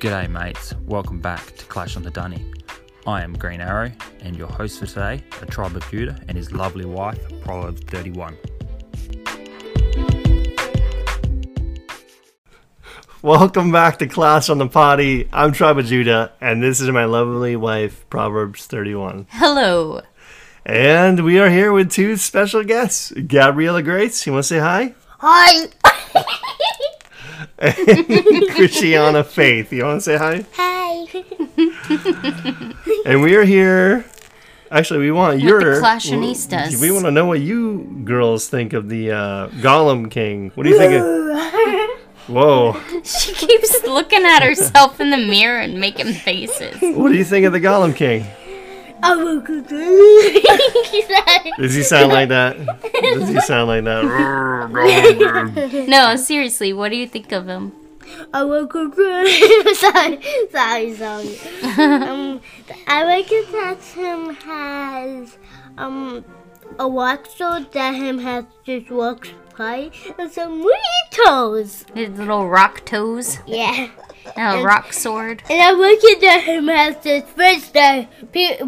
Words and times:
G'day, 0.00 0.30
mates. 0.30 0.72
Welcome 0.86 1.20
back 1.20 1.54
to 1.58 1.66
Clash 1.66 1.94
on 1.94 2.02
the 2.02 2.10
Dunny. 2.10 2.42
I 3.06 3.22
am 3.22 3.34
Green 3.34 3.60
Arrow, 3.60 3.92
and 4.22 4.34
your 4.34 4.48
host 4.48 4.80
for 4.80 4.86
today, 4.86 5.22
a 5.42 5.44
tribe 5.44 5.76
of 5.76 5.86
Judah 5.90 6.18
and 6.26 6.38
his 6.38 6.52
lovely 6.52 6.86
wife, 6.86 7.20
Proverbs 7.42 7.82
31. 7.82 8.34
Welcome 13.20 13.70
back 13.70 13.98
to 13.98 14.06
Clash 14.06 14.48
on 14.48 14.56
the 14.56 14.68
Potty. 14.68 15.28
I'm 15.34 15.52
Tribe 15.52 15.76
of 15.76 15.84
Judah, 15.84 16.32
and 16.40 16.62
this 16.62 16.80
is 16.80 16.88
my 16.88 17.04
lovely 17.04 17.54
wife, 17.54 18.08
Proverbs 18.08 18.64
31. 18.64 19.26
Hello. 19.28 20.00
And 20.64 21.26
we 21.26 21.38
are 21.38 21.50
here 21.50 21.74
with 21.74 21.92
two 21.92 22.16
special 22.16 22.64
guests. 22.64 23.12
Gabriella 23.12 23.82
Grace, 23.82 24.26
you 24.26 24.32
want 24.32 24.44
to 24.44 24.48
say 24.48 24.60
hi? 24.60 24.94
Hi. 25.18 25.68
Christiana 28.54 29.22
Faith, 29.22 29.70
you 29.70 29.84
want 29.84 30.00
to 30.00 30.02
say 30.02 30.16
hi? 30.16 30.46
Hi. 30.54 31.06
And 33.04 33.20
we 33.20 33.36
are 33.36 33.44
here. 33.44 34.06
Actually, 34.70 35.00
we 35.00 35.10
want 35.10 35.40
your. 35.40 35.60
Clashonistas. 35.60 36.80
We 36.80 36.90
want 36.90 37.04
to 37.04 37.10
know 37.10 37.26
what 37.26 37.40
you 37.40 38.02
girls 38.04 38.48
think 38.48 38.72
of 38.72 38.88
the 38.88 39.10
uh, 39.10 39.48
Gollum 39.48 40.10
King. 40.10 40.52
What 40.54 40.64
do 40.64 40.70
you 40.70 40.78
think? 40.78 40.94
Of, 40.94 42.00
whoa. 42.28 42.80
She 43.02 43.34
keeps 43.34 43.82
looking 43.84 44.24
at 44.24 44.42
herself 44.42 44.98
in 44.98 45.10
the 45.10 45.18
mirror 45.18 45.60
and 45.60 45.78
making 45.78 46.14
faces. 46.14 46.76
What 46.80 47.10
do 47.12 47.18
you 47.18 47.24
think 47.24 47.44
of 47.44 47.52
the 47.52 47.60
Gollum 47.60 47.94
King? 47.94 48.24
Oh, 49.02 49.40
Does 51.58 51.74
he 51.74 51.82
sound 51.82 52.12
like 52.12 52.28
that? 52.28 52.56
Does 52.92 53.28
he 53.28 53.40
sound 53.40 53.68
like 53.68 53.84
that? 53.84 54.04
No, 55.88 56.16
seriously, 56.16 56.72
what 56.72 56.90
do 56.90 56.96
you 56.96 57.06
think 57.06 57.32
of 57.32 57.46
him? 57.46 57.72
sorry, 58.32 60.18
sorry, 60.50 60.94
sorry. 60.94 61.38
um, 61.78 62.40
I 62.86 63.04
like 63.04 63.26
it 63.30 63.50
that 63.52 63.78
him 63.94 64.34
has 64.34 65.38
um 65.78 66.24
a 66.78 66.88
rock 66.88 67.26
sword 67.26 67.70
that 67.72 67.94
him 67.94 68.18
has 68.18 68.44
just 68.64 68.90
rocks 68.90 69.30
pie 69.56 69.90
and 70.18 70.30
some 70.30 70.64
toes. 71.10 71.84
His 71.94 72.10
little 72.10 72.48
rock 72.48 72.84
toes 72.84 73.38
Yeah. 73.46 73.88
and 74.36 74.60
a 74.60 74.62
rock 74.64 74.92
sword. 74.92 75.42
And 75.50 75.60
I 75.60 75.70
like 75.72 75.98
it 76.02 76.20
that 76.20 76.42
him 76.44 76.68
has 76.68 76.96
this 77.02 77.24
fish 77.30 77.68
that 77.70 78.32
pe- 78.32 78.60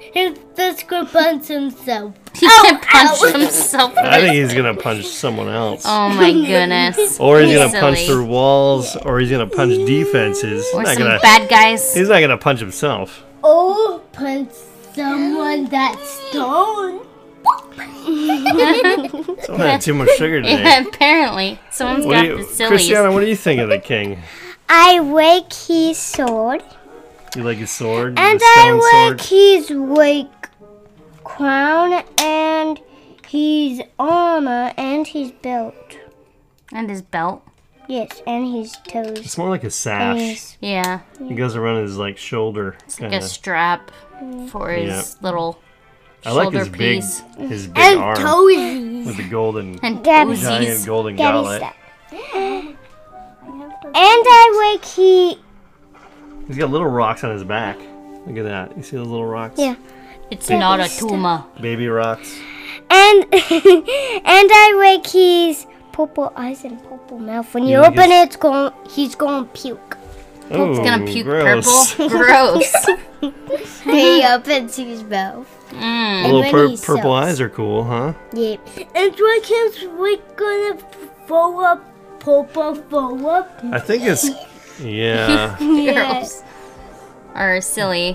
he 0.00 0.34
just 0.56 0.86
could 0.88 1.08
punch 1.08 1.48
himself. 1.48 2.14
He 2.38 2.46
Ow, 2.46 2.50
oh, 2.52 2.64
can 2.68 2.80
punch 2.80 3.34
ow. 3.34 3.38
himself. 3.40 3.96
I 3.96 4.20
think 4.20 4.34
he's 4.34 4.54
gonna 4.54 4.74
punch 4.74 5.04
someone 5.06 5.48
else. 5.48 5.82
Oh 5.84 6.08
my 6.10 6.30
goodness. 6.32 7.18
Or 7.20 7.40
he's 7.40 7.50
He's 7.50 7.58
gonna 7.58 7.80
punch 7.80 8.06
through 8.06 8.26
walls, 8.26 8.94
or 8.96 9.18
he's 9.18 9.30
gonna 9.30 9.48
punch 9.48 9.74
defenses. 9.86 10.64
He's 10.66 10.74
Or 10.74 10.84
not 10.84 10.94
some 10.94 11.02
gonna. 11.02 11.18
bad 11.18 11.48
guys. 11.48 11.94
He's 11.94 12.08
not 12.08 12.20
gonna 12.20 12.38
punch 12.38 12.60
himself. 12.60 13.24
Oh, 13.42 14.00
punch 14.12 14.50
someone 14.94 15.64
that's 15.66 16.08
stone. 16.28 17.00
Someone 19.42 19.66
had 19.66 19.80
too 19.80 19.94
much 19.94 20.10
sugar 20.16 20.40
today. 20.42 20.62
Yeah, 20.62 20.80
apparently. 20.86 21.58
Someone's 21.70 22.04
What 22.06 22.12
got 22.14 22.22
do 22.22 22.28
you, 22.28 22.36
the 22.38 22.44
sillies. 22.44 22.68
Christiana, 22.68 23.12
what 23.12 23.20
do 23.20 23.26
you 23.26 23.36
think 23.36 23.60
of 23.60 23.68
the 23.68 23.78
king? 23.78 24.18
I 24.68 24.98
like 25.00 25.52
his 25.52 25.98
sword. 25.98 26.62
You 27.36 27.42
like 27.44 27.58
his 27.58 27.70
sword, 27.70 28.18
And 28.18 28.40
I 28.42 28.70
like 28.72 29.20
sword. 29.20 29.20
his 29.22 29.70
like 29.70 30.48
crown 31.24 32.02
and 32.18 32.80
his 33.26 33.82
armor 33.98 34.72
and 34.76 35.06
his 35.06 35.30
belt. 35.32 35.74
And 36.72 36.88
his 36.90 37.02
belt. 37.02 37.42
Yes, 37.86 38.22
and 38.26 38.46
his 38.54 38.76
toes. 38.86 39.18
It's 39.20 39.38
more 39.38 39.48
like 39.48 39.64
a 39.64 39.70
sash. 39.70 40.18
his, 40.18 40.56
Yeah. 40.60 41.00
He 41.26 41.34
goes 41.34 41.56
around 41.56 41.82
his 41.82 41.96
like 41.96 42.18
shoulder. 42.18 42.76
Like 42.86 42.98
Kinda. 42.98 43.16
a 43.18 43.22
strap 43.22 43.90
mm. 44.22 44.48
for 44.50 44.70
his 44.70 44.88
Yeah. 44.88 45.26
little 45.26 45.58
I 46.26 46.32
like 46.32 46.44
shoulder 46.46 46.58
his 46.58 46.68
big, 46.68 47.00
piece. 47.00 47.20
his 47.38 47.66
big 47.68 47.78
and 47.78 48.00
arm 48.00 48.16
toesies. 48.18 49.06
with 49.06 49.16
the 49.16 49.28
golden, 49.28 49.78
and 49.82 50.02
Gabby's 50.04 50.40
giant 50.42 50.84
golden 50.84 51.16
Gabby's 51.16 51.58
gauntlet. 51.60 51.60
that. 51.60 51.74
And 53.84 53.94
I 53.94 54.74
like 54.74 54.84
he. 54.84 55.38
He's 56.48 56.56
got 56.56 56.70
little 56.70 56.88
rocks 56.88 57.22
on 57.22 57.30
his 57.30 57.44
back. 57.44 57.78
Look 58.26 58.36
at 58.38 58.44
that. 58.44 58.76
You 58.76 58.82
see 58.82 58.96
those 58.96 59.06
little 59.06 59.26
rocks? 59.26 59.58
Yeah. 59.58 59.76
It's 60.30 60.50
not 60.50 60.80
a 60.80 60.84
tuma. 60.84 61.44
Baby 61.60 61.88
rocks. 61.88 62.36
And 62.90 63.22
and 63.32 63.32
I 63.32 64.74
like 64.78 65.06
his 65.06 65.66
purple 65.92 66.32
eyes 66.34 66.64
and 66.64 66.82
purple 66.88 67.18
mouth. 67.18 67.52
When 67.54 67.64
you 67.64 67.78
You 67.78 67.84
open 67.84 68.10
it, 68.10 68.24
it's 68.26 68.36
going. 68.36 68.72
He's 68.90 69.14
going 69.14 69.44
to 69.44 69.50
puke. 69.52 69.96
Oh, 70.50 70.70
It's 70.70 70.78
gonna 70.78 71.04
puke 71.04 71.26
gross. 71.26 71.94
purple. 71.94 72.08
Gross. 72.18 72.86
he 73.84 74.24
opens 74.24 74.76
his 74.76 75.04
mouth. 75.04 75.46
Mm. 75.72 76.24
Little 76.24 76.42
pur- 76.50 76.68
purple 76.76 77.02
sells. 77.12 77.24
eyes 77.26 77.40
are 77.42 77.50
cool, 77.50 77.84
huh? 77.84 78.14
Yeah. 78.32 78.56
And 78.94 79.10
like 79.20 79.44
his 79.44 79.84
we're 79.98 80.16
gonna 80.36 80.78
throw 81.26 81.60
up 81.60 81.84
purple 82.20 82.76
throw 82.76 83.26
up. 83.28 83.60
I 83.64 83.78
think 83.78 84.04
it's. 84.04 84.30
Yeah. 84.80 85.56
Girls 85.58 86.42
are 87.34 87.60
silly. 87.60 88.12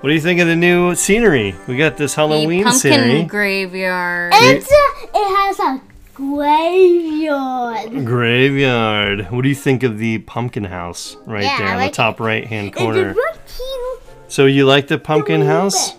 what 0.00 0.08
do 0.10 0.14
you 0.14 0.20
think 0.20 0.40
of 0.40 0.46
the 0.46 0.56
new 0.56 0.94
scenery? 0.94 1.54
We 1.66 1.76
got 1.76 1.96
this 1.96 2.14
The 2.14 2.20
Halloween 2.22 2.64
pumpkin 2.64 2.80
scenery. 2.92 3.22
graveyard. 3.24 4.32
And 4.34 4.56
it's 4.58 4.70
a, 4.70 4.74
it 5.14 5.36
has 5.36 5.58
a 5.60 5.80
graveyard. 6.14 8.04
Graveyard. 8.06 9.30
What 9.30 9.42
do 9.42 9.48
you 9.48 9.54
think 9.54 9.82
of 9.82 9.98
the 9.98 10.18
pumpkin 10.18 10.64
house 10.64 11.16
right 11.26 11.42
Yeah, 11.44 11.58
there 11.58 11.66
I 11.68 11.72
in 11.72 11.76
like 11.78 11.92
the 11.92 11.96
top 11.96 12.20
right 12.20 12.46
hand 12.46 12.74
corner? 12.74 13.10
it's 13.10 13.16
real 13.18 13.32
cute. 13.46 14.32
So 14.32 14.46
you 14.46 14.64
like 14.66 14.86
the 14.88 14.98
pumpkin 14.98 15.40
little 15.40 15.54
house? 15.54 15.92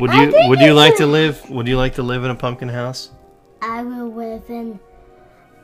Would 0.00 0.12
you 0.12 0.32
would 0.48 0.60
you 0.60 0.74
like 0.74 0.96
to 0.98 1.06
live 1.06 1.48
would 1.50 1.66
you 1.66 1.76
like 1.76 1.94
to 1.96 2.02
live 2.02 2.22
in 2.24 2.30
a 2.30 2.34
pumpkin 2.34 2.68
house? 2.68 3.10
I 3.62 3.82
will 3.82 4.12
live 4.12 4.42
in 4.48 4.78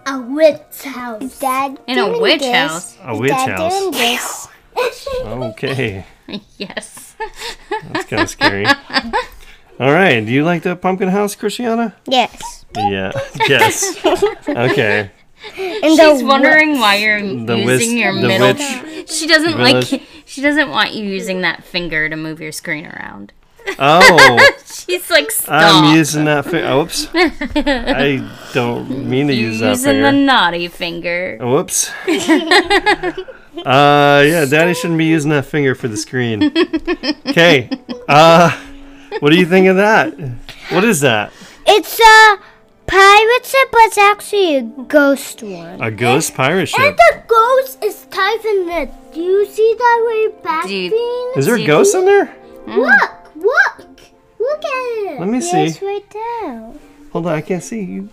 a 0.06 0.20
witch 0.20 0.82
house. 0.84 1.38
Dad, 1.38 1.78
In 1.86 1.98
a 1.98 2.18
witch 2.18 2.42
house. 2.44 2.96
A 3.02 3.16
witch 3.16 3.32
house. 3.32 3.90
this. 3.90 4.48
Okay. 5.24 6.04
Yes. 6.56 7.14
That's 7.92 8.06
kind 8.06 8.22
of 8.22 8.30
scary. 8.30 8.64
All 8.66 9.92
right. 9.92 10.24
Do 10.24 10.32
you 10.32 10.42
like 10.44 10.62
the 10.62 10.74
pumpkin 10.74 11.08
house, 11.08 11.34
Christiana? 11.34 11.94
yes. 12.06 12.64
Yeah. 12.76 13.12
Yes. 13.48 13.94
Okay. 14.48 15.10
And 15.58 15.96
She's 15.98 16.22
wondering 16.22 16.78
why 16.80 16.96
you're 16.96 17.20
The 17.20 17.56
using 17.58 17.64
whis- 17.66 17.92
your 17.92 18.14
the 18.14 18.26
middle. 18.28 18.54
witch- 18.54 19.10
She 19.10 19.26
doesn't 19.26 19.56
village. 19.58 19.92
like. 19.92 20.02
She 20.24 20.40
doesn't 20.40 20.70
want 20.70 20.94
you 20.94 21.04
using 21.04 21.42
that 21.42 21.62
finger 21.64 22.08
to 22.08 22.16
move 22.16 22.40
your 22.40 22.52
screen 22.52 22.86
around. 22.86 23.32
Oh, 23.78 24.50
She's 24.66 25.08
like, 25.10 25.30
stop. 25.30 25.84
I'm 25.84 25.96
using 25.96 26.24
that. 26.26 26.44
Fi- 26.44 26.70
oops. 26.80 27.08
I 27.14 28.50
don't 28.52 29.08
mean 29.08 29.28
to 29.28 29.34
You're 29.34 29.50
use 29.50 29.60
that 29.60 29.76
finger. 29.78 29.90
using 29.98 30.02
the 30.02 30.12
naughty 30.12 30.68
finger. 30.68 31.38
Whoops. 31.40 31.90
uh, 32.08 33.14
yeah, 33.64 34.44
Daddy 34.44 34.74
shouldn't 34.74 34.98
be 34.98 35.06
using 35.06 35.30
that 35.30 35.46
finger 35.46 35.74
for 35.74 35.88
the 35.88 35.96
screen. 35.96 36.44
Okay. 37.26 37.70
Uh, 38.08 38.50
what 39.20 39.30
do 39.30 39.36
you 39.38 39.46
think 39.46 39.68
of 39.68 39.76
that? 39.76 40.12
What 40.70 40.84
is 40.84 41.00
that? 41.00 41.32
It's 41.66 41.98
a 41.98 42.38
pirate 42.86 43.46
ship, 43.46 43.68
but 43.72 43.80
it's 43.84 43.98
actually 43.98 44.56
a 44.56 44.62
ghost 44.62 45.42
one. 45.42 45.80
A 45.82 45.90
ghost 45.90 46.34
pirate 46.34 46.66
ship? 46.66 46.80
And 46.80 46.96
the 46.96 47.22
ghost 47.26 47.82
is 47.82 48.04
typing 48.10 48.68
it. 48.68 48.90
Do 49.14 49.20
you 49.20 49.46
see 49.46 49.74
that 49.78 50.04
way 50.06 50.42
back 50.42 50.68
you- 50.68 51.32
Is 51.36 51.46
there 51.46 51.54
a 51.56 51.64
ghost 51.64 51.94
in 51.94 52.04
there? 52.04 52.34
Look, 52.66 52.76
look, 52.78 53.10
look 54.54 54.64
at 54.64 55.12
it. 55.14 55.20
Let 55.20 55.28
me 55.28 55.40
see. 55.40 55.64
It's 55.64 55.82
right 55.82 56.04
there. 56.10 56.72
Hold 57.12 57.26
on, 57.26 57.32
I 57.34 57.40
can't 57.40 57.62
see. 57.62 57.82
You- 57.82 58.08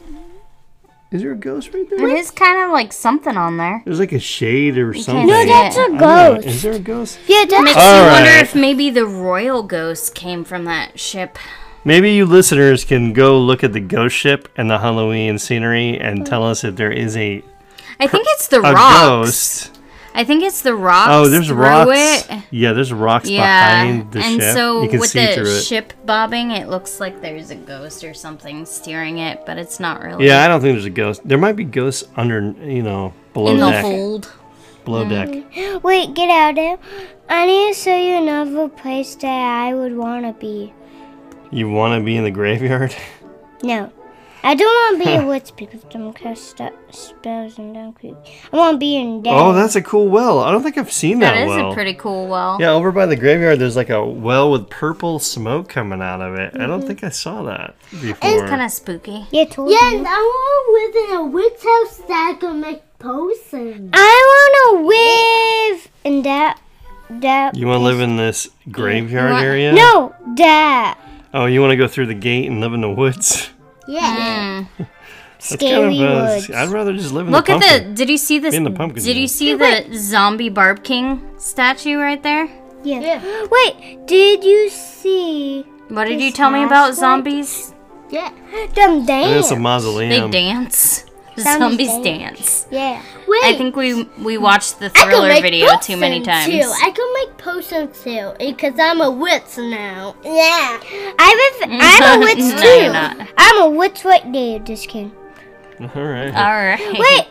Is 1.12 1.22
there 1.22 1.32
a 1.32 1.36
ghost 1.36 1.74
right 1.74 1.90
there? 1.90 2.00
There 2.00 2.16
is 2.16 2.32
kind 2.32 2.64
of 2.64 2.72
like 2.72 2.94
something 2.94 3.36
on 3.36 3.58
there. 3.58 3.82
There's 3.86 4.00
like 4.00 4.12
a 4.14 4.20
shade 4.20 4.78
or 4.78 4.94
something. 4.94 5.28
No, 5.28 5.46
That's 5.46 5.76
Yeah. 5.76 5.82
a 5.82 5.86
I 5.86 5.88
don't 5.88 5.94
know. 5.98 6.36
ghost. 6.36 6.48
Is 6.48 6.62
there 6.62 6.74
a 6.74 6.80
ghost? 6.80 7.20
Yeah, 7.28 7.46
that 7.46 7.64
Makes 7.64 7.78
All 7.78 8.06
you 8.06 8.12
wonder 8.12 8.30
if 8.40 8.56
maybe 8.56 8.90
the 8.90 9.06
royal 9.06 9.64
ghost 9.64 10.16
came 10.16 10.44
from 10.44 10.66
that 10.66 11.00
ship. 11.00 11.38
Maybe 11.84 12.12
you 12.12 12.26
listeners 12.28 12.86
can 12.86 13.12
go 13.12 13.40
look 13.40 13.64
at 13.64 13.74
the 13.74 13.80
ghost 13.80 14.16
ship 14.16 14.48
and 14.56 14.70
the 14.70 14.78
Halloween 14.80 15.38
scenery 15.40 16.00
and 16.00 16.26
tell 16.26 16.44
oh. 16.44 16.52
us 16.52 16.64
if 16.64 16.76
there 16.76 16.92
is 16.92 17.18
a, 17.18 17.44
I 18.00 18.08
think 18.08 18.26
it's 18.30 18.48
the 18.48 18.60
a 18.60 18.72
rocks. 18.72 19.00
ghost. 19.68 19.81
I 20.14 20.24
think 20.24 20.44
it's 20.44 20.62
the 20.62 20.76
rocks. 20.76 21.10
Oh, 21.12 21.28
there's 21.30 21.48
through 21.48 21.58
rocks. 21.58 22.26
It. 22.30 22.44
Yeah, 22.52 22.74
there's 22.74 22.92
rocks 22.92 23.30
Yeah, 23.30 23.84
behind 23.86 24.12
the 24.12 24.20
and 24.20 24.42
ship. 24.42 24.54
so 24.54 24.84
you 24.84 24.90
can 24.90 25.00
with 25.00 25.10
see 25.10 25.26
the 25.26 25.34
through 25.34 25.56
it. 25.56 25.62
ship 25.62 25.94
bobbing, 26.06 26.52
it 26.52 26.68
looks 26.68 27.00
like 27.00 27.22
there's 27.22 27.50
a 27.50 27.56
ghost 27.56 28.04
or 28.04 28.14
something 28.14 28.66
steering 28.66 29.20
it, 29.20 29.46
but 29.46 29.58
it's 29.58 29.80
not 29.80 30.02
really. 30.02 30.28
Yeah, 30.28 30.44
I 30.44 30.48
don't 30.48 30.60
think 30.62 30.74
there's 30.76 30.86
a 30.86 30.90
ghost. 30.90 31.22
There 31.24 31.38
might 31.38 31.56
be 31.56 31.64
ghosts 31.64 32.04
under, 32.18 32.42
you 32.62 32.84
know, 32.84 33.14
below 33.34 33.52
in 33.54 33.58
the 33.60 33.82
hold. 33.82 34.32
Below 34.84 35.08
deck. 35.08 35.30
Mm-hmm. 35.30 35.86
Wait, 35.86 36.14
get 36.16 36.30
out 36.30 36.50
of 36.52 36.56
there. 36.56 36.78
I 37.30 37.46
need 37.46 37.74
to 37.74 37.80
show 37.80 37.96
you 37.96 38.16
another 38.18 38.68
place 38.68 39.16
that 39.16 39.26
I 39.68 39.74
would 39.76 39.96
want 39.96 40.26
to 40.26 40.34
be. 40.34 40.74
You 41.52 41.70
want 41.70 42.00
to 42.00 42.04
be 42.04 42.18
in 42.18 42.24
the 42.24 42.32
graveyard? 42.32 42.96
No. 43.64 43.92
I 44.44 44.56
don't 44.56 44.68
want 44.68 45.04
to 45.04 45.06
be 45.06 45.24
a 45.24 45.28
witch 45.28 45.52
because 45.56 45.82
I'm 45.94 46.12
cast 46.14 46.58
st- 46.58 46.74
spells 46.90 47.60
and 47.60 47.74
down 47.76 47.94
creepy. 47.94 48.18
I 48.52 48.58
want 48.58 48.76
to 48.76 48.78
be 48.80 48.96
in 48.98 49.22
dead. 49.22 49.34
Oh, 49.36 49.54
that's 49.54 49.76
a 49.76 49.82
cool 49.82 50.08
well. 50.08 50.40
I 50.40 50.52
don't 50.52 50.64
think 50.64 50.78
I've 50.78 50.92
seen 50.92 51.20
that, 51.20 51.36
That 51.36 51.44
is 51.44 51.50
well. 51.50 51.72
a 51.72 51.74
pretty 51.74 51.94
cool 51.94 52.28
well. 52.28 52.58
yeah, 52.60 52.72
over 52.72 52.92
by 52.92 53.06
the 53.06 53.16
graveyard, 53.16 53.60
there's 53.60 53.76
like 53.76 53.90
a 53.90 54.04
well 54.04 54.52
with 54.52 54.70
purple 54.70 55.20
smoke 55.20 55.70
coming 55.70 56.02
out 56.02 56.22
of 56.22 56.36
it. 56.36 56.56
I 56.56 56.66
don't 56.66 56.80
mm-hmm. 56.80 56.88
think 56.88 57.04
I 57.04 57.10
saw 57.10 57.44
that 57.44 57.76
before. 57.92 58.18
It's 58.30 58.50
kind 58.50 58.62
of 58.62 58.72
spooky. 58.72 59.28
Yeah, 59.32 59.46
told 59.46 59.70
Yeah, 59.72 59.92
you. 59.92 59.98
and 60.00 60.08
I 60.08 60.12
want 60.12 60.94
to 60.94 61.00
live 61.00 61.10
in 61.10 61.16
a 61.18 61.26
witch 61.30 61.64
house 61.64 61.98
that 62.08 62.38
can 62.40 62.60
make 62.62 62.82
potions. 62.98 63.92
I 63.94 64.52
want 64.72 64.82
to 64.82 65.76
live 65.76 65.92
in 66.04 66.24
that. 66.24 66.60
That. 67.12 67.56
you 67.58 67.68
want 67.68 67.80
to 67.80 67.84
live 67.84 68.00
in 68.00 68.16
this 68.16 68.48
graveyard 68.72 69.34
What? 69.34 69.44
area? 69.44 69.74
No, 69.74 70.16
that. 70.38 70.98
Oh, 71.34 71.46
you 71.46 71.60
want 71.60 71.72
to 71.72 71.76
go 71.78 71.88
through 71.88 72.06
the 72.06 72.14
gate 72.14 72.50
and 72.50 72.62
live 72.62 72.74
in 72.74 72.82
the 72.82 72.90
woods? 72.90 73.50
Yeah. 73.88 74.66
Mm. 75.42 75.58
Scary 75.58 75.98
kind 75.98 76.04
of, 76.04 76.18
uh, 76.22 76.34
woods. 76.36 76.52
I'd 76.52 76.70
rather 76.70 76.94
just 76.94 77.12
live 77.14 77.26
in 77.26 77.32
the 77.32 77.38
Look 77.40 77.50
at 77.50 77.60
the. 77.62 77.94
Did 77.96 78.10
you 78.12 78.18
see 78.18 78.38
this? 78.38 78.54
In 78.54 78.64
the 78.64 78.70
pumpkin 78.70 79.04
Did 79.04 79.18
you 79.18 79.28
zone. 79.28 79.38
see 79.40 79.54
the 79.56 79.98
zombie 79.98 80.50
Barb 80.50 80.84
King 80.84 81.20
statue 81.40 81.98
right 81.98 82.22
there? 82.22 82.48
Yeah. 82.84 83.00
yeah. 83.00 83.48
Wait, 83.50 84.06
did 84.06 84.44
you 84.44 84.70
see 84.70 85.64
What 85.90 86.06
did 86.06 86.22
you 86.22 86.32
tell 86.32 86.52
me 86.52 86.64
about 86.64 86.94
flashlight? 86.94 86.96
zombies? 86.96 87.74
Yeah. 88.12 88.30
them 88.76 89.00
And 89.00 89.08
dance? 89.08 89.46
it's 89.46 89.52
a 89.52 89.56
They 90.10 90.30
dance. 90.30 91.06
Zombies 91.40 91.88
Zombies 91.88 91.88
dance. 91.88 92.04
dance. 92.04 92.68
Yeah. 92.72 93.02
Wait. 93.28 93.44
I 93.46 93.56
think 93.58 93.76
we 93.76 94.04
we 94.20 94.38
watched 94.38 94.80
the 94.80 94.90
thriller 94.90 95.30
video 95.42 95.68
too 95.80 95.96
many 95.98 96.20
potions, 96.20 96.28
times. 96.28 96.52
Too. 96.52 96.86
I 96.86 96.92
can 96.92 97.14
make 97.14 97.38
potions 97.38 98.04
too 98.04 98.34
because 98.40 98.78
I'm 98.80 99.00
a 99.02 99.10
witch 99.10 99.58
now. 99.58 100.16
Yeah. 100.24 100.80
I'm 101.18 101.38
a, 101.40 101.52
I'm 101.82 102.22
a 102.22 102.26
witch 102.26 102.38
No, 102.40 102.62
too. 102.62 102.68
you're 102.68 102.94
not. 102.94 103.28
I'm 103.38 103.62
a 103.62 103.70
witch 103.70 104.04
right 104.04 104.30
there. 104.34 104.60
Just 104.60 104.90
kidding. 104.90 105.12
All 105.80 105.88
right. 106.04 106.36
All 106.36 106.54
right. 106.54 106.80
Wait, 107.00 107.28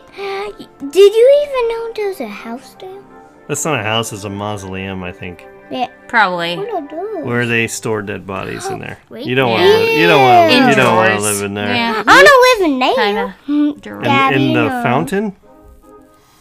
did 0.91 1.13
you 1.13 1.45
even 1.47 1.69
know 1.69 1.93
there's 1.95 2.19
a 2.19 2.27
house 2.27 2.75
there? 2.79 3.01
That's 3.47 3.63
not 3.63 3.79
a 3.79 3.83
house, 3.83 4.11
it's 4.11 4.23
a 4.25 4.29
mausoleum, 4.29 5.03
I 5.03 5.11
think. 5.13 5.45
Yeah. 5.71 5.87
Probably. 6.07 6.57
What 6.57 6.91
are? 6.93 7.23
Where 7.23 7.45
they 7.45 7.67
store 7.67 8.01
dead 8.01 8.27
bodies 8.27 8.67
in 8.67 8.79
there. 8.79 8.99
Wait. 9.09 9.25
You 9.25 9.35
don't 9.35 9.51
want 9.51 9.63
to. 9.63 9.91
You 9.93 10.07
don't 10.07 10.21
want 10.21 10.51
to. 10.51 10.69
You 10.69 10.75
don't 10.75 10.95
want 10.95 11.13
to 11.13 11.21
live 11.21 11.43
in 11.43 11.53
there. 11.53 11.73
Yeah. 11.73 12.03
I 12.05 12.11
want 12.13 12.27
to 12.27 12.65
live 12.65 12.71
in 12.71 12.79
there. 12.79 12.95
Kinda. 12.95 13.35
Mm, 13.47 14.35
In, 14.35 14.41
in 14.41 14.53
the 14.53 14.67
no. 14.69 14.83
fountain. 14.83 15.35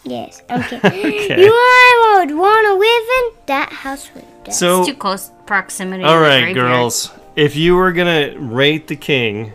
Yes. 0.05 0.43
Okay. 0.51 0.77
Okay. 0.79 1.43
You 1.45 1.53
I 1.53 2.17
would 2.27 2.37
want 2.37 2.67
to 2.67 2.75
live 2.75 3.09
in 3.21 3.47
that 3.47 3.73
house 3.73 4.11
with 4.15 4.25
that. 4.45 4.53
So, 4.55 4.85
Too 4.85 4.95
close 4.95 5.31
proximity. 5.47 6.03
all 6.03 6.15
to 6.15 6.19
the 6.19 6.25
right, 6.25 6.41
graveyard. 6.43 6.69
girls. 6.71 7.11
If 7.37 7.55
you 7.55 7.77
were 7.77 7.93
gonna 7.93 8.35
rate 8.39 8.89
the 8.89 8.97
king, 8.97 9.53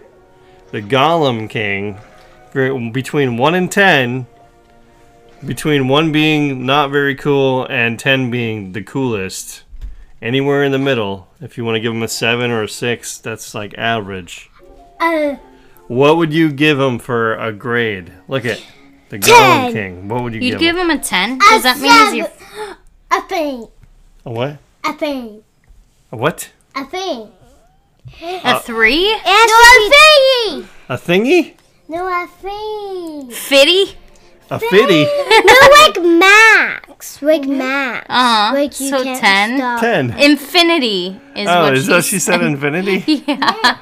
the 0.72 0.82
Gollum 0.82 1.50
king, 1.50 1.98
between 2.94 3.36
one 3.38 3.56
and 3.56 3.70
ten, 3.72 4.28
between 5.46 5.88
one 5.90 6.12
being 6.12 6.66
not 6.66 6.92
very 6.92 7.16
cool 7.16 7.66
and 7.70 8.00
ten 8.00 8.32
being 8.32 8.72
the 8.72 8.82
coolest, 8.84 9.64
anywhere 10.22 10.64
in 10.64 10.72
the 10.72 10.80
middle, 10.80 11.28
if 11.42 11.58
you 11.58 11.66
want 11.66 11.76
to 11.76 11.80
give 11.80 11.94
him 11.94 12.04
a 12.04 12.08
seven 12.08 12.52
or 12.52 12.64
a 12.64 12.70
six, 12.70 13.18
that's 13.18 13.54
like 13.54 13.74
average. 13.78 14.50
Uh, 15.00 15.36
What 15.88 16.18
would 16.18 16.34
you 16.34 16.52
give 16.52 16.80
him 16.80 17.00
for 17.00 17.36
a 17.36 17.52
grade? 17.54 18.12
Look 18.28 18.46
at 18.46 18.64
the 19.10 19.20
Gollum 19.20 19.72
king. 19.72 20.08
What 20.08 20.24
would 20.24 20.34
you 20.34 20.40
give 20.40 20.46
him? 20.48 20.52
You'd 20.54 20.60
give, 20.60 20.76
give 20.76 20.78
him? 20.78 20.90
him 20.92 21.00
a 21.00 21.04
ten 21.04 21.38
because 21.38 21.64
that 21.64 21.78
means 21.80 22.16
you're. 22.16 22.78
a 23.12 23.22
thing. 23.28 23.68
A 24.26 24.32
what? 24.32 24.58
A 24.84 24.94
thing. 24.94 25.44
A 26.12 26.18
what? 26.18 26.50
A 26.76 26.86
thing. 26.86 27.32
A 28.44 28.60
three? 28.62 29.10
No, 29.12 29.56
a 29.56 29.90
thing. 29.90 30.68
A 30.90 30.98
thingy? 30.98 31.54
No, 31.88 32.08
a 32.08 32.28
thing. 32.28 33.32
Fitty? 33.32 33.96
A 34.50 34.60
fitty? 34.60 35.04
no, 35.46 35.56
like 35.82 36.20
Max. 36.20 36.85
Like 37.22 37.46
Max. 37.46 38.06
Uh 38.10 38.14
huh. 38.50 38.54
Like 38.54 38.80
you 38.80 38.90
so 38.90 39.04
can't 39.04 39.20
ten. 39.20 39.58
stop. 39.58 39.80
Ten. 39.82 40.12
Infinity 40.20 41.20
is 41.36 41.48
Oh, 41.50 41.64
what 41.64 41.74
is 41.76 41.86
she 41.86 41.90
that 41.92 42.04
she 42.06 42.20
said 42.20 42.42
infinity? 42.42 43.24
Yeah. 43.28 43.78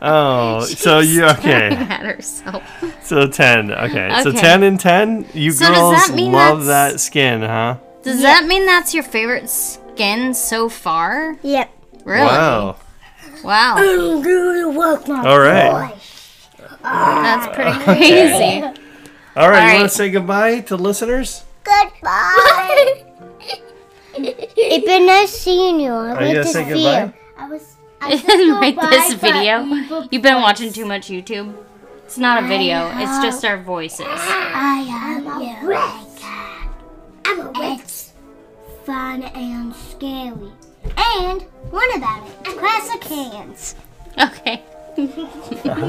Oh, 0.00 0.60
so 0.64 1.00
you 1.00 1.24
okay? 1.26 1.70
At 1.74 2.02
herself. 2.06 2.62
So 3.02 3.26
ten. 3.26 3.72
Okay, 3.72 4.08
so 4.22 4.30
Okay. 4.30 4.38
ten 4.38 4.62
and 4.62 4.78
ten. 4.78 5.26
You 5.34 5.50
So 5.50 5.66
does 5.66 5.76
girls 5.76 6.06
that 6.06 6.14
mean 6.14 6.30
love 6.32 6.64
that's- 6.66 6.92
that 6.92 7.00
skin, 7.00 7.42
huh? 7.42 7.78
Does 8.04 8.22
that 8.22 8.46
mean 8.46 8.66
that's 8.66 8.94
your 8.94 9.02
favorite 9.02 9.50
skin 9.50 10.32
so 10.32 10.68
far? 10.68 11.36
Yep. 11.42 11.70
Really? 12.04 12.24
Wow. 12.26 12.76
Wow. 13.42 13.74
I'm 13.78 14.22
gonna 14.22 14.68
work 14.70 15.08
my 15.08 15.28
All 15.28 15.40
right. 15.40 15.92
That's 16.82 17.54
pretty 17.56 17.78
crazy. 17.84 18.62
All 18.62 18.70
right. 18.70 18.76
All 19.36 19.44
You 19.44 19.50
right. 19.50 19.78
want 19.80 19.90
to 19.90 19.96
say 19.96 20.10
goodbye 20.10 20.60
to 20.60 20.76
listeners? 20.76 21.42
Goodbye. 21.64 23.04
It's 24.16 24.84
been 24.86 25.06
nice 25.06 25.30
seeing 25.30 25.80
you. 25.80 25.92
I 25.92 26.14
Are 26.14 26.22
you 26.22 26.26
like 26.28 26.34
gonna 26.34 26.44
say 26.46 26.64
goodbye? 26.64 27.04
you. 27.04 27.12
I 27.36 27.48
was. 27.48 27.76
I 28.00 28.16
said 28.16 28.34
Right 28.60 28.74
goodbye, 28.74 28.90
this 28.90 29.14
video. 29.14 30.06
You've 30.10 30.22
been 30.22 30.40
watching 30.42 30.72
too 30.72 30.86
much 30.86 31.08
YouTube. 31.08 31.54
It's 32.04 32.18
not 32.18 32.42
a 32.42 32.46
video. 32.46 32.90
It's 32.96 33.22
just 33.22 33.44
our 33.44 33.58
voices. 33.62 34.06
I 34.08 34.86
am 34.88 35.26
a 35.26 35.66
witch. 35.66 36.22
I'm 37.24 37.40
a 37.40 37.76
witch. 37.76 38.04
Fun 38.84 39.22
and 39.24 39.74
scary. 39.74 40.52
And 40.96 41.42
one 41.70 41.96
about 41.96 42.26
it. 42.26 42.48
A 42.48 42.52
class 42.58 42.94
of 42.94 43.00
cans. 43.00 43.74
Okay. 44.18 44.62
All 44.98 45.04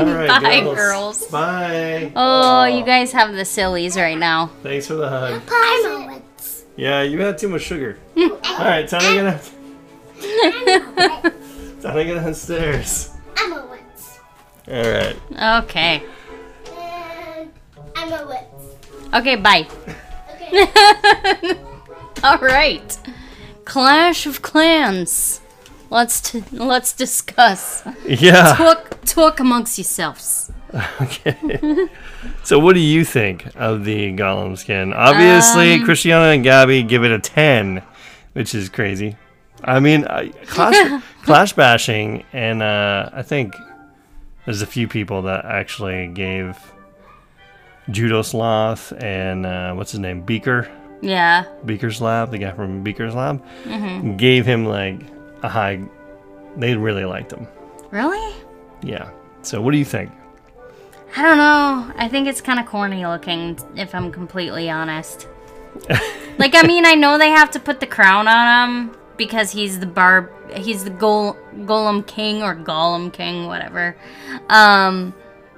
right, 0.06 0.28
Bye, 0.42 0.60
girls. 0.62 0.76
girls. 0.78 1.28
Bye. 1.28 2.12
Oh, 2.16 2.66
you 2.66 2.86
guys 2.86 3.12
have 3.14 3.34
the 3.34 3.44
sillies 3.46 3.98
right 3.98 4.18
now. 4.18 4.52
Thanks 4.62 4.86
for 4.88 4.94
the 4.96 5.10
hug. 5.10 5.42
I'm 5.50 5.86
a 6.04 6.08
witch. 6.14 6.22
Yeah, 6.78 7.02
you 7.02 7.20
had 7.20 7.38
too 7.38 7.50
much 7.50 7.64
sugar. 7.64 7.98
All 8.18 8.30
right, 8.60 8.88
time 8.88 9.02
to 9.02 9.14
get 9.16 9.26
up. 9.26 9.42
time 11.82 11.96
to 11.96 12.04
get 12.06 12.14
downstairs. 12.16 13.10
I'm 13.38 13.54
a 13.54 13.66
witch. 13.66 13.82
All 14.68 14.92
right. 14.92 15.16
Okay. 15.64 16.04
And 16.78 17.52
I'm 17.96 18.14
a 18.14 18.28
witch. 18.28 19.14
Okay, 19.16 19.36
bye. 19.38 19.68
All 22.24 22.38
right. 22.38 22.98
Clash 23.66 24.26
of 24.26 24.42
Clans. 24.42 25.42
Let's 25.90 26.22
t- 26.22 26.44
let's 26.52 26.94
discuss. 26.94 27.84
Yeah. 28.08 28.54
Talk 28.56 29.00
talk 29.06 29.40
amongst 29.40 29.78
yourselves. 29.78 30.52
Okay. 31.02 31.36
so, 32.44 32.60
what 32.60 32.74
do 32.76 32.80
you 32.80 33.04
think 33.04 33.48
of 33.56 33.86
the 33.86 34.14
Gollum 34.14 34.56
skin? 34.56 34.94
Obviously, 34.94 35.74
Um, 35.74 35.84
Christiana 35.86 36.26
and 36.36 36.44
Gabby 36.44 36.84
give 36.84 37.04
it 37.04 37.12
a 37.12 37.18
10, 37.18 37.82
which 38.34 38.54
is 38.54 38.70
crazy. 38.70 39.16
I 39.64 39.80
mean, 39.80 40.06
I- 40.06 40.28
clash, 40.46 41.02
clash 41.24 41.54
bashing, 41.54 42.24
and 42.34 42.62
uh, 42.62 43.10
I 43.12 43.24
think 43.24 43.56
there's 44.46 44.62
a 44.62 44.68
few 44.68 44.88
people 44.88 45.24
that 45.24 45.44
actually 45.46 46.08
gave 46.08 46.56
Judo 47.90 48.22
Sloth 48.22 48.94
and 49.02 49.46
uh, 49.48 49.74
what's 49.74 49.92
his 49.92 50.00
name? 50.00 50.22
Beaker. 50.22 50.70
Yeah. 51.02 51.46
Beaker's 51.66 52.00
Lab, 52.00 52.30
the 52.30 52.38
guy 52.38 52.52
from 52.52 52.84
Beaker's 52.84 53.16
Lab, 53.16 53.44
Mm-hmm. 53.64 54.18
gave 54.18 54.46
him 54.46 54.66
like 54.66 55.00
a 55.44 55.50
high. 55.50 55.82
They 56.58 56.76
really 56.76 57.06
liked 57.06 57.32
him. 57.32 57.48
Really? 57.92 58.36
Yeah. 58.82 59.10
So, 59.42 59.62
what 59.62 59.72
do 59.72 59.78
you 59.78 59.86
think? 59.86 60.12
I 61.16 61.24
don't 61.24 61.38
know. 61.38 61.92
I 61.96 62.08
think 62.08 62.28
it's 62.28 62.42
kind 62.42 62.60
of 62.60 62.66
corny 62.66 63.06
looking, 63.06 63.58
if 63.76 63.96
I'm 63.96 64.12
completely 64.12 64.70
honest. 64.70 65.28
like, 66.38 66.54
I 66.56 66.64
mean, 66.66 66.86
I 66.86 66.94
know 66.94 67.18
they 67.18 67.30
have 67.30 67.52
to 67.52 67.60
put 67.60 67.80
the 67.80 67.88
crown 67.88 68.28
on 68.28 68.70
him 68.70 68.98
because 69.18 69.52
he's 69.52 69.80
the 69.80 69.86
barb, 69.86 70.30
he's 70.56 70.84
the 70.84 70.90
Gol- 70.92 71.38
Golem 71.58 72.06
King 72.06 72.44
or 72.44 72.56
golem 72.56 73.12
King, 73.12 73.48
whatever. 73.48 73.96
Um, 74.50 75.14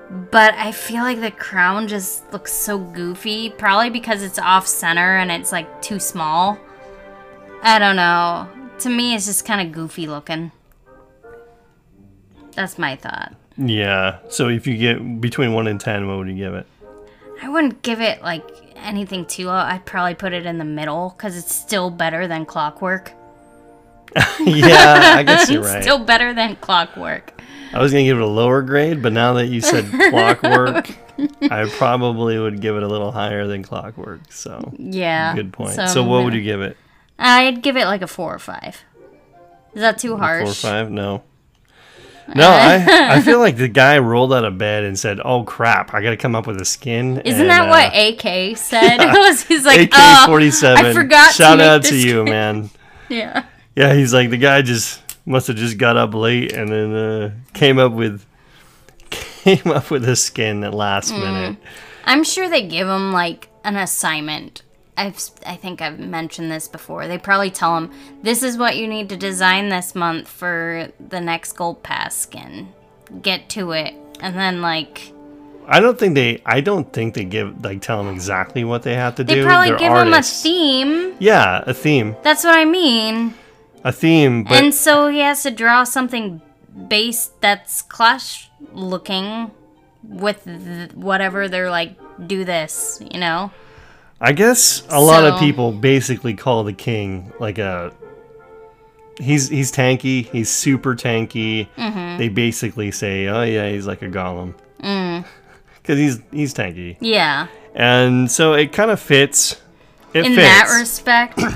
but 0.10 0.54
I 0.56 0.72
feel 0.72 1.04
like 1.04 1.20
the 1.22 1.32
crown 1.32 1.88
just 1.88 2.32
looks 2.32 2.54
so 2.54 2.78
goofy, 2.78 3.50
probably 3.50 3.90
because 3.90 4.24
it's 4.24 4.40
off 4.40 4.68
center 4.68 5.18
and 5.18 5.32
it's 5.32 5.52
like 5.52 5.82
too 5.82 6.00
small. 6.00 6.58
I 7.62 7.78
don't 7.78 7.96
know. 7.96 8.50
To 8.82 8.90
me, 8.90 9.14
it's 9.16 9.26
just 9.26 9.46
kind 9.46 9.66
of 9.66 9.74
goofy 9.74 10.08
looking. 10.08 10.52
That's 12.56 12.78
my 12.78 12.96
thought. 12.96 13.34
Yeah. 13.58 14.20
So, 14.30 14.50
if 14.50 14.66
you 14.68 14.78
get 14.78 15.22
between 15.22 15.54
1 15.54 15.68
and 15.68 15.80
10, 15.80 16.08
what 16.08 16.18
would 16.18 16.28
you 16.28 16.36
give 16.36 16.54
it? 16.54 16.66
I 17.44 17.50
wouldn't 17.50 17.82
give 17.82 18.02
it 18.02 18.22
like 18.22 18.44
anything 18.76 19.26
too 19.26 19.48
low. 19.48 19.54
I'd 19.54 19.86
probably 19.86 20.16
put 20.16 20.34
it 20.34 20.46
in 20.46 20.58
the 20.58 20.66
middle 20.66 21.14
because 21.16 21.38
it's 21.38 21.54
still 21.54 21.90
better 21.90 22.28
than 22.28 22.46
Clockwork. 22.46 23.14
yeah, 24.40 25.14
I 25.18 25.24
guess 25.24 25.50
you're 25.50 25.64
right. 25.64 25.82
still 25.82 26.04
better 26.04 26.34
than 26.34 26.56
Clockwork. 26.58 27.42
I 27.74 27.82
was 27.82 27.92
gonna 27.94 28.04
give 28.04 28.18
it 28.18 28.24
a 28.24 28.28
lower 28.28 28.62
grade, 28.62 29.02
but 29.02 29.14
now 29.14 29.34
that 29.34 29.48
you 29.48 29.62
said 29.62 29.86
clockwork, 30.10 30.90
I 31.50 31.70
probably 31.78 32.38
would 32.38 32.60
give 32.60 32.76
it 32.76 32.84
a 32.84 32.88
little 32.88 33.12
higher 33.14 33.48
than 33.48 33.64
clockwork. 33.64 34.20
So 34.32 34.74
Yeah. 34.78 35.34
good 35.34 35.54
point. 35.54 35.76
So, 35.76 36.04
what 36.04 36.26
would 36.26 36.34
you 36.34 36.42
give 36.44 36.62
it? 36.62 36.76
I'd 37.22 37.62
give 37.62 37.78
it 37.78 37.86
like 37.86 38.02
a 38.02 38.08
four 38.08 38.34
or 38.34 38.40
five. 38.40 38.82
Is 39.74 39.82
that 39.82 40.00
too 40.00 40.18
harsh? 40.18 40.44
Four 40.44 40.52
or 40.52 40.54
five? 40.54 40.92
No. 40.92 41.24
No, 42.34 42.48
I, 42.48 43.16
I 43.18 43.22
feel 43.22 43.40
like 43.40 43.58
the 43.58 43.68
guy 43.68 43.98
rolled 43.98 44.32
out 44.32 44.46
of 44.46 44.58
bed 44.58 44.86
and 44.86 44.98
said, 44.98 45.20
"Oh 45.26 45.44
crap, 45.44 45.94
I 45.94 46.02
got 46.02 46.12
to 46.12 46.18
come 46.18 46.34
up 46.34 46.48
with 46.48 46.62
a 46.62 46.66
skin." 46.66 47.20
Isn't 47.26 47.42
and, 47.42 47.50
that 47.50 47.68
uh, 47.68 47.70
what 47.70 47.94
AK 47.94 48.56
said? 48.58 49.00
He's 49.50 49.66
like, 49.66 49.82
AK 49.82 49.90
oh, 49.94 50.24
forty 50.28 50.50
seven? 50.52 50.86
I 50.86 50.94
forgot. 50.94 51.34
Shout 51.34 51.58
to 51.58 51.66
out 51.70 51.84
to 51.86 51.96
you, 51.96 52.22
skin." 52.22 52.26
man. 52.26 52.70
Yeah. 53.10 53.44
Yeah, 53.76 53.94
he's 53.96 54.14
like 54.14 54.30
the 54.30 54.38
guy 54.38 54.62
just 54.62 55.02
must 55.26 55.48
have 55.48 55.58
just 55.58 55.78
got 55.78 55.98
up 55.98 56.14
late 56.14 56.54
and 56.54 56.70
then 56.70 56.94
uh, 56.96 57.32
came 57.54 57.80
up 57.80 57.92
with 57.92 58.26
came 59.10 59.68
up 59.68 59.92
with 59.92 60.08
a 60.08 60.16
skin 60.16 60.64
at 60.64 60.74
last 60.74 61.12
Mm. 61.12 61.20
minute. 61.20 61.58
I'm 62.06 62.24
sure 62.24 62.48
they 62.50 62.66
give 62.66 62.88
him 62.88 63.12
like 63.12 63.50
an 63.66 63.76
assignment. 63.76 64.62
I've 64.98 65.20
I 65.46 65.56
think 65.56 65.82
I've 65.82 66.00
mentioned 66.00 66.52
this 66.52 66.68
before. 66.68 67.08
They 67.08 67.18
probably 67.18 67.50
tell 67.50 67.78
him 67.78 67.92
this 68.22 68.44
is 68.44 68.58
what 68.58 68.78
you 68.78 68.88
need 68.88 69.10
to 69.10 69.18
design 69.18 69.70
this 69.70 69.96
month 69.96 70.28
for 70.28 70.90
the 71.00 71.22
next 71.22 71.54
gold 71.54 71.82
pass 71.84 72.16
skin. 72.16 72.74
Get 73.22 73.50
to 73.50 73.72
it, 73.72 73.96
and 74.20 74.36
then 74.36 74.62
like 74.62 75.14
I 75.68 75.80
don't 75.80 75.98
think 75.98 76.16
they. 76.16 76.42
I 76.46 76.62
don't 76.62 76.92
think 76.92 77.14
they 77.14 77.24
give 77.24 77.64
like 77.64 77.82
tell 77.82 78.04
them 78.04 78.14
exactly 78.14 78.64
what 78.64 78.84
they 78.84 78.96
have 78.96 79.16
to 79.16 79.24
they 79.24 79.36
do. 79.36 79.44
probably 79.46 79.70
They're 79.70 79.80
give 79.80 79.94
him 79.94 80.14
a 80.14 80.22
theme. 80.22 81.16
Yeah, 81.20 81.64
a 81.66 81.74
theme, 81.74 82.16
That's 82.24 82.44
what 82.44 82.58
I 82.58 82.66
mean. 82.66 83.34
a 83.84 83.92
theme. 83.92 84.44
But 84.44 84.54
and 84.64 84.74
so 84.74 85.08
he 85.08 85.20
has 85.20 85.44
to 85.44 85.52
draw 85.52 85.84
something 85.84 86.42
base 86.88 87.32
that's 87.42 87.82
clash 87.82 88.50
looking 88.74 89.52
with 90.04 90.44
th- 90.46 90.92
whatever 90.94 91.48
they're 91.48 91.72
like. 91.72 91.98
Do 92.28 92.46
this, 92.46 93.02
you 93.10 93.20
know. 93.20 93.52
I 94.22 94.34
guess 94.34 94.84
a 94.90 95.02
lot 95.02 95.24
of 95.26 95.40
people 95.40 95.72
basically 95.72 96.34
call 96.36 96.64
the 96.64 96.74
king 96.74 97.34
like 97.40 97.58
a. 97.58 97.92
He's 99.20 99.50
he's 99.50 99.72
tanky. 99.72 100.26
He's 100.30 100.50
super 100.50 100.96
tanky. 100.96 101.68
Mm-hmm. 101.78 102.18
They 102.18 102.30
basically 102.30 102.92
say, 102.92 103.28
"Oh 103.28 103.44
yeah, 103.44 103.70
he's 103.70 103.86
like 103.88 104.02
a 104.02 104.08
golem," 104.08 104.54
because 105.82 105.98
he's 106.00 106.20
he's 106.32 106.54
tanky, 106.54 106.98
Yeah. 107.00 107.48
and 107.76 108.32
so 108.32 108.54
it 108.54 108.72
kind 108.74 108.90
of 108.92 109.00
fits. 109.00 109.62
It 110.14 110.26
In 110.26 110.36
fits. 110.36 110.48
that 110.48 110.78
respect. 110.80 111.42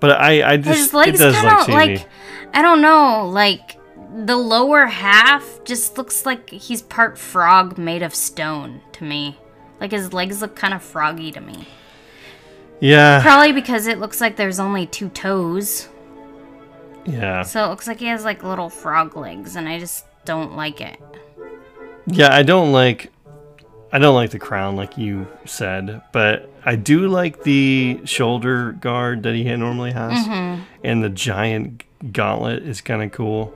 But 0.00 0.12
I, 0.18 0.52
I 0.52 0.56
just 0.56 0.78
His 0.78 0.86
it 0.88 0.96
legs 0.96 1.18
does 1.18 1.34
kind 1.34 1.46
look 1.46 1.60
of 1.60 1.66
cheesy. 1.66 1.76
like 1.98 2.08
I 2.54 2.62
don't 2.62 2.80
know, 2.80 3.28
like 3.28 3.76
the 4.24 4.34
lower 4.36 4.86
half 4.86 5.62
just 5.64 5.98
looks 5.98 6.24
like 6.24 6.48
he's 6.48 6.80
part 6.80 7.18
frog 7.18 7.76
made 7.76 8.02
of 8.02 8.14
stone 8.14 8.80
to 8.92 9.04
me. 9.04 9.38
Like 9.78 9.90
his 9.92 10.14
legs 10.14 10.40
look 10.40 10.56
kind 10.56 10.72
of 10.72 10.82
froggy 10.82 11.30
to 11.32 11.40
me. 11.42 11.68
Yeah, 12.80 13.20
Probably 13.22 13.52
because 13.52 13.86
it 13.86 13.98
looks 13.98 14.20
like 14.20 14.36
there's 14.36 14.58
only 14.58 14.86
two 14.86 15.08
toes. 15.10 15.88
yeah, 17.04 17.42
So 17.42 17.64
it 17.64 17.68
looks 17.68 17.86
like 17.86 17.98
he 17.98 18.06
has 18.06 18.24
like 18.24 18.42
little 18.42 18.68
frog 18.68 19.16
legs 19.16 19.56
and 19.56 19.68
I 19.68 19.78
just 19.78 20.04
don't 20.24 20.56
like 20.56 20.80
it. 20.80 20.98
yeah. 22.06 22.34
I 22.34 22.42
don't 22.42 22.72
like, 22.72 23.10
I 23.92 23.98
don't 23.98 24.14
like 24.14 24.30
the 24.30 24.38
crown 24.38 24.76
like 24.76 24.96
you 24.98 25.26
said, 25.46 26.02
but 26.12 26.50
I 26.64 26.76
do 26.76 27.08
like 27.08 27.42
the 27.42 28.00
shoulder 28.04 28.72
guard 28.72 29.22
that 29.24 29.34
he 29.34 29.44
normally 29.56 29.92
has, 29.92 30.12
Mm-hmm. 30.26 30.62
and 30.84 31.02
the 31.02 31.08
giant 31.08 31.84
gauntlet 32.12 32.62
is 32.64 32.80
kind 32.80 33.02
of 33.02 33.12
cool. 33.12 33.54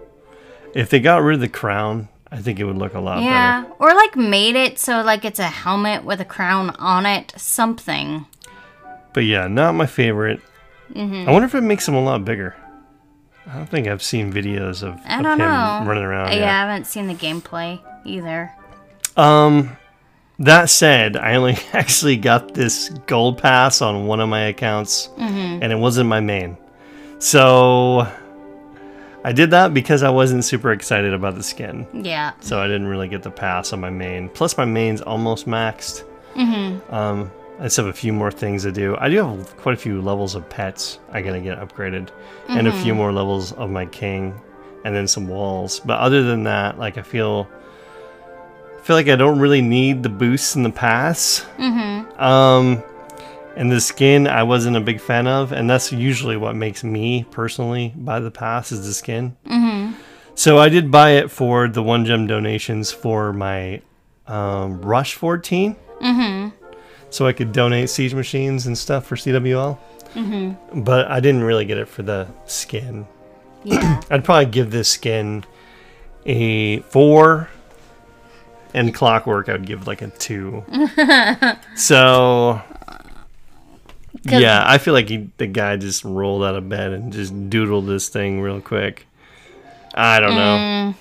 If 0.74 0.90
they 0.90 1.00
got 1.00 1.22
rid 1.22 1.34
of 1.34 1.40
the 1.40 1.48
crown, 1.48 2.08
I 2.32 2.38
think 2.38 2.58
it 2.58 2.64
would 2.64 2.76
look 2.78 2.94
a 2.94 3.00
lot 3.00 3.22
Yeah. 3.22 3.60
better. 3.62 3.68
Yeah, 3.68 3.74
or 3.78 3.94
like 3.94 4.16
made 4.16 4.56
it 4.56 4.78
so 4.78 5.02
like 5.02 5.24
it's 5.24 5.38
a 5.38 5.44
helmet 5.48 6.04
with 6.04 6.20
a 6.20 6.24
crown 6.24 6.70
on 6.78 7.06
it, 7.06 7.32
something. 7.36 8.26
But 9.14 9.20
yeah, 9.24 9.46
not 9.48 9.72
my 9.74 9.86
favorite. 9.86 10.40
Mm-hmm. 10.92 11.26
I 11.28 11.32
wonder 11.32 11.46
if 11.46 11.54
it 11.54 11.62
makes 11.62 11.88
him 11.88 11.94
a 11.94 12.02
lot 12.02 12.24
bigger. 12.24 12.54
I 13.46 13.56
don't 13.56 13.68
think 13.68 13.86
I've 13.88 14.02
seen 14.02 14.32
videos 14.32 14.82
of, 14.82 15.00
I 15.06 15.20
of 15.20 15.24
him 15.26 15.38
know. 15.38 15.82
running 15.88 16.04
around. 16.04 16.28
yeah, 16.32 16.38
yet. 16.38 16.48
I 16.48 16.52
haven't 16.70 16.86
seen 16.86 17.06
the 17.06 17.14
gameplay 17.14 17.80
either. 18.04 18.52
Um, 19.16 19.76
that 20.40 20.68
said, 20.70 21.16
I 21.16 21.36
only 21.36 21.56
actually 21.72 22.16
got 22.16 22.54
this 22.54 22.88
gold 23.06 23.38
pass 23.38 23.80
on 23.82 24.06
one 24.06 24.20
of 24.20 24.28
my 24.28 24.42
accounts, 24.46 25.08
Mm-hmm. 25.18 25.62
and 25.62 25.72
it 25.72 25.76
wasn't 25.76 26.08
my 26.08 26.20
main. 26.20 26.56
So 27.18 28.06
I 29.24 29.32
did 29.32 29.50
that 29.52 29.72
because 29.72 30.02
I 30.02 30.10
wasn't 30.10 30.44
super 30.44 30.72
excited 30.72 31.14
about 31.14 31.34
the 31.36 31.42
skin. 31.42 31.86
Yeah. 31.92 32.32
So 32.40 32.60
I 32.60 32.66
didn't 32.66 32.86
really 32.88 33.08
get 33.08 33.22
the 33.22 33.30
pass 33.30 33.72
on 33.72 33.80
my 33.80 33.90
main. 33.90 34.28
Plus, 34.30 34.56
my 34.58 34.64
main's 34.64 35.00
almost 35.00 35.46
maxed. 35.46 36.04
Mm-hmm. 36.34 36.94
Um, 36.94 37.30
I 37.58 37.64
just 37.64 37.76
have 37.76 37.86
a 37.86 37.92
few 37.92 38.12
more 38.12 38.30
things 38.30 38.62
to 38.64 38.72
do. 38.72 38.96
I 38.98 39.08
do 39.08 39.16
have 39.24 39.56
quite 39.56 39.74
a 39.74 39.78
few 39.78 40.02
levels 40.02 40.34
of 40.34 40.48
pets 40.48 40.98
I 41.12 41.22
gotta 41.22 41.40
get 41.40 41.58
upgraded, 41.58 42.08
and 42.48 42.66
a 42.66 42.82
few 42.82 42.94
more 42.94 43.12
levels 43.12 43.52
of 43.52 43.70
my 43.70 43.86
king, 43.86 44.34
and 44.84 44.94
then 44.94 45.06
some 45.06 45.28
walls. 45.28 45.80
But 45.80 46.00
other 46.00 46.22
than 46.22 46.44
that, 46.44 46.78
like 46.78 46.98
I 46.98 47.02
feel, 47.02 47.48
I 48.76 48.80
feel 48.82 48.96
like 48.96 49.08
I 49.08 49.16
don't 49.16 49.38
really 49.38 49.62
need 49.62 50.02
the 50.02 50.08
boosts 50.08 50.56
in 50.56 50.62
the 50.62 50.70
pass. 50.70 51.46
Mm-hmm. 51.58 52.20
Um, 52.20 52.82
and 53.56 53.70
the 53.70 53.80
skin 53.80 54.26
I 54.26 54.42
wasn't 54.42 54.76
a 54.76 54.80
big 54.80 55.00
fan 55.00 55.28
of, 55.28 55.52
and 55.52 55.70
that's 55.70 55.92
usually 55.92 56.36
what 56.36 56.56
makes 56.56 56.82
me 56.82 57.24
personally 57.30 57.94
buy 57.96 58.18
the 58.18 58.30
pass 58.30 58.72
is 58.72 58.84
the 58.84 58.92
skin. 58.92 59.36
So 60.34 60.58
I 60.58 60.68
did 60.68 60.90
buy 60.90 61.12
it 61.12 61.30
for 61.30 61.68
the 61.68 61.82
one 61.82 62.04
gem 62.04 62.26
donations 62.26 62.90
for 62.90 63.32
my 63.32 63.80
um, 64.26 64.82
Rush 64.82 65.14
14. 65.14 65.76
Mm-hmm. 66.00 66.63
So 67.14 67.28
I 67.28 67.32
could 67.32 67.52
donate 67.52 67.90
siege 67.90 68.12
machines 68.12 68.66
and 68.66 68.76
stuff 68.76 69.06
for 69.06 69.14
CWL. 69.14 69.78
Mm-hmm. 70.14 70.82
But 70.82 71.08
I 71.08 71.20
didn't 71.20 71.44
really 71.44 71.64
get 71.64 71.78
it 71.78 71.86
for 71.86 72.02
the 72.02 72.26
skin. 72.44 73.06
Yeah. 73.62 74.00
I'd 74.10 74.24
probably 74.24 74.46
give 74.46 74.72
this 74.72 74.88
skin 74.88 75.44
a 76.26 76.80
four, 76.80 77.50
and 78.74 78.92
Clockwork 78.92 79.48
I'd 79.48 79.64
give 79.64 79.86
like 79.86 80.02
a 80.02 80.08
two. 80.08 80.64
so 81.76 82.60
Yeah, 84.24 84.64
I 84.66 84.78
feel 84.78 84.92
like 84.92 85.08
he, 85.08 85.30
the 85.36 85.46
guy 85.46 85.76
just 85.76 86.02
rolled 86.02 86.42
out 86.42 86.56
of 86.56 86.68
bed 86.68 86.90
and 86.90 87.12
just 87.12 87.32
doodled 87.48 87.86
this 87.86 88.08
thing 88.08 88.40
real 88.40 88.60
quick. 88.60 89.06
I 89.94 90.18
don't 90.18 90.34
know. 90.34 90.94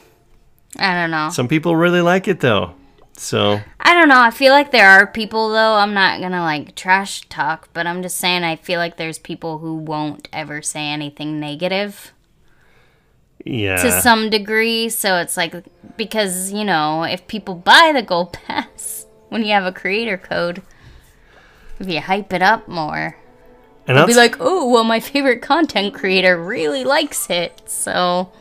I 0.78 0.94
don't 0.94 1.10
know. 1.10 1.32
Some 1.32 1.48
people 1.48 1.76
really 1.76 2.02
like 2.02 2.28
it 2.28 2.40
though. 2.40 2.76
So 3.16 3.62
I 3.80 3.94
don't 3.94 4.10
know. 4.10 4.22
I 4.22 4.32
feel 4.32 4.54
like 4.54 4.72
there 4.72 4.90
are 4.90 5.06
people 5.06 5.50
though. 5.50 5.76
I'm 5.76 5.94
not 5.94 6.20
gonna 6.20 6.42
like 6.42 6.76
trash 6.76 7.22
talk, 7.30 7.70
but 7.74 7.86
I'm 7.86 8.02
just 8.02 8.18
saying 8.18 8.44
I 8.44 8.56
feel 8.56 8.80
like 8.80 8.98
there's 8.98 9.20
people 9.20 9.60
who 9.60 9.76
won't 9.76 10.28
ever 10.34 10.62
say 10.62 10.88
anything 10.88 11.40
negative 11.40 12.14
yeah, 13.46 13.78
to 13.78 14.02
some 14.02 14.30
degree. 14.30 14.90
So 14.90 15.18
it's 15.18 15.38
like 15.38 15.56
because 15.96 16.52
you 16.52 16.64
know 16.64 17.04
if 17.04 17.28
people 17.28 17.56
buy 17.56 17.92
the 17.94 18.02
gold 18.02 18.34
pass 18.46 19.06
when 19.30 19.44
you 19.44 19.52
have 19.52 19.66
a 19.66 19.72
creator 19.72 20.18
code, 20.18 20.62
if 21.80 21.88
you 21.88 22.02
hype 22.02 22.34
it 22.34 22.42
up 22.42 22.68
more, 22.68 23.18
and 23.88 24.00
I'll 24.00 24.08
be 24.08 24.14
like, 24.14 24.38
oh, 24.40 24.70
well, 24.70 24.84
my 24.84 25.00
favorite 25.00 25.42
content 25.42 25.94
creator 25.94 26.42
really 26.42 26.84
likes 26.84 27.30
it. 27.30 27.62
So 27.66 28.32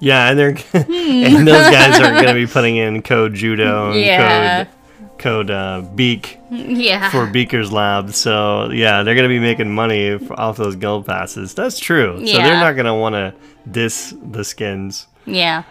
yeah, 0.00 0.30
and 0.30 0.38
they're 0.38 0.48
and 0.72 1.46
those 1.46 1.70
guys 1.70 1.98
are 2.00 2.12
gonna 2.20 2.34
be 2.34 2.46
putting 2.56 2.76
in 2.76 3.02
code 3.02 3.34
judo 3.34 3.92
and 3.92 4.00
Yeah. 4.00 4.64
code 4.64 4.74
code 5.18 5.50
uh, 5.50 5.82
beak 5.94 6.38
yeah, 6.50 7.10
for 7.10 7.26
Beaker's 7.26 7.70
Lab. 7.70 8.12
So 8.14 8.70
yeah, 8.70 9.02
they're 9.02 9.14
gonna 9.14 9.28
be 9.28 9.38
making 9.38 9.70
money 9.70 10.14
off 10.30 10.56
those 10.56 10.76
gold 10.76 11.04
passes. 11.06 11.52
That's 11.54 11.78
true. 11.78 12.26
So 12.26 12.32
they're 12.38 12.54
not 12.54 12.72
gonna 12.74 12.96
want 12.96 13.14
to 13.14 13.34
diss 13.70 14.14
the 14.32 14.42
skins. 14.44 15.06
yeah, 15.26 15.64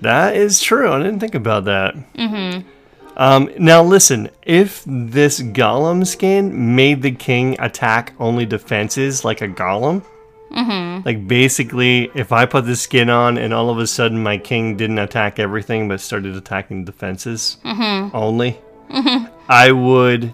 That 0.00 0.34
is 0.36 0.60
true. 0.60 0.90
I 0.90 0.98
didn't 1.02 1.20
think 1.20 1.34
about 1.34 1.66
that. 1.66 1.94
Mm-hmm. 2.14 2.66
Um, 3.16 3.50
now 3.58 3.82
listen, 3.82 4.30
if 4.42 4.82
this 4.86 5.40
golem 5.40 6.04
skin 6.06 6.74
made 6.74 7.02
the 7.02 7.12
king 7.12 7.56
attack 7.60 8.12
only 8.18 8.44
defenses 8.46 9.24
like 9.24 9.40
a 9.42 9.46
golem, 9.48 10.02
mm-hmm. 10.54 11.02
like 11.04 11.26
basically, 11.26 12.10
if 12.14 12.32
I 12.32 12.46
put 12.46 12.66
this 12.66 12.80
skin 12.80 13.10
on 13.10 13.38
and 13.38 13.52
all 13.52 13.70
of 13.70 13.78
a 13.78 13.86
sudden 13.86 14.22
my 14.22 14.38
king 14.38 14.76
didn't 14.76 14.98
attack 14.98 15.38
everything 15.38 15.88
but 15.88 16.00
started 16.00 16.36
attacking 16.36 16.84
defenses 16.84 17.58
only, 17.64 18.58
I 19.48 19.72
would 19.72 20.32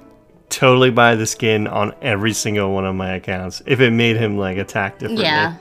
totally 0.49 0.91
buy 0.91 1.15
the 1.15 1.27
skin 1.27 1.67
on 1.67 1.95
every 2.03 2.33
single 2.33 2.73
one 2.75 2.85
of 2.85 2.95
my 2.95 3.15
accounts 3.15 3.63
if 3.67 3.81
it 3.81 3.91
made 3.93 4.17
him 4.17 4.37
like 4.37 4.59
attack 4.59 4.99
differently. 4.99 5.25
yeah. 5.25 5.57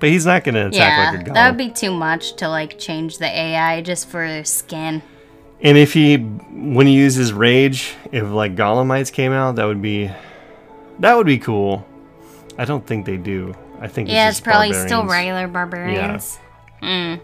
But 0.00 0.08
he's 0.08 0.24
not 0.24 0.44
gonna 0.44 0.68
attack 0.68 0.74
Yeah, 0.74 1.10
like 1.10 1.26
a 1.26 1.30
golem. 1.30 1.34
that 1.34 1.48
would 1.50 1.58
be 1.58 1.70
too 1.70 1.92
much 1.92 2.36
to 2.36 2.48
like 2.48 2.78
change 2.78 3.18
the 3.18 3.26
AI 3.26 3.82
just 3.82 4.08
for 4.08 4.42
skin. 4.44 5.02
And 5.62 5.76
if 5.76 5.92
he, 5.92 6.16
when 6.16 6.86
he 6.86 6.94
uses 6.94 7.34
rage, 7.34 7.94
if 8.10 8.26
like 8.30 8.56
Golemites 8.56 9.12
came 9.12 9.32
out, 9.32 9.56
that 9.56 9.66
would 9.66 9.82
be, 9.82 10.10
that 11.00 11.14
would 11.18 11.26
be 11.26 11.38
cool. 11.38 11.86
I 12.56 12.64
don't 12.64 12.86
think 12.86 13.04
they 13.04 13.18
do. 13.18 13.54
I 13.80 13.88
think 13.88 14.08
Yeah, 14.08 14.28
it's, 14.28 14.40
probably 14.40 14.72
still 14.74 15.06
regular 15.06 15.48
barbarians. 15.48 16.38
Mm. 16.82 17.20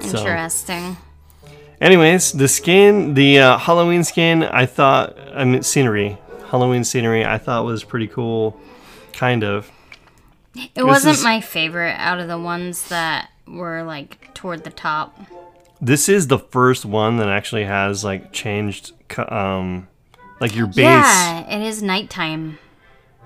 So- 0.00 0.18
Interesting. 0.18 0.96
Anyways, 1.80 2.32
the 2.32 2.48
skin, 2.48 3.14
the 3.14 3.38
uh, 3.38 3.58
Halloween 3.58 4.02
skin, 4.02 4.42
I 4.42 4.66
thought, 4.66 5.16
I 5.32 5.44
mean, 5.44 5.62
scenery, 5.62 6.18
Halloween 6.50 6.82
scenery, 6.82 7.24
I 7.24 7.38
thought 7.38 7.64
was 7.64 7.84
pretty 7.84 8.08
cool, 8.08 8.58
kind 9.12 9.44
of. 9.44 9.70
It 10.74 10.84
wasn't 10.84 11.22
my 11.22 11.40
favorite 11.40 11.94
out 11.98 12.18
of 12.18 12.26
the 12.26 12.38
ones 12.38 12.88
that 12.88 13.30
were 13.46 13.84
like 13.84 14.34
toward 14.34 14.64
the 14.64 14.70
top. 14.70 15.16
This 15.80 16.08
is 16.08 16.26
the 16.26 16.38
first 16.40 16.84
one 16.84 17.18
that 17.18 17.28
actually 17.28 17.64
has 17.64 18.02
like 18.02 18.32
changed, 18.32 18.92
um, 19.30 19.86
like 20.40 20.56
your 20.56 20.66
base. 20.66 20.78
Yeah, 20.78 21.48
it 21.48 21.62
is 21.64 21.80
nighttime. 21.80 22.58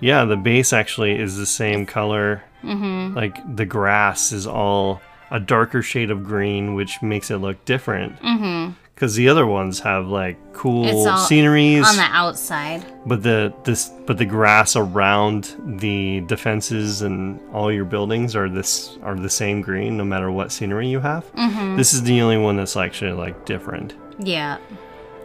Yeah, 0.00 0.24
the 0.24 0.36
base 0.36 0.72
actually 0.72 1.18
is 1.18 1.36
the 1.36 1.46
same 1.46 1.86
color. 1.86 2.42
Mm-hmm. 2.62 3.14
Like 3.16 3.56
the 3.56 3.66
grass 3.66 4.32
is 4.32 4.46
all 4.46 5.00
a 5.30 5.40
darker 5.40 5.82
shade 5.82 6.10
of 6.10 6.24
green, 6.24 6.74
which 6.74 7.00
makes 7.02 7.30
it 7.30 7.36
look 7.38 7.64
different. 7.64 8.18
Mm-hmm. 8.20 8.72
Because 8.94 9.14
the 9.16 9.28
other 9.28 9.46
ones 9.46 9.80
have 9.80 10.06
like 10.06 10.36
cool 10.52 11.16
sceneries, 11.16 11.88
On 11.88 11.96
the 11.96 12.02
outside. 12.02 12.84
but 13.04 13.22
the 13.22 13.52
this 13.64 13.88
but 14.06 14.16
the 14.18 14.24
grass 14.24 14.76
around 14.76 15.56
the 15.80 16.20
defenses 16.26 17.02
and 17.02 17.40
all 17.52 17.72
your 17.72 17.84
buildings 17.84 18.36
are 18.36 18.48
this 18.48 18.98
are 19.02 19.16
the 19.16 19.30
same 19.30 19.60
green 19.60 19.96
no 19.96 20.04
matter 20.04 20.30
what 20.30 20.52
scenery 20.52 20.88
you 20.88 21.00
have. 21.00 21.24
Mm-hmm. 21.34 21.76
This 21.76 21.94
is 21.94 22.02
the 22.04 22.20
only 22.20 22.36
one 22.38 22.56
that's 22.56 22.76
actually 22.76 23.12
like 23.12 23.44
different. 23.44 23.94
Yeah. 24.20 24.58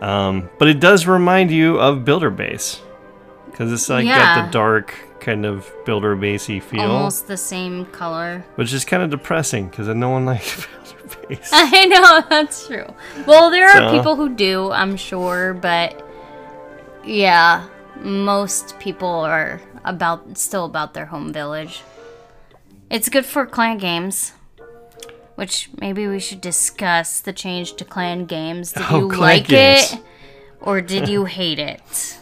Um, 0.01 0.49
but 0.57 0.67
it 0.69 0.79
does 0.79 1.05
remind 1.05 1.51
you 1.51 1.79
of 1.79 2.03
Builder 2.05 2.29
Base 2.31 2.81
because 3.57 3.73
it's 3.73 3.89
like 3.89 4.05
got 4.05 4.45
the 4.45 4.51
dark 4.51 4.93
kind 5.19 5.45
of 5.45 5.67
Builder 5.83 6.15
Basey 6.15 6.61
feel. 6.61 6.81
Almost 6.91 7.27
the 7.27 7.37
same 7.37 7.85
color. 7.87 8.45
which 8.55 8.71
is 8.71 8.85
kind 8.85 9.01
of 9.01 9.09
depressing 9.09 9.67
because 9.69 9.87
no 9.87 10.09
one 10.09 10.25
likes 10.25 10.67
Builder 10.83 11.17
Base. 11.27 11.49
I 11.53 11.85
know 11.85 12.21
that's 12.29 12.67
true. 12.67 12.85
Well, 13.25 13.49
there 13.49 13.67
are 13.67 13.91
people 13.91 14.15
who 14.15 14.29
do, 14.29 14.71
I'm 14.71 14.95
sure, 14.95 15.53
but 15.55 16.05
yeah, 17.03 17.67
most 18.01 18.77
people 18.79 19.09
are 19.09 19.59
about 19.83 20.37
still 20.37 20.65
about 20.65 20.93
their 20.93 21.07
home 21.07 21.33
village. 21.33 21.81
It's 22.89 23.09
good 23.09 23.25
for 23.25 23.45
clan 23.45 23.79
games, 23.79 24.33
which 25.35 25.69
maybe 25.79 26.07
we 26.07 26.19
should 26.19 26.41
discuss 26.41 27.19
the 27.21 27.33
change 27.33 27.73
to 27.77 27.85
clan 27.85 28.25
games. 28.25 28.71
Did 28.73 28.85
Oh, 28.89 28.99
you 28.99 29.07
like 29.17 29.47
games. 29.47 29.93
it 29.93 29.99
or 30.61 30.79
did 30.81 31.09
you 31.09 31.25
hate 31.39 31.59
it? 31.59 32.19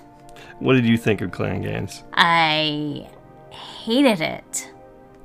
What 0.59 0.73
did 0.73 0.85
you 0.85 0.97
think 0.97 1.21
of 1.21 1.31
Clan 1.31 1.61
Games? 1.61 2.03
I 2.13 3.07
hated 3.49 4.21
it. 4.21 4.71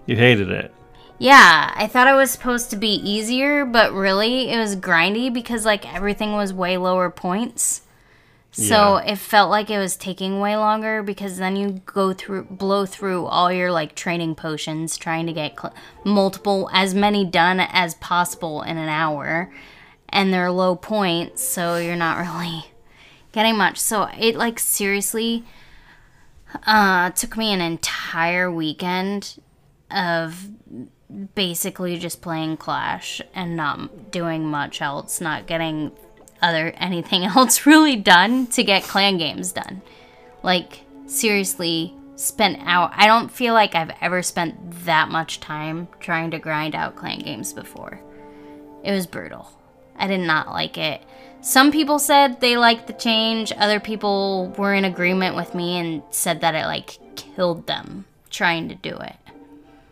You 0.07 0.17
hated 0.17 0.51
it. 0.51 0.73
Yeah, 1.19 1.73
I 1.77 1.87
thought 1.87 2.09
it 2.09 2.15
was 2.15 2.31
supposed 2.31 2.71
to 2.71 2.77
be 2.77 2.95
easier, 2.95 3.65
but 3.67 3.93
really 3.93 4.51
it 4.51 4.59
was 4.59 4.75
grindy 4.77 5.33
because 5.33 5.65
like 5.67 5.93
everything 5.95 6.33
was 6.33 6.53
way 6.55 6.77
lower 6.79 7.11
points. 7.11 7.83
So 8.53 8.97
Yeah. 8.99 9.13
it 9.13 9.19
felt 9.19 9.49
like 9.51 9.71
it 9.71 9.79
was 9.79 9.97
taking 9.97 10.41
way 10.41 10.57
longer 10.57 11.03
because 11.05 11.37
then 11.37 11.55
you 11.57 11.83
go 11.87 12.13
through 12.13 12.45
blow 12.51 12.85
through 12.87 13.27
all 13.27 13.53
your 13.53 13.71
like 13.71 13.95
training 13.95 14.35
potions 14.35 14.97
trying 14.97 15.27
to 15.27 15.33
get 15.33 15.61
cl- 15.61 15.75
multiple 16.05 16.69
as 16.73 16.93
many 16.95 17.25
done 17.25 17.61
as 17.61 17.95
possible 17.97 18.63
in 18.63 18.77
an 18.77 18.89
hour 18.89 19.53
and 20.09 20.33
they're 20.35 20.51
low 20.51 20.75
points, 20.75 21.47
so 21.47 21.77
you're 21.77 21.95
not 21.95 22.19
really 22.35 22.65
getting 23.33 23.57
much. 23.57 23.79
So 23.79 24.09
it 24.19 24.37
like 24.37 24.59
seriously 24.59 25.45
uh 26.67 27.11
took 27.11 27.37
me 27.37 27.53
an 27.53 27.61
entire 27.61 28.51
weekend 28.51 29.41
of 29.91 30.49
basically 31.35 31.99
just 31.99 32.23
playing 32.23 32.57
Clash 32.57 33.21
and 33.35 33.57
not 33.57 34.11
doing 34.11 34.45
much 34.45 34.81
else, 34.81 35.21
not 35.21 35.47
getting 35.47 35.93
other 36.43 36.69
anything 36.77 37.25
else 37.25 37.67
really 37.67 37.97
done 37.97 38.47
to 38.49 38.63
get 38.63 38.83
clan 38.85 39.19
games 39.19 39.53
done. 39.53 39.83
Like 40.43 40.83
seriously 41.07 41.95
spent 42.17 42.59
out 42.67 42.93
I 42.95 43.07
don't 43.07 43.31
feel 43.31 43.55
like 43.55 43.75
I've 43.75 43.93
ever 44.01 44.23
spent 44.23 44.85
that 44.85 45.09
much 45.09 45.41
time 45.41 45.89
trying 46.01 46.31
to 46.33 46.39
grind 46.39 46.75
out 46.75 46.97
clan 46.97 47.21
games 47.21 47.53
before. 47.53 48.01
It 48.83 48.93
was 48.93 49.07
brutal. 49.07 49.51
I 49.97 50.07
did 50.07 50.21
not 50.21 50.49
like 50.49 50.79
it. 50.79 51.03
Some 51.43 51.73
people 51.73 51.99
said 51.99 52.41
they 52.41 52.57
liked 52.57 52.87
the 52.87 52.93
change, 52.93 53.53
other 53.57 53.81
people 53.81 54.55
were 54.59 54.75
in 54.75 54.85
agreement 54.85 55.37
with 55.37 55.55
me 55.55 55.79
and 55.79 56.03
said 56.11 56.41
that 56.43 56.55
it 56.55 56.67
like 56.67 56.99
killed 57.17 57.67
them 57.67 58.05
trying 58.31 58.69
to 58.69 58.75
do 58.75 58.97
it. 58.97 59.17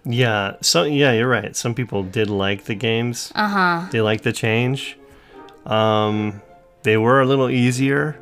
Yeah, 0.05 0.57
so 0.61 0.85
yeah, 0.85 1.13
you're 1.13 1.29
right. 1.29 1.55
Some 1.57 1.75
people 1.75 2.03
did 2.03 2.31
like 2.31 2.65
the 2.65 2.75
games. 2.75 3.33
Uh 3.35 3.41
Uh-huh. 3.41 3.89
They 3.91 4.01
liked 4.01 4.25
the 4.25 4.33
change. 4.33 4.97
Um, 5.67 6.41
they 6.83 6.97
were 6.97 7.21
a 7.21 7.27
little 7.27 7.51
easier, 7.51 8.19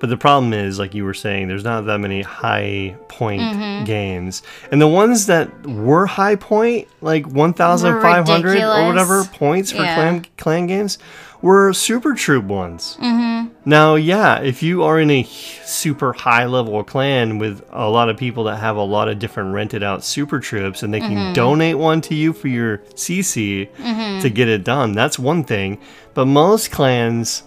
but 0.00 0.08
the 0.08 0.16
problem 0.16 0.52
is, 0.52 0.78
like 0.78 0.94
you 0.94 1.04
were 1.04 1.14
saying, 1.14 1.48
there's 1.48 1.64
not 1.64 1.82
that 1.86 1.98
many 1.98 2.22
high 2.22 2.96
point 3.08 3.42
Mm-hmm. 3.42 3.84
games, 3.84 4.42
and 4.70 4.80
the 4.80 4.88
ones 4.88 5.26
that 5.26 5.66
were 5.66 6.06
high 6.06 6.36
point, 6.36 6.88
like 7.02 7.26
1,500 7.26 8.62
or 8.62 8.86
whatever 8.86 9.24
points 9.24 9.70
for 9.72 9.82
Yeah. 9.82 9.94
clan 9.94 10.26
clan 10.38 10.66
games, 10.66 10.98
were 11.42 11.72
super 11.72 12.14
troop 12.14 12.44
ones. 12.44 12.96
Mm-hmm. 13.00 13.52
Now, 13.64 13.96
yeah, 13.96 14.40
if 14.40 14.62
you 14.62 14.84
are 14.84 14.98
in 14.98 15.10
a 15.10 15.24
super 15.24 16.12
high 16.12 16.46
level 16.46 16.82
clan 16.84 17.38
with 17.38 17.64
a 17.70 17.88
lot 17.88 18.08
of 18.08 18.16
people 18.16 18.44
that 18.44 18.56
have 18.56 18.76
a 18.76 18.82
lot 18.82 19.08
of 19.08 19.18
different 19.18 19.52
rented 19.52 19.82
out 19.82 20.04
super 20.04 20.40
troops 20.40 20.82
and 20.82 20.94
they 20.94 21.00
can 21.00 21.16
mm-hmm. 21.16 21.32
donate 21.32 21.76
one 21.76 22.00
to 22.02 22.14
you 22.14 22.32
for 22.32 22.48
your 22.48 22.78
CC 22.94 23.68
mm-hmm. 23.70 24.20
to 24.20 24.30
get 24.30 24.48
it 24.48 24.64
done, 24.64 24.92
that's 24.92 25.18
one 25.18 25.44
thing. 25.44 25.80
But 26.14 26.26
most 26.26 26.70
clans 26.70 27.42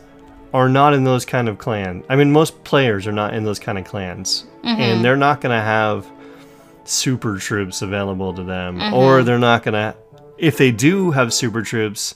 are 0.54 0.70
not 0.70 0.94
in 0.94 1.04
those 1.04 1.26
kind 1.26 1.50
of 1.50 1.58
clan. 1.58 2.04
I 2.10 2.16
mean, 2.16 2.32
most 2.32 2.64
players 2.64 3.08
are 3.08 3.12
not 3.12 3.34
in 3.34 3.44
those 3.44 3.60
kind 3.60 3.78
of 3.78 3.86
clans, 3.86 4.46
mm-hmm. 4.64 4.82
and 4.82 5.04
they're 5.04 5.18
not 5.18 5.42
going 5.42 5.58
to 5.58 5.64
have 5.64 6.06
super 6.86 7.38
troops 7.38 7.82
available 7.82 8.34
to 8.34 8.44
them, 8.44 8.94
or 8.94 9.24
they're 9.24 9.40
not 9.40 9.64
going 9.64 9.74
to. 9.74 9.96
If 10.38 10.58
they 10.58 10.72
do 10.72 11.12
have 11.12 11.34
super 11.34 11.62
troops, 11.62 12.16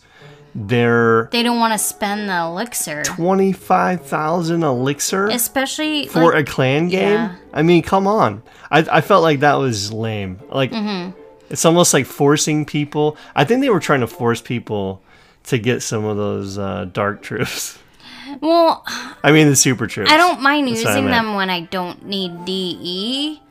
they're 0.55 1.29
They 1.31 1.43
don't 1.43 1.59
want 1.59 1.73
to 1.73 1.79
spend 1.79 2.29
the 2.29 2.37
elixir. 2.37 3.03
25,000 3.03 4.63
elixir 4.63 5.27
Especially 5.27 6.07
for 6.07 6.33
like, 6.33 6.47
a 6.47 6.51
clan 6.51 6.87
game? 6.89 7.11
yeah. 7.13 7.35
I 7.53 7.61
mean, 7.63 7.83
come 7.83 8.07
on. 8.07 8.43
I, 8.71 8.79
I 8.91 9.01
felt 9.01 9.23
like 9.23 9.39
that 9.41 9.55
was 9.55 9.91
lame. 9.93 10.39
Like, 10.49 10.71
Mm-hmm. 10.71 11.11
it's 11.49 11.65
almost 11.65 11.93
like 11.93 12.05
forcing 12.05 12.65
people. 12.65 13.17
I 13.35 13.43
think 13.45 13.61
they 13.61 13.69
were 13.69 13.79
trying 13.79 14.01
to 14.01 14.07
force 14.07 14.41
people 14.41 15.01
to 15.45 15.57
get 15.57 15.81
some 15.81 16.05
of 16.05 16.17
those 16.17 16.57
uh, 16.57 16.85
dark 16.91 17.21
troops. 17.21 17.79
well, 18.41 18.85
I 19.23 19.31
mean, 19.31 19.47
the 19.49 19.55
super 19.55 19.87
troops. 19.87 20.11
I 20.11 20.17
don't 20.17 20.41
mind 20.41 20.67
That's 20.67 20.83
using 20.83 21.05
them 21.07 21.33
when 21.35 21.49
I 21.49 21.61
don't 21.61 22.05
need 22.05 22.45
DE, 22.45 23.41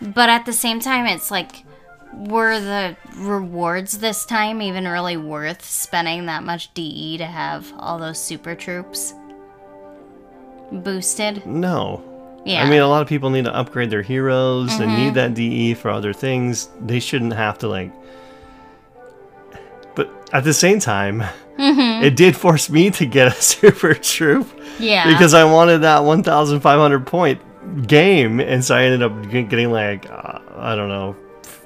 but 0.00 0.28
at 0.28 0.46
the 0.46 0.52
same 0.52 0.78
time, 0.80 1.06
it's 1.06 1.30
like, 1.30 1.64
were 2.14 2.60
the 2.60 2.96
rewards 3.16 3.98
this 3.98 4.24
time 4.24 4.60
even 4.62 4.86
really 4.86 5.16
worth 5.16 5.64
spending 5.64 6.26
that 6.26 6.42
much 6.42 6.72
DE 6.74 7.16
to 7.18 7.26
have 7.26 7.72
all 7.78 7.98
those 7.98 8.20
super 8.20 8.54
troops 8.54 9.14
boosted? 10.70 11.44
No. 11.46 12.02
Yeah. 12.44 12.64
I 12.64 12.70
mean, 12.70 12.80
a 12.80 12.88
lot 12.88 13.02
of 13.02 13.08
people 13.08 13.30
need 13.30 13.44
to 13.44 13.54
upgrade 13.54 13.90
their 13.90 14.02
heroes 14.02 14.72
and 14.74 14.90
Mm-hmm. 14.90 15.04
need 15.04 15.14
that 15.14 15.34
DE 15.34 15.74
for 15.74 15.90
other 15.90 16.12
things. 16.12 16.68
They 16.80 16.98
shouldn't 17.00 17.34
have 17.34 17.58
to, 17.58 17.68
like. 17.68 17.92
But 19.94 20.10
at 20.32 20.44
the 20.44 20.54
same 20.54 20.80
time, 20.80 21.22
Mm-hmm. 21.58 22.02
it 22.04 22.16
did 22.16 22.34
force 22.34 22.70
me 22.70 22.90
to 22.92 23.04
get 23.06 23.28
a 23.28 23.30
super 23.42 23.94
troop. 23.94 24.48
yeah. 24.80 25.06
because 25.12 25.34
I 25.34 25.44
wanted 25.44 25.78
that 25.82 26.02
1,500 26.02 27.06
point 27.06 27.86
game, 27.86 28.40
and 28.40 28.64
so 28.64 28.74
I 28.74 28.84
ended 28.84 29.02
up 29.02 29.30
getting 29.30 29.70
like 29.70 30.10
uh, 30.10 30.38
I 30.56 30.74
don't 30.74 30.88
know 30.88 31.14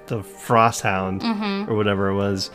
the 0.09 0.23
Frost 0.23 0.83
Hound 0.83 1.21
Mm-hmm. 1.23 1.71
or 1.71 1.77
whatever 1.77 2.09
it 2.09 2.15
was, 2.15 2.51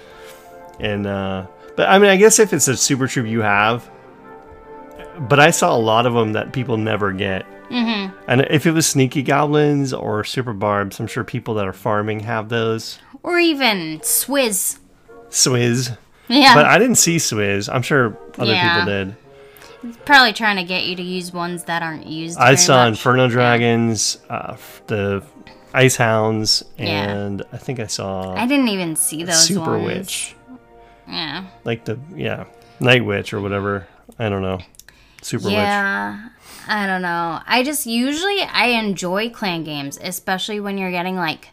and 0.79 1.05
uh, 1.07 1.45
but 1.75 1.89
I 1.89 1.99
mean 1.99 2.09
I 2.09 2.17
guess 2.17 2.39
if 2.39 2.53
it's 2.53 2.67
a 2.67 2.75
super 2.77 3.07
troop 3.07 3.27
you 3.27 3.41
have, 3.41 3.89
but 5.19 5.39
I 5.39 5.51
saw 5.51 5.75
a 5.75 5.79
lot 5.79 6.05
of 6.05 6.13
them 6.13 6.33
that 6.33 6.53
people 6.53 6.77
never 6.77 7.11
get. 7.11 7.45
Mm-hmm. 7.69 8.15
And 8.27 8.41
if 8.49 8.65
it 8.65 8.71
was 8.71 8.85
sneaky 8.85 9.23
goblins 9.23 9.93
or 9.93 10.23
super 10.25 10.51
barbs, 10.53 10.99
I'm 10.99 11.07
sure 11.07 11.23
people 11.23 11.53
that 11.55 11.65
are 11.67 11.73
farming 11.73 12.21
have 12.21 12.49
those. 12.49 12.99
or 13.23 13.39
even 13.39 13.99
Swizz. 14.01 14.79
Swizz, 15.29 15.95
Yeah. 16.27 16.53
but 16.55 16.65
I 16.65 16.77
didn't 16.79 16.95
see 16.95 17.15
Swizz. 17.17 17.73
I'm 17.73 17.81
sure 17.83 18.17
other 18.37 18.51
Yeah. 18.51 18.79
people 18.79 18.85
did. 18.93 19.15
Probably 20.05 20.33
trying 20.33 20.57
to 20.57 20.63
get 20.63 20.83
you 20.85 20.95
to 20.97 21.01
use 21.01 21.31
ones 21.31 21.63
that 21.65 21.81
aren't 21.81 22.05
used. 22.07 22.37
I 22.37 22.55
saw 22.55 22.83
much. 22.83 22.89
Inferno 22.89 23.27
Dragons, 23.29 24.17
uh, 24.29 24.55
the 24.87 25.23
Ice 25.73 25.95
Hounds, 25.95 26.63
Yeah. 26.77 26.85
and 27.09 27.43
I 27.53 27.57
think 27.57 27.79
I 27.79 27.87
saw 27.87 28.33
I 28.33 28.45
didn't 28.47 28.67
even 28.69 28.95
see 28.95 29.23
those 29.23 29.45
Super 29.47 29.77
ones. 29.77 29.85
Witch, 29.85 30.35
Yeah. 31.07 31.45
like 31.63 31.85
the 31.85 31.97
yeah 32.15 32.45
Night 32.79 33.05
Witch 33.05 33.33
or 33.33 33.41
whatever. 33.41 33.87
I 34.19 34.29
don't 34.29 34.41
know, 34.41 34.59
Super 35.21 35.45
Witch. 35.45 35.53
Yeah. 35.53 36.29
I 36.67 36.85
don't 36.85 37.01
know. 37.01 37.41
I 37.45 37.63
just 37.63 37.85
usually 37.87 38.41
I 38.41 38.67
enjoy 38.67 39.29
clan 39.29 39.63
games, 39.63 39.97
especially 40.01 40.59
when 40.59 40.77
you're 40.77 40.91
getting 40.91 41.15
like 41.15 41.49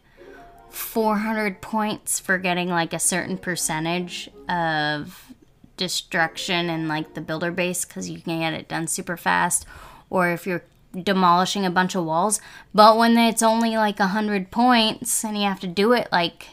400 0.70 1.60
points 1.60 2.20
for 2.20 2.38
getting 2.38 2.68
like 2.68 2.92
a 2.92 2.98
certain 2.98 3.38
percentage 3.38 4.28
of 4.48 5.32
destruction 5.76 6.68
in 6.68 6.88
like 6.88 7.14
the 7.14 7.20
builder 7.20 7.50
base 7.50 7.84
cuz 7.84 8.10
you 8.10 8.20
can 8.20 8.40
get 8.40 8.52
it 8.52 8.68
done 8.68 8.86
super 8.86 9.16
fast 9.16 9.64
or 10.10 10.28
if 10.30 10.46
you're 10.46 10.62
demolishing 10.92 11.66
a 11.66 11.70
bunch 11.70 11.94
of 11.94 12.04
walls. 12.04 12.40
But 12.74 12.96
when 12.96 13.16
it's 13.16 13.42
only 13.42 13.76
like 13.76 13.98
a 14.00 14.04
100 14.04 14.50
points 14.50 15.24
and 15.24 15.36
you 15.36 15.44
have 15.44 15.60
to 15.60 15.66
do 15.66 15.92
it 15.92 16.08
like 16.12 16.46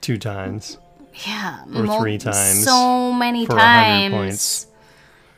Two 0.00 0.18
times. 0.18 0.78
Yeah, 1.26 1.64
Or 1.74 1.82
mul- 1.82 2.00
three 2.00 2.18
times 2.18 2.64
So 2.64 3.12
many 3.12 3.46
times. 3.46 4.66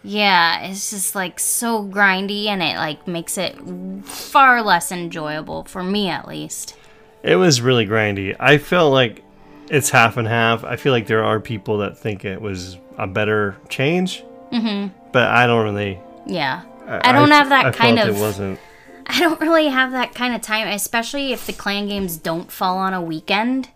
Yeah, 0.02 0.62
it's 0.62 0.90
just 0.90 1.14
like 1.14 1.38
so 1.38 1.84
grindy 1.84 2.46
and 2.46 2.62
it 2.62 2.76
like 2.76 3.06
makes 3.06 3.36
it 3.36 3.56
far 4.04 4.62
less 4.62 4.92
enjoyable 4.92 5.64
for 5.64 5.82
me 5.82 6.08
at 6.08 6.26
least. 6.26 6.74
It 7.22 7.36
was 7.36 7.60
really 7.60 7.86
grindy. 7.86 8.34
I 8.40 8.58
felt 8.58 8.92
like 8.92 9.22
it's 9.68 9.90
half 9.90 10.16
and 10.16 10.26
half. 10.26 10.64
I 10.64 10.76
feel 10.76 10.92
like 10.92 11.06
there 11.06 11.22
are 11.24 11.38
people 11.38 11.78
that 11.78 11.98
think 11.98 12.24
it 12.24 12.40
was 12.40 12.78
a 12.96 13.06
better 13.06 13.56
change, 13.68 14.24
mm-hmm. 14.52 14.88
but 15.12 15.28
I 15.28 15.46
don't 15.46 15.64
really. 15.64 16.00
Yeah. 16.26 16.62
I 16.90 17.12
don't 17.12 17.30
have 17.30 17.50
that 17.50 17.66
I 17.66 17.70
kind 17.72 17.98
of 17.98 18.16
It 18.16 18.20
wasn't. 18.20 18.58
I 19.06 19.20
don't 19.20 19.40
really 19.40 19.68
have 19.68 19.92
that 19.92 20.14
kind 20.14 20.34
of 20.34 20.40
time, 20.40 20.68
especially 20.68 21.32
if 21.32 21.46
the 21.46 21.52
clan 21.52 21.88
games 21.88 22.16
don't 22.16 22.50
fall 22.50 22.78
on 22.78 22.94
a 22.94 23.02
weekend. 23.02 23.68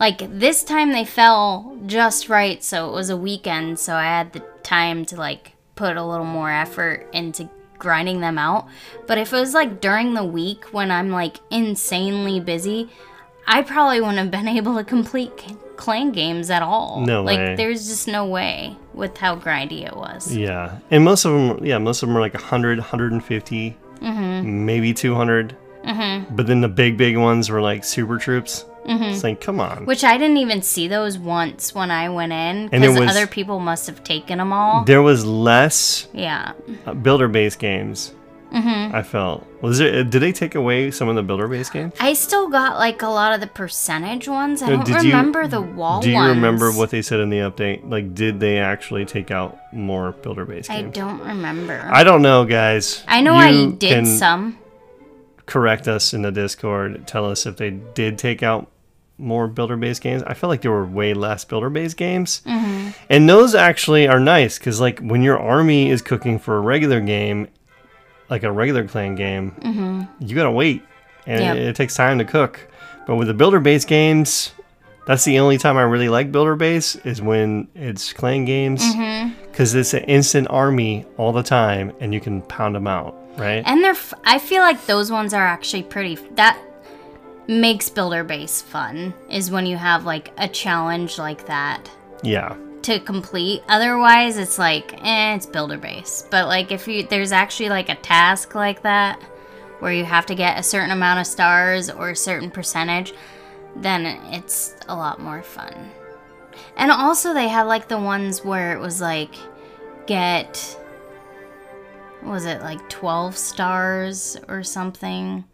Like 0.00 0.38
this 0.38 0.64
time 0.64 0.92
they 0.92 1.04
fell 1.04 1.76
just 1.86 2.28
right, 2.28 2.62
so 2.62 2.88
it 2.88 2.92
was 2.92 3.10
a 3.10 3.16
weekend, 3.16 3.78
so 3.78 3.94
I 3.94 4.04
had 4.04 4.32
the 4.32 4.42
time 4.62 5.04
to 5.06 5.16
like 5.16 5.52
put 5.74 5.96
a 5.96 6.04
little 6.04 6.26
more 6.26 6.50
effort 6.50 7.08
into 7.12 7.48
grinding 7.78 8.20
them 8.20 8.38
out. 8.38 8.66
But 9.06 9.18
if 9.18 9.32
it 9.32 9.36
was 9.36 9.54
like 9.54 9.80
during 9.80 10.14
the 10.14 10.24
week 10.24 10.64
when 10.72 10.90
I'm 10.90 11.10
like 11.10 11.38
insanely 11.50 12.40
busy, 12.40 12.90
I 13.46 13.62
probably 13.62 14.00
wouldn't 14.00 14.18
have 14.18 14.30
been 14.30 14.48
able 14.56 14.76
to 14.76 14.84
complete 14.84 15.32
clan 15.76 16.12
games 16.12 16.50
at 16.50 16.62
all. 16.62 17.00
No 17.04 17.22
like 17.22 17.38
way. 17.38 17.54
there's 17.56 17.86
just 17.88 18.06
no 18.08 18.26
way 18.26 18.76
with 18.94 19.16
how 19.16 19.36
grindy 19.36 19.84
it 19.86 19.96
was. 19.96 20.34
Yeah, 20.34 20.78
and 20.90 21.04
most 21.04 21.24
of 21.24 21.32
them, 21.32 21.64
yeah, 21.66 21.78
most 21.78 22.02
of 22.02 22.08
them 22.08 22.16
are 22.16 22.20
like 22.20 22.34
100, 22.34 22.78
150, 22.78 23.76
Mm-hmm. 24.00 24.66
maybe 24.66 24.92
200. 24.92 25.56
But 26.30 26.46
then 26.46 26.60
the 26.60 26.68
big, 26.68 26.96
big 26.96 27.16
ones 27.16 27.48
were 27.50 27.60
like 27.60 27.84
super 27.84 28.18
troops. 28.18 28.64
Mm-hmm. 28.86 29.02
It's 29.04 29.22
like, 29.24 29.40
come 29.40 29.60
on. 29.60 29.86
Which 29.86 30.04
I 30.04 30.18
didn't 30.18 30.36
even 30.38 30.60
see 30.60 30.88
those 30.88 31.16
once 31.18 31.74
when 31.74 31.90
I 31.90 32.10
went 32.10 32.32
in 32.32 32.68
because 32.68 32.98
other 33.10 33.26
people 33.26 33.58
must 33.60 33.86
have 33.86 34.04
taken 34.04 34.38
them 34.38 34.52
all. 34.52 34.84
There 34.84 35.00
was 35.02 35.24
less 35.24 36.06
Yeah. 36.12 36.52
uh, 36.86 36.92
builder-based 36.94 37.58
games. 37.58 38.12
Mm-hmm. 38.54 38.94
I 38.94 39.02
felt. 39.02 39.44
Was 39.62 39.78
there? 39.78 40.04
Did 40.04 40.20
they 40.20 40.32
take 40.32 40.54
away 40.54 40.90
some 40.92 41.08
of 41.08 41.16
the 41.16 41.22
builder 41.22 41.48
base 41.48 41.68
games? 41.70 41.92
I 41.98 42.12
still 42.12 42.48
got 42.48 42.76
like 42.78 43.02
a 43.02 43.08
lot 43.08 43.34
of 43.34 43.40
the 43.40 43.46
percentage 43.48 44.28
ones. 44.28 44.62
I 44.62 44.66
Uh, 44.66 44.70
don't 44.70 44.86
did 44.86 45.02
you- 45.02 45.10
remember 45.10 45.46
the 45.48 45.60
wall 45.60 46.00
Do 46.00 46.08
you 46.10 46.14
ones. 46.14 46.36
remember 46.36 46.70
what 46.70 46.90
they 46.90 47.02
said 47.02 47.18
in 47.20 47.30
the 47.30 47.38
update? 47.38 47.88
Like, 47.90 48.14
did 48.14 48.38
they 48.40 48.58
actually 48.58 49.04
take 49.06 49.30
out 49.30 49.58
more 49.72 50.12
builder 50.12 50.44
base 50.44 50.68
games? 50.68 50.86
I 50.86 50.90
don't 50.90 51.20
remember. 51.20 51.88
I 51.92 52.04
don't 52.04 52.22
know, 52.22 52.44
guys. 52.44 53.02
I 53.08 53.20
know 53.20 53.34
I 53.34 53.70
did 53.70 54.06
some. 54.06 54.58
Correct 55.46 55.88
us 55.88 56.14
in 56.14 56.22
the 56.22 56.32
Discord. 56.32 57.06
Tell 57.06 57.26
us 57.30 57.44
if 57.44 57.56
they 57.58 57.70
did 57.70 58.18
take 58.18 58.42
out 58.42 58.70
more 59.18 59.46
builder-based 59.46 60.00
games. 60.00 60.22
I 60.26 60.32
felt 60.34 60.48
like 60.48 60.62
there 60.62 60.70
were 60.70 60.86
way 60.86 61.12
less 61.12 61.44
builder-based 61.44 61.96
games, 61.96 62.40
Mm-hmm. 62.46 62.88
and 63.10 63.28
those 63.28 63.54
actually 63.54 64.08
are 64.08 64.18
nice 64.18 64.58
because, 64.58 64.80
like, 64.80 65.00
when 65.00 65.22
your 65.22 65.38
army 65.38 65.90
is 65.90 66.00
cooking 66.02 66.38
for 66.38 66.56
a 66.56 66.60
regular 66.60 67.00
game, 67.00 67.48
like 68.30 68.42
a 68.42 68.50
regular 68.52 68.86
clan 68.86 69.14
game, 69.14 70.08
you 70.20 70.34
gotta 70.36 70.50
wait, 70.50 70.82
and 71.26 71.40
Mm-hmm. 71.40 71.56
Yep. 71.56 71.56
it, 71.56 71.68
it 71.68 71.76
takes 71.76 71.94
time 71.94 72.18
to 72.18 72.24
cook. 72.24 72.60
But 73.06 73.16
with 73.16 73.28
the 73.28 73.34
builder 73.34 73.60
base 73.60 73.84
games, 73.84 74.52
that's 75.06 75.24
the 75.24 75.38
only 75.38 75.58
time 75.58 75.76
I 75.76 75.82
really 75.82 76.08
like 76.08 76.32
builder 76.32 76.56
base 76.56 76.96
is 76.96 77.20
when 77.20 77.68
it's 77.74 78.12
clan 78.14 78.44
games 78.46 78.82
Mm-hmm. 78.82 79.34
because 79.50 79.74
it's 79.74 79.92
an 79.94 80.04
instant 80.04 80.48
army 80.50 81.04
all 81.18 81.32
the 81.32 81.42
time 81.42 81.92
and 82.00 82.12
you 82.14 82.20
can 82.20 82.40
pound 82.42 82.74
them 82.74 82.86
out, 82.86 83.14
right? 83.36 83.62
And 83.66 83.84
they're. 83.84 83.90
F- 83.92 84.14
I 84.24 84.38
feel 84.38 84.62
like 84.62 84.86
those 84.86 85.10
ones 85.10 85.34
are 85.34 85.44
actually 85.44 85.82
pretty. 85.82 86.14
That 86.36 86.58
makes 87.46 87.90
builder 87.90 88.24
base 88.24 88.62
fun. 88.62 89.12
Is 89.30 89.50
when 89.50 89.66
you 89.66 89.76
have 89.76 90.04
like 90.06 90.32
a 90.38 90.48
challenge 90.48 91.18
like 91.18 91.46
that. 91.46 91.90
yeah, 92.22 92.56
to 92.84 93.00
complete. 93.00 93.62
Otherwise, 93.68 94.36
it's 94.36 94.58
like, 94.58 94.94
eh, 95.04 95.34
it's 95.34 95.46
builder 95.46 95.78
base. 95.78 96.26
But 96.30 96.46
like, 96.46 96.70
if 96.70 96.86
you 96.86 97.06
there's 97.06 97.32
actually 97.32 97.70
like 97.70 97.88
a 97.88 97.94
task 97.96 98.54
like 98.54 98.82
that 98.82 99.20
where 99.80 99.92
you 99.92 100.04
have 100.04 100.26
to 100.26 100.34
get 100.34 100.58
a 100.58 100.62
certain 100.62 100.90
amount 100.90 101.20
of 101.20 101.26
stars 101.26 101.90
or 101.90 102.10
a 102.10 102.16
certain 102.16 102.50
percentage, 102.50 103.12
then 103.76 104.06
it's 104.32 104.76
a 104.88 104.94
lot 104.94 105.20
more 105.20 105.42
fun. 105.42 105.90
And 106.76 106.90
also, 106.90 107.34
they 107.34 107.48
had 107.48 107.62
like 107.62 107.88
the 107.88 107.98
ones 107.98 108.44
where 108.44 108.74
it 108.74 108.80
was 108.80 109.00
like, 109.00 109.34
get. 110.06 110.80
Was 112.22 112.46
it 112.46 112.62
like 112.62 112.88
12 112.88 113.36
stars 113.36 114.36
or 114.48 114.62
something? 114.62 115.44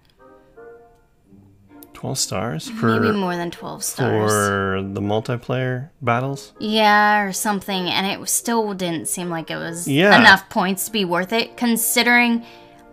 Twelve 2.01 2.19
stars 2.19 2.69
for 2.71 2.99
Maybe 2.99 3.15
more 3.15 3.37
than 3.37 3.51
12 3.51 3.85
stars. 3.85 4.31
for 4.33 4.81
the 4.83 5.03
multiplayer 5.03 5.91
battles. 6.01 6.53
Yeah, 6.59 7.21
or 7.21 7.33
something, 7.33 7.89
and 7.91 8.07
it 8.07 8.27
still 8.29 8.73
didn't 8.73 9.07
seem 9.07 9.29
like 9.29 9.51
it 9.51 9.57
was 9.57 9.87
Yeah. 9.87 10.19
enough 10.19 10.49
points 10.49 10.87
to 10.87 10.93
be 10.93 11.05
worth 11.05 11.31
it, 11.35 11.59
considering, 11.59 12.43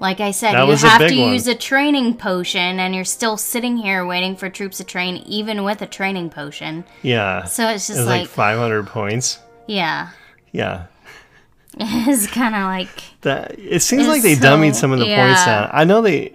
like 0.02 0.20
I 0.20 0.32
said, 0.32 0.54
That 0.56 0.68
you 0.68 0.76
have 0.76 1.08
to 1.08 1.22
one. 1.22 1.32
use 1.32 1.48
a 1.48 1.56
training 1.56 2.18
potion, 2.18 2.82
and 2.82 2.94
you're 2.94 3.06
still 3.06 3.38
sitting 3.38 3.78
here 3.78 4.06
waiting 4.06 4.36
for 4.36 4.50
troops 4.50 4.76
to 4.78 4.84
train, 4.84 5.24
even 5.26 5.64
with 5.64 5.82
a 5.82 5.88
training 5.88 6.30
potion. 6.30 6.84
Yeah, 7.02 7.46
So 7.46 7.66
it's 7.70 7.88
just 7.88 8.00
was 8.00 8.08
like, 8.08 8.22
like 8.24 8.30
five 8.30 8.58
hundred 8.60 8.88
points. 8.88 9.40
yeah, 9.68 10.10
Yeah, 10.52 10.88
it's 11.80 12.28
kind 12.28 12.56
of 12.56 12.64
like, 12.64 12.90
that 13.22 13.58
it 13.58 13.82
seems 13.82 14.06
like 14.08 14.22
they 14.22 14.36
so- 14.36 14.44
dummied 14.48 14.76
some 14.76 14.92
of 14.92 15.00
the 15.00 15.06
points 15.06 15.46
yeah. 15.46 15.62
down. 15.62 15.70
I 15.72 15.86
know 15.86 16.02
they. 16.02 16.34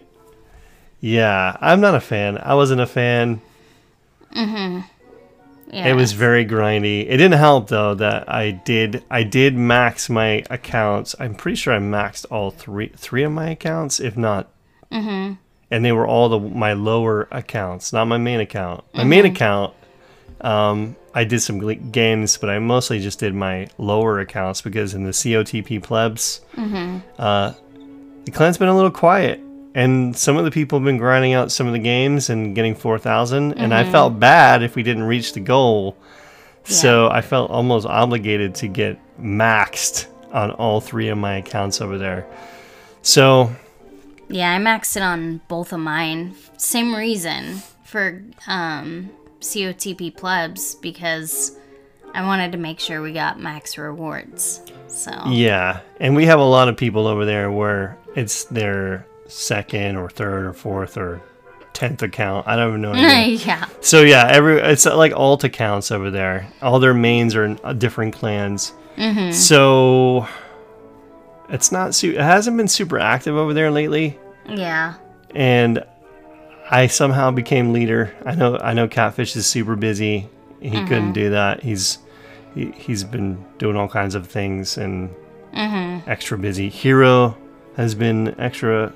Yeah, 1.02 1.56
I'm 1.60 1.80
not 1.80 1.96
a 1.96 2.00
fan. 2.00 2.38
I 2.38 2.54
wasn't 2.54 2.80
a 2.80 2.86
fan. 2.86 3.42
yeah. 5.72 5.88
It 5.88 5.94
was 5.94 6.12
very 6.12 6.46
grindy. 6.46 7.02
It 7.02 7.16
didn't 7.16 7.32
help 7.32 7.68
though 7.68 7.94
that 7.96 8.30
I 8.30 8.52
did 8.52 9.02
I 9.10 9.24
did 9.24 9.56
max 9.56 10.08
my 10.08 10.44
accounts. 10.48 11.16
I'm 11.18 11.34
pretty 11.34 11.56
sure 11.56 11.74
I 11.74 11.78
maxed 11.78 12.24
all 12.30 12.52
three 12.52 12.92
three 12.96 13.24
of 13.24 13.32
my 13.32 13.50
accounts, 13.50 13.98
if 13.98 14.16
not. 14.16 14.48
Mm-hmm. 14.92 15.34
And 15.72 15.84
they 15.84 15.90
were 15.90 16.06
all 16.06 16.28
the 16.28 16.38
my 16.38 16.74
lower 16.74 17.26
accounts, 17.32 17.92
not 17.92 18.04
my 18.04 18.18
main 18.18 18.38
account. 18.38 18.84
My 18.94 19.02
main 19.04 19.24
account, 19.32 19.74
um, 20.40 20.94
I 21.14 21.24
did 21.24 21.40
some 21.40 21.58
games, 21.90 22.36
but 22.36 22.48
I 22.48 22.60
mostly 22.60 23.00
just 23.00 23.18
did 23.18 23.34
my 23.34 23.68
lower 23.76 24.20
accounts 24.20 24.60
because 24.60 24.94
in 24.94 25.02
the 25.02 25.10
COTP 25.10 25.82
plebs, 25.82 26.42
uh, 27.18 27.54
the 28.24 28.30
clan's 28.30 28.56
been 28.56 28.68
a 28.68 28.74
little 28.76 28.90
quiet. 28.92 29.40
And 29.74 30.16
some 30.16 30.36
of 30.36 30.44
the 30.44 30.50
people 30.50 30.78
have 30.78 30.84
been 30.84 30.98
grinding 30.98 31.32
out 31.32 31.50
some 31.50 31.66
of 31.66 31.72
the 31.72 31.78
games 31.78 32.28
and 32.28 32.54
getting 32.54 32.74
4,000. 32.74 33.54
And 33.54 33.72
I 33.72 33.90
felt 33.90 34.18
bad 34.18 34.62
if 34.62 34.76
we 34.76 34.82
didn't 34.82 35.04
reach 35.04 35.32
the 35.32 35.40
goal. 35.40 35.96
So 36.64 37.08
I 37.08 37.22
felt 37.22 37.50
almost 37.50 37.86
obligated 37.86 38.54
to 38.56 38.68
get 38.68 38.98
maxed 39.20 40.06
on 40.32 40.50
all 40.52 40.80
three 40.80 41.08
of 41.08 41.18
my 41.18 41.36
accounts 41.36 41.80
over 41.80 41.98
there. 41.98 42.26
So, 43.02 43.50
Yeah, 44.28 44.54
I 44.54 44.58
maxed 44.58 44.96
it 44.96 45.02
on 45.02 45.40
both 45.48 45.72
of 45.72 45.80
mine. 45.80 46.34
Same 46.56 46.94
reason 46.94 47.62
for 47.84 48.22
um, 48.46 49.10
COTP 49.40 50.16
plebs 50.16 50.76
because 50.76 51.58
I 52.14 52.24
wanted 52.24 52.52
to 52.52 52.58
make 52.58 52.78
sure 52.78 53.02
we 53.02 53.12
got 53.12 53.40
max 53.40 53.76
rewards. 53.76 54.62
So 54.86 55.10
yeah. 55.28 55.80
And 55.98 56.14
we 56.14 56.26
have 56.26 56.38
a 56.38 56.44
lot 56.44 56.68
of 56.68 56.76
people 56.76 57.06
over 57.06 57.24
there 57.24 57.50
where 57.50 57.98
it's 58.14 58.44
their 58.44 59.06
second 59.32 59.96
or 59.96 60.08
third 60.10 60.44
or 60.46 60.52
fourth 60.52 60.96
or 60.96 61.20
tenth 61.72 62.02
account. 62.02 62.46
I 62.46 62.56
don't 62.56 62.68
even 62.68 62.80
know. 62.82 62.92
yeah, 63.46 63.66
So 63.80 64.02
yeah, 64.02 64.26
every 64.30 64.58
it's 64.60 64.84
like 64.86 65.12
alt 65.14 65.44
accounts 65.44 65.90
over 65.90 66.10
there. 66.10 66.46
All 66.60 66.78
their 66.80 66.94
mains 66.94 67.34
are 67.34 67.44
in 67.44 67.58
uh, 67.64 67.72
different 67.72 68.14
clans. 68.14 68.72
Mhm. 68.96 69.32
So 69.32 70.26
it's 71.48 71.72
not 71.72 71.94
su- 71.94 72.12
it 72.12 72.20
hasn't 72.20 72.56
been 72.56 72.68
super 72.68 72.98
active 72.98 73.36
over 73.36 73.54
there 73.54 73.70
lately, 73.70 74.18
yeah, 74.48 74.94
and 75.34 75.82
I 76.70 76.86
somehow 76.88 77.30
became 77.30 77.72
leader. 77.72 78.14
I 78.26 78.34
know 78.34 78.58
I 78.58 78.74
know 78.74 78.88
Catfish 78.88 79.34
is 79.36 79.46
super 79.46 79.76
busy. 79.76 80.28
He 80.60 80.70
couldn't 80.70 81.12
do 81.14 81.30
that. 81.30 81.62
He's 81.62 81.98
he, 82.54 82.70
he's 82.72 83.02
been 83.02 83.44
doing 83.58 83.76
all 83.76 83.88
kinds 83.88 84.14
of 84.14 84.26
things 84.28 84.76
and 84.78 85.08
extra 86.06 86.36
busy. 86.38 86.68
Hero 86.68 87.36
has 87.76 87.94
been 87.94 88.38
extra. 88.38 88.92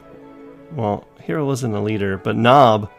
Well, 0.72 1.06
Hero 1.22 1.44
wasn't 1.44 1.74
a 1.74 1.80
leader, 1.80 2.18
but 2.18 2.36
Knob 2.36 2.90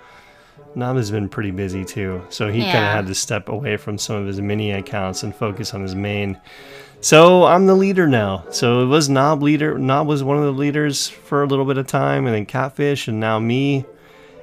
Knob 0.77 0.95
has 0.97 1.09
been 1.09 1.27
pretty 1.27 1.49
busy 1.49 1.83
too, 1.83 2.21
so 2.29 2.51
he 2.51 2.61
kind 2.61 2.77
of 2.77 2.91
had 2.91 3.07
to 3.07 3.15
step 3.15 3.49
away 3.49 3.77
from 3.77 3.97
some 3.97 4.17
of 4.17 4.27
his 4.27 4.39
mini 4.39 4.71
accounts 4.71 5.23
and 5.23 5.35
focus 5.35 5.73
on 5.73 5.81
his 5.81 5.95
main. 5.95 6.39
So 7.01 7.45
I'm 7.45 7.65
the 7.65 7.73
leader 7.73 8.07
now. 8.07 8.45
So 8.51 8.83
it 8.83 8.85
was 8.85 9.09
Knob 9.09 9.41
leader. 9.41 9.77
Knob 9.77 10.07
was 10.07 10.23
one 10.23 10.37
of 10.37 10.43
the 10.43 10.51
leaders 10.51 11.07
for 11.07 11.41
a 11.41 11.47
little 11.47 11.65
bit 11.65 11.77
of 11.77 11.87
time, 11.87 12.25
and 12.25 12.35
then 12.35 12.45
Catfish, 12.45 13.07
and 13.07 13.19
now 13.19 13.39
me. 13.39 13.85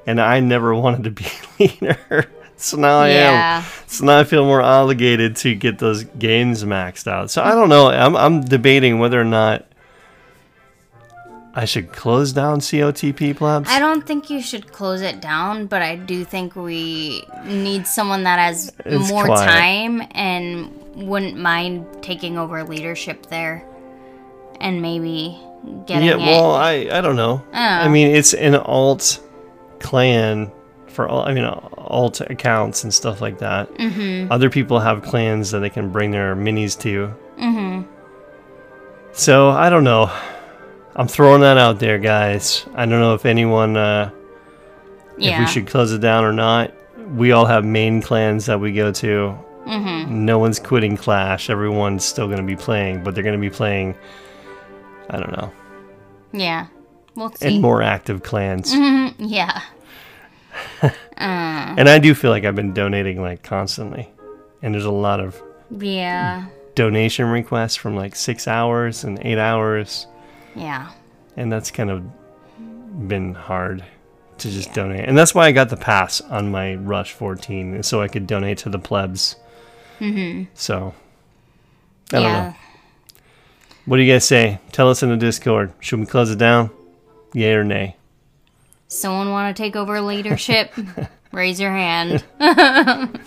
And 0.07 0.21
I 0.21 0.41
never 0.41 0.75
wanted 0.83 1.05
to 1.05 1.11
be 1.11 1.27
leader, 1.61 2.29
so 2.57 2.79
now 2.79 2.99
I 2.99 3.09
am. 3.11 3.65
So 3.87 4.05
now 4.05 4.19
I 4.19 4.25
feel 4.25 4.45
more 4.45 4.61
obligated 4.61 5.37
to 5.37 5.55
get 5.55 5.79
those 5.79 6.03
games 6.03 6.65
maxed 6.65 7.07
out. 7.07 7.31
So 7.31 7.43
I 7.43 7.53
don't 7.53 7.69
know. 7.69 7.89
I'm 7.89 8.17
I'm 8.17 8.41
debating 8.41 8.99
whether 8.99 9.21
or 9.21 9.25
not 9.25 9.67
I 11.57 11.67
should 11.67 11.93
close 11.93 12.33
down 12.33 12.59
COTP 12.61 13.37
plebs? 13.37 13.71
I 13.71 13.79
don't 13.79 14.05
think 14.05 14.29
you 14.29 14.43
should 14.43 14.73
close 14.73 15.03
it 15.03 15.21
down, 15.21 15.67
but 15.67 15.83
I 15.83 15.95
do 15.97 16.25
think 16.25 16.57
we 16.57 17.25
need 17.45 17.87
someone 17.87 18.25
that 18.25 18.39
has 18.41 18.73
It's 18.85 19.09
more 19.09 19.25
quiet. 19.27 19.49
time 19.49 20.03
and 20.13 20.71
wouldn't 20.97 21.37
mind 21.37 21.87
taking 22.03 22.39
over 22.39 22.65
leadership 22.65 23.27
there, 23.27 23.65
and 24.61 24.83
maybe 24.83 25.39
getting 25.87 26.09
yeah, 26.09 26.15
it. 26.15 26.19
well, 26.19 26.51
I 26.57 26.89
I 26.93 27.01
don't 27.01 27.17
know. 27.17 27.43
I 27.53 27.87
Oh. 27.87 27.89
mean, 27.89 28.09
it's 28.09 28.35
an 28.35 28.57
alt 28.57 29.21
clan 29.79 30.51
for 30.89 31.07
all. 31.09 31.23
I 31.25 31.35
mean, 31.35 31.45
alt 31.45 32.21
accounts 32.21 32.83
and 32.83 32.93
stuff 32.93 33.21
like 33.21 33.39
that. 33.39 33.73
Mm-hmm. 33.75 34.33
Other 34.33 34.51
people 34.51 34.81
have 34.81 35.03
clans 35.03 35.53
that 35.53 35.61
they 35.61 35.71
can 35.71 35.91
bring 35.91 36.11
their 36.11 36.35
minis 36.35 36.79
to. 36.81 37.15
Mm-hmm. 37.39 37.83
So 39.13 39.51
I 39.51 39.71
don't 39.71 39.85
know. 39.85 40.11
I'm 40.97 41.09
throwing 41.09 41.41
that 41.41 41.59
out 41.59 41.79
there, 41.81 41.99
guys. 41.99 42.65
I 42.75 42.87
don't 42.87 43.01
know 43.01 43.15
if 43.15 43.27
anyone 43.27 43.77
uh, 43.77 44.11
yeah. 45.19 45.35
if 45.35 45.39
we 45.41 45.47
should 45.53 45.67
close 45.67 45.93
it 45.93 46.01
down 46.01 46.25
or 46.25 46.33
not. 46.33 46.73
We 47.17 47.33
all 47.33 47.47
have 47.47 47.65
main 47.65 48.01
clans 48.01 48.47
that 48.47 48.61
we 48.61 48.73
go 48.73 48.93
to. 48.93 49.39
Mm-hmm. 49.67 50.25
No 50.25 50.39
one's 50.39 50.59
quitting 50.59 50.97
Clash. 50.97 51.51
Everyone's 51.51 52.05
still 52.05 52.27
going 52.27 52.39
to 52.39 52.45
be 52.45 52.57
playing, 52.57 53.03
but 53.03 53.15
they're 53.15 53.25
going 53.25 53.39
to 53.39 53.41
be 53.41 53.51
playing. 53.55 53.95
I 55.11 55.19
don't 55.19 55.33
know. 55.33 55.53
Yeah. 56.33 56.67
We'll 57.15 57.33
see. 57.33 57.55
and 57.55 57.63
more 57.63 57.83
active 57.83 58.23
clans. 58.23 58.73
yeah. 59.19 59.63
And 61.17 61.89
I 61.89 61.99
do 61.99 62.15
feel 62.15 62.31
like 62.31 62.45
I've 62.45 62.55
been 62.55 62.73
donating 62.75 63.21
like 63.21 63.43
constantly. 63.43 64.09
And 64.63 64.75
there's 64.75 64.85
a 64.85 64.91
lot 64.91 65.19
of 65.21 65.41
Yeah. 65.71 66.47
donation 66.75 67.27
requests 67.27 67.75
from 67.77 67.97
like 67.97 68.15
six 68.15 68.47
hours 68.47 69.03
and 69.05 69.19
eight 69.23 69.39
hours. 69.39 70.07
Yeah. 70.55 70.91
And 71.37 71.51
that's 71.51 71.71
kind 71.71 71.91
of 71.91 72.05
been 73.09 73.35
hard 73.35 73.85
to 74.39 74.51
just 74.51 74.73
donate. 74.73 75.09
And 75.09 75.17
that's 75.17 75.35
why 75.35 75.47
I 75.47 75.53
got 75.53 75.69
the 75.69 75.77
pass 75.77 76.21
on 76.21 76.51
my 76.51 76.75
Rush 76.75 77.13
14, 77.13 77.83
so 77.83 78.01
I 78.01 78.09
could 78.09 78.27
donate 78.27 78.59
to 78.59 78.69
the 78.69 78.79
plebs. 78.79 79.37
Mm-hmm. 80.01 80.45
So, 80.55 80.95
I 82.13 82.21
don't 82.21 82.33
know. 82.33 82.55
What 83.87 83.99
do 83.99 84.03
you 84.03 84.13
guys 84.13 84.25
say? 84.25 84.61
Tell 84.73 84.89
us 84.89 85.03
in 85.03 85.11
the 85.11 85.17
Discord. 85.17 85.73
Should 85.81 86.01
we 86.01 86.07
close 86.07 86.31
it 86.31 86.39
down? 86.39 86.71
Yay 87.33 87.53
or 87.53 87.65
nay? 87.65 87.97
Someone 88.89 89.31
want 89.31 89.55
to 89.55 89.63
take 89.63 89.77
over 89.77 90.01
leadership? 90.01 90.73
Raise 91.33 91.61
your 91.61 91.73
hand. 91.73 92.25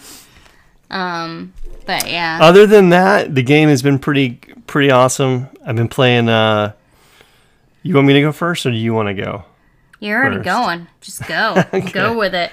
um, 0.90 1.54
but 1.86 2.10
yeah. 2.10 2.40
Other 2.42 2.66
than 2.66 2.90
that, 2.90 3.36
the 3.36 3.44
game 3.44 3.70
has 3.70 3.82
been 3.82 4.00
pretty 4.00 4.40
pretty 4.66 4.92
awesome. 4.92 5.48
I've 5.66 5.76
been 5.76 5.90
playing. 5.90 6.30
uh 6.30 6.74
You 7.88 7.96
want 7.96 8.08
me 8.08 8.14
to 8.14 8.22
go 8.22 8.32
first, 8.32 8.66
or 8.66 8.72
do 8.72 8.78
you 8.78 8.94
want 8.94 9.08
to 9.08 9.14
go? 9.14 9.46
You're 10.00 10.20
already 10.20 10.38
first. 10.38 10.46
going. 10.46 10.88
Just 11.02 11.28
go. 11.28 11.64
Go 11.94 12.18
with 12.18 12.36
it. 12.36 12.52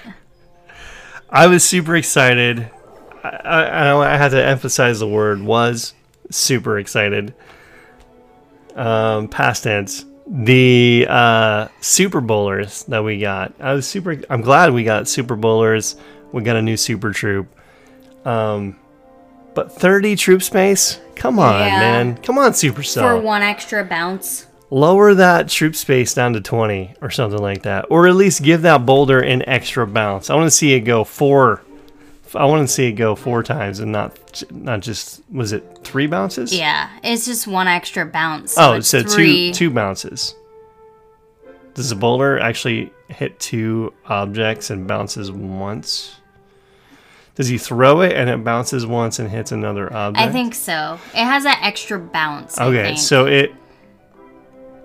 I 1.29 1.47
was 1.47 1.63
super 1.63 1.95
excited. 1.95 2.69
I, 3.23 3.29
I, 3.29 4.13
I 4.13 4.17
had 4.17 4.29
to 4.31 4.43
emphasize 4.43 4.99
the 4.99 5.07
word 5.07 5.41
was 5.43 5.93
super 6.31 6.79
excited. 6.79 7.33
Um, 8.75 9.27
past 9.27 9.63
tense. 9.63 10.05
The 10.27 11.05
uh, 11.07 11.67
Super 11.81 12.19
Bowlers 12.21 12.83
that 12.85 13.03
we 13.03 13.19
got. 13.19 13.53
I 13.59 13.73
was 13.73 13.85
super. 13.87 14.19
I'm 14.29 14.41
glad 14.41 14.73
we 14.73 14.83
got 14.83 15.07
Super 15.07 15.35
Bowlers. 15.35 15.97
We 16.31 16.41
got 16.41 16.55
a 16.55 16.61
new 16.61 16.77
Super 16.77 17.11
Troop. 17.11 17.47
Um, 18.25 18.79
but 19.53 19.71
30 19.71 20.15
troop 20.15 20.41
space. 20.41 20.99
Come 21.15 21.37
on, 21.39 21.59
Yeah. 21.59 21.79
man. 21.79 22.17
Come 22.17 22.37
on, 22.39 22.53
For 22.53 23.17
one 23.17 23.41
extra 23.43 23.83
bounce. 23.85 24.47
Lower 24.71 25.13
that 25.13 25.47
troop 25.47 25.75
space 25.75 26.13
down 26.13 26.33
to 26.33 26.41
20 26.41 26.95
or 27.01 27.11
something 27.11 27.39
like 27.39 27.63
that, 27.63 27.85
or 27.89 28.07
at 28.07 28.15
least 28.15 28.41
give 28.41 28.63
that 28.63 28.85
boulder 28.85 29.19
an 29.19 29.47
extra 29.47 29.85
bounce. 29.85 30.29
I 30.29 30.35
want 30.35 30.47
to 30.47 30.51
see 30.51 30.73
it 30.73 30.81
go 30.81 31.03
four. 31.03 31.61
I 32.33 32.45
want 32.45 32.67
to 32.67 32.73
see 32.73 32.87
it 32.87 32.93
go 32.93 33.15
four 33.15 33.43
times 33.43 33.79
and 33.79 33.91
not 33.91 34.43
not 34.51 34.81
just 34.81 35.21
was 35.31 35.51
it 35.51 35.79
three 35.83 36.07
bounces? 36.07 36.53
Yeah. 36.53 36.89
It's 37.03 37.25
just 37.25 37.47
one 37.47 37.67
extra 37.67 38.05
bounce. 38.05 38.55
Oh, 38.57 38.79
so 38.79 39.03
three. 39.03 39.51
two 39.51 39.69
two 39.69 39.69
bounces. 39.69 40.35
Does 41.75 41.89
the 41.89 41.95
boulder 41.95 42.39
actually 42.39 42.91
hit 43.09 43.39
two 43.39 43.93
objects 44.07 44.69
and 44.71 44.87
bounces 44.87 45.31
once? 45.31 46.15
Does 47.35 47.49
he 47.49 47.57
throw 47.57 48.01
it 48.01 48.13
and 48.13 48.29
it 48.29 48.43
bounces 48.43 48.85
once 48.85 49.19
and 49.19 49.29
hits 49.29 49.51
another 49.51 49.93
object? 49.93 50.25
I 50.25 50.31
think 50.31 50.55
so. 50.55 50.97
It 51.13 51.23
has 51.23 51.43
that 51.43 51.59
extra 51.61 51.99
bounce. 51.99 52.59
Okay, 52.59 52.95
so 52.95 53.25
it 53.25 53.53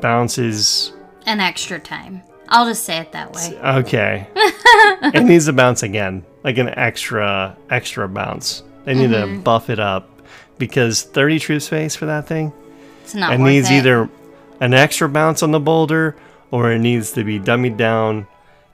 bounces 0.01 0.93
an 1.27 1.41
extra 1.41 1.79
time. 1.79 2.23
I'll 2.49 2.67
just 2.67 2.85
say 2.85 2.99
it 2.99 3.13
that 3.13 3.33
way. 3.33 3.59
Okay. 3.79 4.27
it 4.35 5.23
needs 5.25 5.47
to 5.47 5.53
bounce 5.53 5.83
again, 5.83 6.25
like 6.43 6.59
an 6.59 6.69
extra 6.71 7.57
extra 7.71 8.09
bounce. 8.09 8.63
They 8.85 8.95
need 8.95 9.11
Mm-hmm. 9.11 9.37
to 9.37 9.41
buff 9.43 9.71
it 9.71 9.79
up 9.79 10.09
because 10.59 11.03
30 11.03 11.39
troop 11.39 11.63
space 11.63 11.95
for 11.95 12.07
that 12.07 12.27
thing. 12.27 12.53
It's 13.03 13.15
not 13.15 13.33
It 13.35 13.39
worth 13.41 13.49
needs 13.49 13.71
it. 13.71 13.75
either 13.75 14.09
an 14.61 14.75
extra 14.75 15.09
bounce 15.09 15.43
on 15.43 15.53
the 15.53 15.61
boulder 15.61 16.17
or 16.51 16.73
it 16.73 16.79
needs 16.81 17.13
to 17.13 17.23
be 17.25 17.39
dummied 17.39 17.77
down 17.77 18.27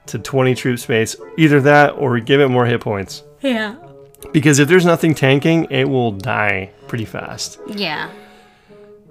to 0.07 0.17
20 0.17 0.55
troop 0.55 0.79
space. 0.79 1.15
Either 1.37 1.61
that 1.61 1.91
or 1.91 2.19
give 2.19 2.39
it 2.41 2.47
more 2.47 2.65
hit 2.65 2.81
points. 2.81 3.23
Yeah. 3.41 3.75
Because 4.31 4.57
if 4.59 4.67
there's 4.67 4.85
nothing 4.85 5.13
tanking, 5.13 5.65
it 5.65 5.83
will 5.85 6.11
die 6.11 6.71
pretty 6.87 7.05
fast. 7.05 7.59
Yeah. 7.67 8.09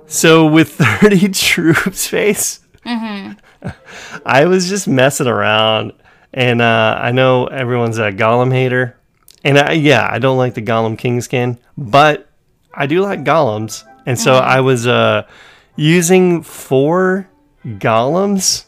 So 0.08 0.46
with 0.46 0.72
30 1.00 1.28
troop 1.30 1.94
space, 1.94 2.60
I 2.84 4.44
was 4.46 4.68
just 4.68 4.86
messing 4.86 5.26
around, 5.26 5.92
and 6.32 6.62
uh, 6.62 6.98
I 7.00 7.12
know 7.12 7.46
everyone's 7.46 7.98
a 7.98 8.12
Gollum 8.12 8.52
hater, 8.52 8.96
and 9.44 9.58
I, 9.58 9.72
yeah, 9.72 10.08
I 10.10 10.18
don't 10.18 10.38
like 10.38 10.54
the 10.54 10.62
Gollum 10.62 10.96
King 10.96 11.20
skin, 11.20 11.58
but 11.76 12.28
I 12.72 12.86
do 12.86 13.00
like 13.02 13.24
Golems, 13.24 13.84
and 14.06 14.18
so 14.18 14.34
I 14.34 14.60
was 14.60 14.86
uh, 14.86 15.26
using 15.74 16.42
four 16.42 17.28
Golems, 17.64 18.64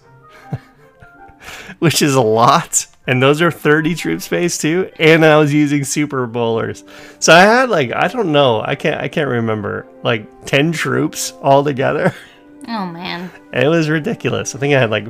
which 1.79 2.03
is 2.03 2.14
a 2.14 2.20
lot. 2.20 2.87
And 3.09 3.23
those 3.23 3.40
are 3.40 3.51
30 3.51 3.94
troop 3.94 4.21
space 4.21 4.59
too. 4.59 4.90
And 5.01 5.25
I 5.25 5.38
was 5.38 5.53
using 5.53 5.83
super 5.83 6.27
bowlers. 6.27 6.85
So 7.21 7.33
I 7.33 7.40
had 7.40 7.71
like, 7.71 7.90
I 7.90 8.07
don't 8.07 8.33
know. 8.33 8.61
I 8.61 8.75
can't 8.75 9.01
I 9.01 9.09
can't 9.09 9.31
remember. 9.31 9.87
Like 10.05 10.44
10 10.44 10.73
troops 10.73 11.33
all 11.42 11.64
together. 11.64 12.14
Oh 12.71 12.85
man. 12.85 13.31
It 13.51 13.66
was 13.66 13.88
ridiculous. 13.88 14.55
I 14.55 14.59
think 14.59 14.75
I 14.75 14.81
had 14.81 14.90
like 14.90 15.07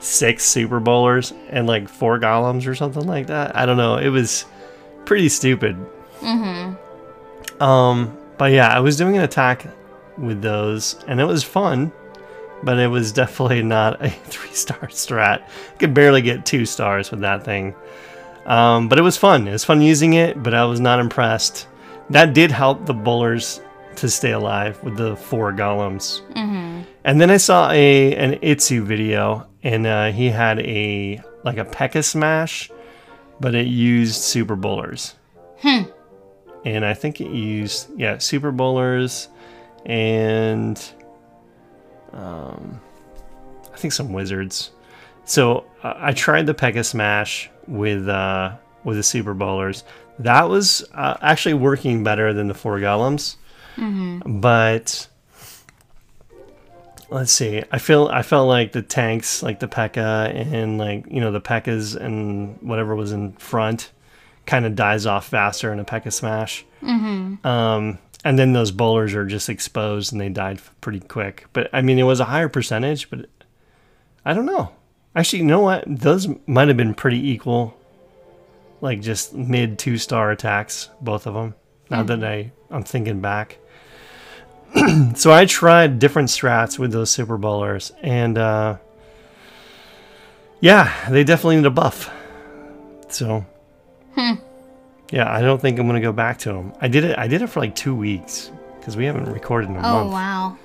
six 0.00 0.44
super 0.44 0.80
bowlers 0.80 1.34
and 1.50 1.66
like 1.66 1.90
four 1.90 2.18
golems 2.18 2.66
or 2.66 2.74
something 2.74 3.06
like 3.06 3.26
that. 3.26 3.54
I 3.54 3.66
don't 3.66 3.76
know. 3.76 3.98
It 3.98 4.08
was 4.08 4.46
pretty 5.04 5.28
stupid. 5.28 5.76
Mm-hmm. 6.20 7.62
Um, 7.62 8.16
but 8.38 8.52
yeah, 8.52 8.68
I 8.68 8.80
was 8.80 8.96
doing 8.96 9.18
an 9.18 9.24
attack 9.24 9.66
with 10.16 10.40
those, 10.40 11.04
and 11.06 11.20
it 11.20 11.24
was 11.24 11.44
fun. 11.44 11.92
But 12.62 12.78
it 12.78 12.88
was 12.88 13.12
definitely 13.12 13.62
not 13.62 14.04
a 14.04 14.10
three-star 14.24 14.88
strat. 14.88 15.42
I 15.42 15.76
could 15.78 15.94
barely 15.94 16.22
get 16.22 16.46
two 16.46 16.66
stars 16.66 17.10
with 17.10 17.20
that 17.20 17.44
thing. 17.44 17.74
Um, 18.46 18.88
but 18.88 18.98
it 18.98 19.02
was 19.02 19.16
fun. 19.16 19.46
It 19.48 19.52
was 19.52 19.64
fun 19.64 19.82
using 19.82 20.14
it, 20.14 20.42
but 20.42 20.54
I 20.54 20.64
was 20.64 20.80
not 20.80 21.00
impressed. 21.00 21.66
That 22.10 22.32
did 22.32 22.52
help 22.52 22.86
the 22.86 22.94
bowlers 22.94 23.60
to 23.96 24.08
stay 24.08 24.32
alive 24.32 24.82
with 24.84 24.96
the 24.96 25.16
four 25.16 25.52
golems. 25.52 26.20
And 27.04 27.20
then 27.20 27.30
I 27.30 27.36
saw 27.36 27.70
a 27.70 28.14
an 28.14 28.38
ITzu 28.40 28.82
video, 28.82 29.46
and 29.62 29.86
uh, 29.86 30.12
he 30.12 30.28
had 30.28 30.60
a 30.60 31.20
like 31.44 31.56
a 31.56 31.64
P.E.K.K.A. 31.64 32.02
smash, 32.02 32.70
but 33.40 33.54
it 33.54 33.66
used 33.66 34.22
super 34.22 34.56
bowlers. 34.56 35.14
Hmm. 35.58 35.82
And 36.64 36.84
I 36.84 36.94
think 36.94 37.20
it 37.20 37.30
used 37.30 37.88
yeah 37.96 38.18
super 38.18 38.52
bowlers, 38.52 39.28
and 39.84 40.80
um, 42.12 42.80
I 43.72 43.76
think 43.76 43.92
some 43.92 44.12
wizards. 44.12 44.70
So 45.24 45.64
uh, 45.82 45.94
I 45.96 46.12
tried 46.12 46.46
the 46.46 46.54
P.E.K.K.A. 46.54 46.84
smash 46.84 47.50
with 47.66 48.08
uh, 48.08 48.56
with 48.84 48.96
the 48.96 49.02
super 49.02 49.34
bowlers. 49.34 49.84
That 50.20 50.48
was 50.48 50.84
uh, 50.94 51.16
actually 51.20 51.54
working 51.54 52.04
better 52.04 52.32
than 52.32 52.48
the 52.48 52.54
four 52.54 52.78
golems, 52.78 53.36
but 54.24 55.08
let's 57.10 57.32
see. 57.32 57.62
I 57.70 57.78
feel 57.78 58.08
I 58.08 58.22
felt 58.22 58.48
like 58.48 58.72
the 58.72 58.82
tanks, 58.82 59.42
like 59.42 59.60
the 59.60 59.68
P.E.K.K.A. 59.68 60.28
and 60.30 60.78
like 60.78 61.06
you 61.10 61.20
know 61.20 61.32
the 61.32 61.40
P.E.K.K.As 61.40 61.94
and 61.94 62.56
whatever 62.62 62.94
was 62.94 63.12
in 63.12 63.32
front, 63.32 63.90
kind 64.46 64.64
of 64.64 64.74
dies 64.74 65.06
off 65.06 65.26
faster 65.28 65.72
in 65.72 65.80
a 65.80 65.84
P.E.K.K.A. 65.84 66.10
smash. 66.12 66.64
Mm-hmm. 66.82 67.46
Um, 67.46 67.98
and 68.26 68.36
then 68.36 68.52
those 68.52 68.72
bowlers 68.72 69.14
are 69.14 69.24
just 69.24 69.48
exposed 69.48 70.10
and 70.10 70.20
they 70.20 70.28
died 70.28 70.60
pretty 70.80 70.98
quick. 70.98 71.46
But 71.52 71.70
I 71.72 71.80
mean, 71.80 71.96
it 71.96 72.02
was 72.02 72.18
a 72.18 72.24
higher 72.24 72.48
percentage, 72.48 73.08
but 73.08 73.26
I 74.24 74.34
don't 74.34 74.46
know. 74.46 74.72
Actually, 75.14 75.38
you 75.40 75.44
know 75.44 75.60
what? 75.60 75.84
Those 75.86 76.26
might 76.44 76.66
have 76.66 76.76
been 76.76 76.92
pretty 76.92 77.30
equal. 77.30 77.78
Like 78.80 79.00
just 79.00 79.32
mid 79.32 79.78
two 79.78 79.96
star 79.96 80.32
attacks, 80.32 80.90
both 81.00 81.28
of 81.28 81.34
them. 81.34 81.54
Now 81.88 82.02
that 82.02 82.24
I 82.24 82.50
I'm 82.68 82.82
thinking 82.82 83.20
back. 83.20 83.58
so 85.14 85.32
I 85.32 85.44
tried 85.46 86.00
different 86.00 86.28
strats 86.28 86.80
with 86.80 86.90
those 86.90 87.10
Super 87.10 87.38
Bowlers, 87.38 87.92
and 88.02 88.36
uh, 88.36 88.78
yeah, 90.60 91.08
they 91.08 91.22
definitely 91.22 91.58
need 91.58 91.66
a 91.66 91.70
buff. 91.70 92.12
So, 93.08 93.46
yeah, 95.10 95.30
I 95.32 95.40
don't 95.40 95.60
think 95.60 95.78
I'm 95.78 95.86
gonna 95.86 96.00
go 96.00 96.12
back 96.12 96.38
to 96.40 96.52
them. 96.52 96.72
I 96.80 96.88
did 96.88 97.04
it. 97.04 97.18
I 97.18 97.28
did 97.28 97.42
it 97.42 97.48
for 97.48 97.60
like 97.60 97.74
two 97.74 97.94
weeks 97.94 98.50
because 98.78 98.96
we 98.96 99.04
haven't 99.04 99.32
recorded 99.32 99.70
in 99.70 99.76
a 99.76 99.78
Oh 99.78 99.82
month. 99.82 100.08
Oh 100.08 100.12
wow. 100.12 100.58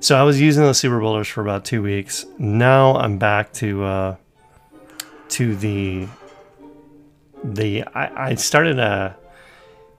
So 0.00 0.16
I 0.16 0.22
was 0.22 0.40
using 0.40 0.62
those 0.62 0.78
Super 0.78 1.00
Bowlers 1.00 1.26
for 1.28 1.40
about 1.42 1.64
two 1.64 1.82
weeks. 1.82 2.24
Now 2.38 2.96
I'm 2.96 3.18
back 3.18 3.52
to 3.54 3.84
uh, 3.84 4.16
to 5.30 5.56
the 5.56 6.06
the 7.44 7.84
I, 7.94 8.30
I 8.30 8.34
started 8.34 8.78
a 8.78 9.16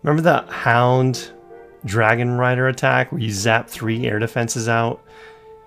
remember 0.03 0.21
the 0.21 0.51
Hound 0.51 1.31
Dragon 1.85 2.37
Rider 2.37 2.67
attack 2.67 3.11
where 3.11 3.21
you 3.21 3.31
zap 3.31 3.69
three 3.69 4.05
air 4.05 4.19
defenses 4.19 4.67
out. 4.67 5.01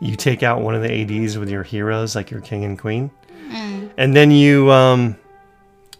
You 0.00 0.16
take 0.16 0.42
out 0.42 0.62
one 0.62 0.74
of 0.74 0.82
the 0.82 0.90
ADs 0.90 1.38
with 1.38 1.48
your 1.48 1.62
heroes, 1.62 2.16
like 2.16 2.30
your 2.30 2.40
king 2.40 2.64
and 2.64 2.78
queen, 2.78 3.10
and 3.96 4.16
then 4.16 4.30
you 4.30 4.70
um, 4.72 5.16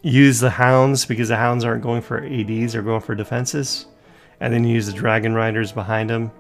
use 0.03 0.41
the 0.41 0.51
hounds 0.51 1.07
because 1.07 1.29
the 1.29 1.37
hounds 1.37 1.65
aren't 1.65 1.83
going 1.83 2.03
for 2.03 2.23
ADs; 2.25 2.73
they're 2.73 2.83
going 2.83 3.01
for 3.01 3.15
defenses. 3.15 3.87
And 4.41 4.53
then 4.53 4.65
you 4.65 4.75
use 4.75 4.87
the 4.87 4.93
Dragon 4.93 5.35
Riders 5.35 5.71
behind 5.71 6.11
them 6.11 6.33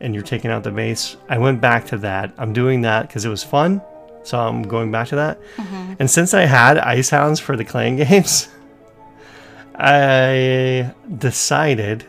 and 0.00 0.14
you're 0.14 0.24
taking 0.24 0.50
out 0.50 0.64
the 0.64 0.70
base. 0.70 1.16
I 1.28 1.38
went 1.38 1.60
back 1.60 1.86
to 1.88 1.98
that. 1.98 2.32
I'm 2.38 2.52
doing 2.52 2.80
that 2.82 3.06
because 3.06 3.24
it 3.24 3.28
was 3.28 3.44
fun. 3.44 3.82
So 4.22 4.38
I'm 4.38 4.62
going 4.62 4.90
back 4.90 5.08
to 5.08 5.16
that. 5.16 5.38
And 5.98 6.10
since 6.10 6.34
I 6.34 6.42
had 6.42 6.78
Ice 6.78 7.10
Hounds 7.10 7.40
for 7.40 7.56
the 7.56 7.64
clan 7.64 7.96
games, 8.08 8.48
I 9.74 10.92
decided 11.18 12.04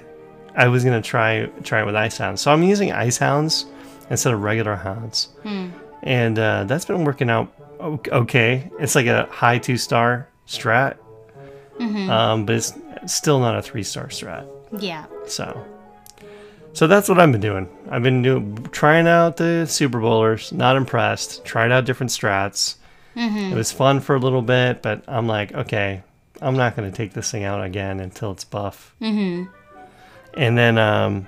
I 0.55 0.67
was 0.67 0.83
gonna 0.83 1.01
try 1.01 1.45
try 1.63 1.81
it 1.81 1.85
with 1.85 1.95
Ice 1.95 2.17
Hounds. 2.17 2.41
So 2.41 2.51
I'm 2.51 2.63
using 2.63 2.91
Ice 2.91 3.17
Hounds 3.17 3.65
instead 4.09 4.33
of 4.33 4.41
regular 4.41 4.75
hounds, 4.75 5.29
and 6.03 6.37
uh, 6.37 6.65
that's 6.65 6.83
been 6.83 7.05
working 7.05 7.29
out 7.29 7.49
okay. 7.79 8.69
It's 8.79 8.95
like 8.95 9.05
a 9.05 9.27
high 9.31 9.57
two 9.57 9.77
star 9.77 10.27
strat, 10.51 10.97
um, 12.09 12.45
but 12.45 12.55
it's 12.55 12.73
still 13.07 13.39
not 13.39 13.57
a 13.57 13.61
three 13.61 13.83
star 13.83 14.07
strat. 14.07 14.47
Yeah. 14.77 15.05
So, 15.27 15.65
so 16.73 16.87
that's 16.87 17.09
what 17.09 17.19
I've 17.19 17.31
been 17.31 17.41
doing. 17.41 17.69
I've 17.89 18.03
been 18.03 18.21
doing 18.21 18.63
trying 18.71 19.07
out 19.07 19.37
the 19.37 19.65
Super 19.65 19.99
Bowlers. 19.99 20.51
Not 20.51 20.75
impressed. 20.75 21.43
Tried 21.43 21.71
out 21.71 21.85
different 21.85 22.11
strats. 22.11 22.75
It 23.51 23.55
was 23.55 23.71
fun 23.71 23.99
for 23.99 24.15
a 24.15 24.19
little 24.19 24.41
bit, 24.41 24.81
but 24.81 25.03
I'm 25.07 25.27
like, 25.27 25.53
okay, 25.53 26.01
I'm 26.41 26.55
not 26.55 26.75
going 26.75 26.89
to 26.89 26.95
take 26.95 27.13
this 27.13 27.29
thing 27.29 27.43
out 27.43 27.63
again 27.63 27.99
until 27.99 28.31
it's 28.31 28.45
buff. 28.45 28.95
Mm-hmm. 29.01 29.51
And 30.35 30.57
then 30.57 30.77
um, 30.77 31.27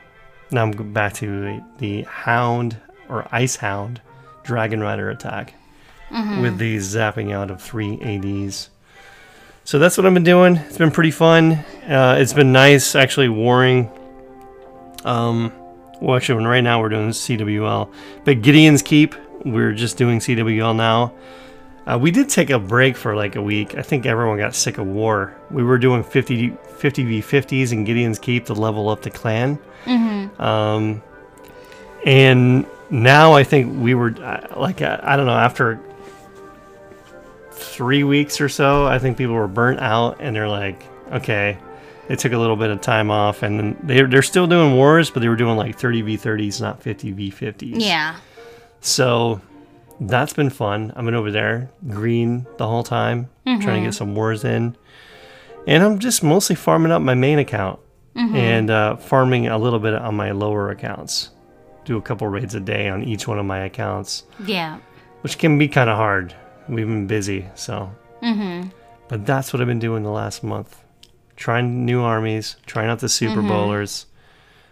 now 0.51 0.63
I'm 0.63 0.93
back 0.93 1.13
to 1.15 1.61
the, 1.79 2.03
Hound 2.03 2.77
or 3.09 3.27
Ice 3.31 3.57
Hound 3.57 4.01
Dragon 4.43 4.81
Rider 4.81 5.09
attack 5.09 5.53
with 6.41 6.57
the 6.57 6.77
zapping 6.77 7.31
out 7.33 7.51
of 7.51 7.61
three 7.61 7.99
ADs. 8.01 8.69
So 9.65 9.79
that's 9.79 9.97
what 9.97 10.05
I've 10.05 10.13
been 10.13 10.23
doing. 10.23 10.57
It's 10.57 10.77
been 10.77 10.91
pretty 10.91 11.11
fun. 11.11 11.53
Uh, 11.87 12.17
it's 12.19 12.33
been 12.33 12.51
nice 12.51 12.95
actually 12.95 13.29
warring. 13.29 13.89
Um, 15.05 15.53
well, 16.01 16.17
actually, 16.17 16.45
right 16.45 16.61
now 16.61 16.81
we're 16.81 16.89
doing 16.89 17.09
CWL, 17.09 17.91
but 18.25 18.41
Gideon's 18.41 18.81
Keep, 18.81 19.15
we're 19.45 19.73
just 19.73 19.97
doing 19.97 20.19
CWL 20.19 20.75
now. 20.75 21.13
Uh, 21.85 21.97
we 21.99 22.11
did 22.11 22.29
take 22.29 22.49
a 22.49 22.59
break 22.59 22.95
for 22.95 23.15
like 23.15 23.35
a 23.35 23.41
week. 23.41 23.75
I 23.75 23.81
think 23.81 24.05
everyone 24.05 24.37
got 24.37 24.55
sick 24.55 24.77
of 24.77 24.87
war. 24.87 25.35
We 25.49 25.63
were 25.63 25.77
doing 25.77 26.03
50, 26.03 26.57
50 26.77 27.21
v50s 27.21 27.71
in 27.71 27.83
Gideon's 27.83 28.19
Keep 28.19 28.45
to 28.45 28.53
level 28.53 28.89
up 28.89 29.01
the 29.01 29.09
clan. 29.09 29.59
Mm-hmm. 29.85 30.41
Um, 30.41 31.01
and 32.05 32.65
now 32.89 33.33
I 33.33 33.43
think 33.43 33.81
we 33.81 33.95
were 33.95 34.13
uh, 34.21 34.59
like, 34.59 34.81
uh, 34.81 34.99
I 35.03 35.15
don't 35.17 35.25
know, 35.25 35.33
after 35.33 35.79
three 37.63 38.03
weeks 38.03 38.39
or 38.41 38.49
so, 38.49 38.85
I 38.85 38.99
think 38.99 39.17
people 39.17 39.35
were 39.35 39.47
burnt 39.47 39.79
out 39.79 40.17
and 40.19 40.35
they're 40.35 40.47
like, 40.49 40.83
okay, 41.11 41.57
they 42.07 42.15
took 42.15 42.33
a 42.33 42.37
little 42.37 42.55
bit 42.55 42.69
of 42.69 42.81
time 42.81 43.09
off 43.09 43.43
and 43.43 43.59
then 43.59 43.77
they're, 43.83 44.07
they're 44.07 44.21
still 44.21 44.47
doing 44.47 44.75
wars, 44.75 45.09
but 45.09 45.21
they 45.21 45.29
were 45.29 45.35
doing 45.35 45.57
like 45.57 45.77
30 45.79 46.03
v30s, 46.03 46.61
not 46.61 46.81
50 46.83 47.13
v50s. 47.13 47.75
Yeah. 47.77 48.17
So 48.81 49.41
that's 49.99 50.33
been 50.33 50.49
fun. 50.49 50.91
I've 50.95 51.05
been 51.05 51.15
over 51.15 51.31
there, 51.31 51.69
green 51.89 52.45
the 52.57 52.67
whole 52.67 52.83
time, 52.83 53.29
trying 53.45 53.81
to 53.81 53.87
get 53.87 53.93
some 53.93 54.15
wars 54.15 54.43
in. 54.43 54.75
And 55.65 55.81
I'm 55.83 55.99
just 55.99 56.23
mostly 56.23 56.55
farming 56.57 56.91
up 56.91 57.01
my 57.01 57.13
main 57.13 57.39
account 57.39 57.79
and 58.15 58.69
uh, 58.69 58.95
farming 58.97 59.47
a 59.47 59.57
little 59.57 59.79
bit 59.79 59.93
on 59.95 60.13
my 60.15 60.31
lower 60.31 60.69
accounts. 60.69 61.29
Do 61.85 61.97
a 61.97 62.01
couple 62.01 62.27
raids 62.27 62.53
a 62.53 62.59
day 62.59 62.87
on 62.89 63.03
each 63.03 63.27
one 63.27 63.39
of 63.39 63.45
my 63.45 63.59
accounts, 63.59 64.23
Yeah. 64.45 64.77
which 65.21 65.37
can 65.37 65.57
be 65.57 65.67
kind 65.67 65.89
of 65.89 65.97
hard. 65.97 66.35
We've 66.67 66.87
been 66.87 67.07
busy, 67.07 67.45
so. 67.55 67.93
But 69.09 69.25
that's 69.25 69.51
what 69.53 69.61
I've 69.61 69.67
been 69.67 69.79
doing 69.79 70.03
the 70.03 70.09
last 70.11 70.43
month. 70.43 70.81
Trying 71.35 71.85
new 71.85 72.01
armies, 72.01 72.55
trying 72.65 72.89
out 72.89 72.99
the 72.99 73.09
Super 73.09 73.41
Bowlers. 73.41 74.05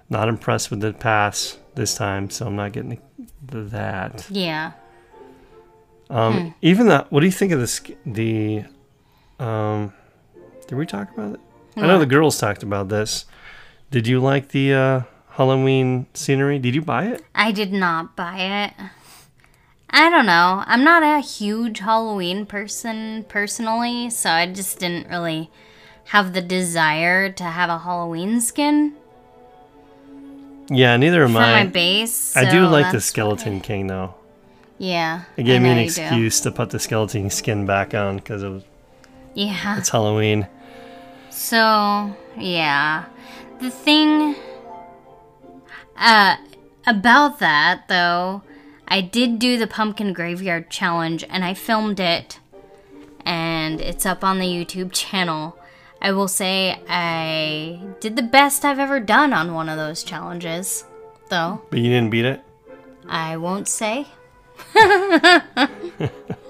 Not 0.10 0.27
impressed 0.30 0.69
with 0.71 0.80
the 0.82 0.93
pass 0.93 1.58
this 1.75 1.95
time, 1.95 2.30
so 2.30 2.47
I'm 2.47 2.56
not 2.56 2.71
getting 2.71 3.01
the, 3.45 3.62
that. 3.63 4.25
Yeah. 4.30 4.71
Um, 6.10 6.54
Even 6.62 6.88
that. 6.88 7.12
What 7.12 7.21
do 7.21 7.25
you 7.25 7.32
think 7.32 7.51
of 7.51 7.60
the 7.60 7.67
sk- 7.67 7.97
the? 8.06 8.65
Um, 9.39 9.93
did 10.67 10.75
we 10.77 10.86
talk 10.86 11.12
about 11.13 11.36
it? 11.36 11.39
I 11.77 11.88
know 11.88 11.99
the 11.99 12.06
girls 12.06 12.38
talked 12.38 12.63
about 12.63 12.89
this. 12.89 13.25
Did 13.91 14.08
you 14.08 14.19
like 14.19 14.49
the 14.49 14.73
uh, 14.73 15.01
Halloween 15.30 16.08
scenery? 16.13 16.60
Did 16.60 16.75
you 16.75 16.82
buy 16.82 17.06
it? 17.08 17.23
I 17.34 17.51
did 17.51 17.71
not 17.71 18.15
buy 18.15 18.38
it. 18.65 18.86
I 19.93 20.10
don't 20.10 20.25
know. 20.25 20.63
I'm 20.65 20.84
not 20.84 21.04
a 21.04 21.19
huge 21.19 21.80
Halloween 21.80 22.45
person 22.45 23.25
personally, 23.27 24.10
so 24.10 24.30
I 24.30 24.45
just 24.51 24.80
didn't 24.80 25.10
really 25.10 25.49
have 26.06 26.34
the 26.34 26.41
desire 26.41 27.30
to 27.32 27.43
have 27.43 27.69
a 27.69 27.80
Halloween 27.80 28.39
skin 28.41 28.93
Yeah, 30.69 30.95
neither 30.97 31.23
am 31.23 31.34
for 31.34 31.39
I. 31.39 31.63
my 31.63 31.69
base. 31.69 32.36
I 32.36 32.49
do 32.49 32.65
like 32.67 32.91
the 32.91 33.01
Skeleton 33.01 33.56
why- 33.56 33.60
King 33.60 33.88
though. 33.88 34.15
Yeah. 34.77 35.23
It 35.38 35.43
gave 35.43 35.62
I 35.62 35.63
me 35.63 35.69
an 35.69 35.77
you 35.77 35.89
do. 35.91 36.01
excuse 36.01 36.39
to 36.41 36.51
put 36.51 36.71
the 36.71 36.80
skeleton 36.80 37.30
skin 37.30 37.67
back 37.67 37.93
on 37.93 38.15
because 38.17 38.41
it 38.41 38.49
was, 38.49 38.63
Yeah. 39.36 39.77
it's 39.77 39.89
Halloween. 39.89 40.47
So, 41.30 42.15
yeah. 42.38 43.06
The 43.60 43.69
thing 43.69 44.36
uh 45.97 46.36
about 46.88 47.38
that 47.39 47.88
though, 47.89 48.41
I 48.88 49.02
did 49.02 49.39
do 49.39 49.58
the 49.58 49.67
pumpkin 49.67 50.13
graveyard 50.13 50.70
challenge 50.70 51.24
and 51.30 51.46
I 51.46 51.54
filmed 51.54 52.00
it 52.00 52.39
and 53.26 53.80
it's 53.80 54.06
up 54.06 54.24
on 54.24 54.39
the 54.39 54.46
YouTube 54.46 54.91
channel. 54.91 55.58
I 56.02 56.12
will 56.12 56.28
say 56.28 56.82
I 56.89 57.80
did 58.00 58.15
the 58.15 58.24
best 58.24 58.65
I've 58.65 58.80
ever 58.80 59.00
done 59.00 59.34
on 59.34 59.54
one 59.54 59.70
of 59.70 59.78
those 59.78 60.04
challenges, 60.04 60.84
though. 61.30 61.62
But 61.70 61.80
you 61.80 61.89
didn't 61.89 62.10
beat 62.10 62.26
it. 62.26 62.41
I 63.08 63.38
won't 63.38 63.67
say. 63.67 64.08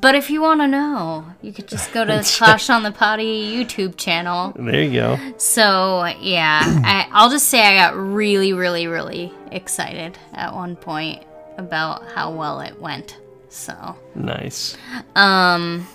but 0.00 0.14
if 0.14 0.30
you 0.30 0.40
want 0.40 0.60
to 0.60 0.66
know, 0.68 1.26
you 1.42 1.52
could 1.52 1.68
just 1.68 1.92
go 1.92 2.04
to 2.04 2.12
the 2.18 2.34
Clash 2.38 2.70
on 2.70 2.82
the 2.82 2.92
Potty 2.92 3.52
YouTube 3.52 3.96
channel. 3.96 4.52
There 4.56 4.82
you 4.82 4.92
go. 4.92 5.18
So, 5.38 6.04
yeah, 6.20 6.60
I, 6.64 7.08
I'll 7.12 7.30
just 7.30 7.48
say 7.48 7.60
I 7.62 7.74
got 7.76 7.96
really, 7.96 8.52
really, 8.52 8.86
really 8.86 9.32
excited 9.50 10.18
at 10.32 10.54
one 10.54 10.76
point 10.76 11.24
about 11.56 12.06
how 12.12 12.32
well 12.32 12.60
it 12.60 12.80
went. 12.80 13.18
So, 13.48 13.96
Nice. 14.14 14.76
um, 15.16 15.86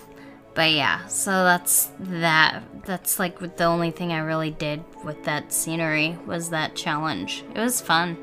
but 0.54 0.72
yeah, 0.72 1.06
so 1.06 1.30
that's 1.44 1.90
that. 2.00 2.62
That's 2.84 3.18
like 3.18 3.38
the 3.56 3.64
only 3.64 3.90
thing 3.90 4.12
I 4.12 4.18
really 4.18 4.50
did 4.50 4.84
with 5.04 5.24
that 5.24 5.52
scenery 5.52 6.18
was 6.26 6.50
that 6.50 6.74
challenge. 6.74 7.44
It 7.54 7.58
was 7.58 7.80
fun. 7.80 8.18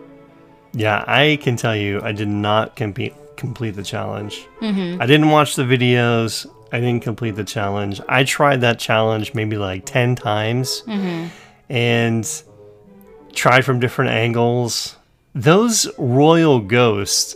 Yeah, 0.74 1.04
I 1.08 1.38
can 1.42 1.56
tell 1.58 1.76
you, 1.76 2.00
I 2.02 2.12
did 2.12 2.30
not 2.30 2.76
compete, 2.76 3.14
complete 3.42 3.72
the 3.72 3.84
challenge. 3.84 4.48
Mm-hmm. 4.62 5.02
I 5.02 5.06
didn't 5.08 5.30
watch 5.32 5.56
the 5.56 5.64
videos. 5.64 6.46
I 6.72 6.80
didn't 6.80 7.02
complete 7.02 7.32
the 7.32 7.44
challenge. 7.44 8.00
I 8.08 8.24
tried 8.24 8.62
that 8.62 8.78
challenge 8.80 9.34
maybe 9.34 9.58
like 9.58 9.84
10 9.86 10.16
times 10.16 10.84
mm-hmm. 10.86 11.28
and 11.68 12.44
tried 13.34 13.66
from 13.66 13.80
different 13.80 14.12
angles. 14.12 14.96
Those 15.34 15.89
royal 15.98 16.60
ghosts 16.60 17.36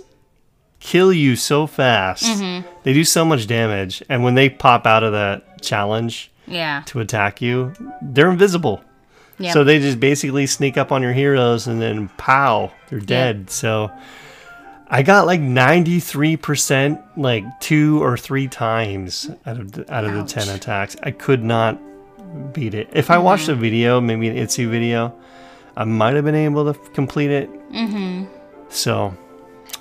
kill 0.79 1.11
you 1.11 1.35
so 1.35 1.65
fast. 1.65 2.23
Mm-hmm. 2.23 2.67
They 2.83 2.93
do 2.93 3.03
so 3.03 3.25
much 3.25 3.47
damage. 3.47 4.03
And 4.07 4.23
when 4.23 4.35
they 4.35 4.47
pop 4.49 4.85
out 4.85 5.03
of 5.03 5.11
that 5.13 5.61
challenge 5.63 6.31
Yeah. 6.45 6.83
to 6.85 6.99
attack 6.99 7.41
you, 7.41 7.73
they're 7.99 8.29
invisible. 8.29 8.83
Yep. 9.39 9.53
So 9.53 9.63
they 9.63 9.79
just 9.79 9.99
basically 9.99 10.45
sneak 10.45 10.77
up 10.77 10.91
on 10.91 11.01
your 11.01 11.13
heroes 11.13 11.65
and 11.67 11.81
then 11.81 12.09
pow, 12.17 12.71
they're 12.89 12.99
dead. 12.99 13.49
So 13.49 13.91
I 14.87 15.01
got 15.03 15.25
like 15.25 15.41
93% 15.41 17.01
like 17.17 17.43
two 17.59 18.03
or 18.03 18.17
three 18.17 18.47
times 18.47 19.29
out 19.45 19.59
of 19.59 19.71
the, 19.71 19.93
out 19.93 20.05
of 20.05 20.13
the 20.13 20.23
10 20.23 20.49
attacks. 20.55 20.95
I 21.03 21.11
could 21.11 21.43
not 21.43 21.79
beat 22.53 22.73
it. 22.73 22.89
If 22.93 23.09
I 23.09 23.17
watched 23.17 23.47
a 23.49 23.55
video, 23.55 23.99
maybe 24.01 24.27
an 24.29 24.35
ITzu 24.35 24.69
video 24.69 25.13
I 25.77 25.83
might 25.83 26.13
have 26.15 26.23
been 26.23 26.35
able 26.35 26.71
to 26.71 26.79
f- 26.79 26.93
complete 26.93 27.31
it. 27.31 27.49
Mm-hmm. 27.71 28.25
So, 28.69 29.09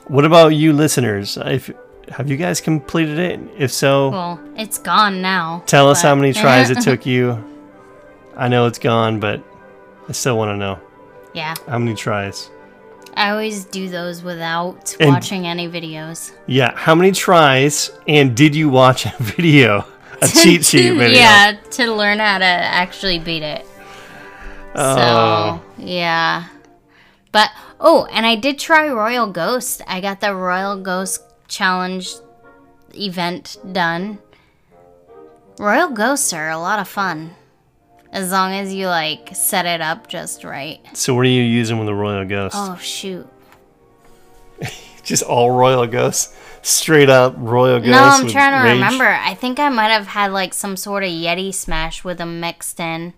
what 0.09 0.25
about 0.25 0.49
you, 0.49 0.73
listeners? 0.73 1.39
If 1.41 1.71
have 2.09 2.29
you 2.29 2.37
guys 2.37 2.61
completed 2.61 3.19
it? 3.19 3.41
If 3.57 3.71
so, 3.71 4.11
Well, 4.11 4.41
it's 4.57 4.77
gone 4.79 5.23
now. 5.23 5.63
tell 5.67 5.89
us 5.89 6.03
how 6.03 6.15
many 6.17 6.33
tries 6.45 6.71
it 6.71 6.81
took 6.81 7.07
you. 7.07 7.43
I 8.37 8.49
know 8.49 8.67
it's 8.67 8.81
gone, 8.81 9.21
but 9.21 9.41
I 10.09 10.13
still 10.13 10.37
want 10.37 10.49
to 10.51 10.57
know 10.57 10.81
Yeah, 11.33 11.55
how 11.69 11.79
many 11.79 11.95
tries. 11.95 12.51
I 13.17 13.31
always 13.31 13.65
do 13.65 13.89
those 13.89 14.23
without 14.23 14.95
And- 15.01 15.11
watching 15.11 15.47
any 15.47 15.69
videos. 15.69 16.33
Yeah, 16.47 16.73
how 16.77 16.95
many 16.95 17.13
tries? 17.13 17.91
And 18.09 18.37
did 18.37 18.55
you 18.55 18.69
watch 18.69 19.07
a 19.07 19.15
video, 19.21 19.85
a 20.21 20.29
cheat 20.29 20.65
sheet 20.65 20.93
video? 20.99 21.19
Yeah, 21.19 21.57
to 21.73 21.93
learn 21.95 22.19
how 22.19 22.39
to 22.39 22.45
actually 22.45 23.19
beat 23.19 23.43
it. 23.43 23.65
Oh. 24.75 24.97
So, 24.97 25.83
yeah. 25.85 26.45
But, 27.31 27.51
oh, 27.81 28.07
and 28.13 28.27
I 28.27 28.35
did 28.37 28.59
try 28.59 28.89
Royal 28.89 29.27
Ghost. 29.29 29.83
I 29.87 30.01
got 30.01 30.21
the 30.21 30.35
Royal 30.35 30.77
Ghost 30.81 31.23
Challenge 31.49 32.09
event 32.95 33.57
done. 33.73 34.19
Royal 35.59 35.91
Ghosts 35.91 36.33
are 36.33 36.51
a 36.51 36.59
lot 36.59 36.79
of 36.81 36.89
fun. 36.89 37.35
As 38.15 38.31
long 38.31 38.53
as 38.53 38.73
you, 38.73 38.87
like, 38.87 39.31
set 39.35 39.67
it 39.67 39.81
up 39.81 40.07
just 40.07 40.45
right. 40.45 40.79
So 40.97 41.15
what 41.15 41.27
are 41.27 41.29
you 41.29 41.43
using 41.43 41.79
with 41.79 41.87
the 41.87 41.95
Royal 41.95 42.25
Ghost? 42.25 42.55
Oh, 42.57 42.77
shoot. 42.81 43.27
Just 45.03 45.25
all 45.25 45.51
Royal 45.51 45.87
Ghosts, 45.87 46.35
straight 46.63 47.11
up 47.11 47.35
Royal 47.37 47.79
Ghost. 47.81 47.91
No, 47.91 47.99
I'm 48.03 48.27
trying 48.29 48.53
to 48.53 48.65
rage? 48.65 48.75
remember. 48.75 49.05
I 49.05 49.35
think 49.35 49.59
I 49.59 49.69
might 49.69 49.89
have 49.91 50.07
had, 50.07 50.33
like, 50.33 50.55
some 50.55 50.77
sort 50.77 51.03
of 51.03 51.11
Yeti 51.11 51.53
smash 51.53 52.05
with 52.05 52.19
them 52.19 52.39
mixed 52.41 52.79
in. 52.81 53.13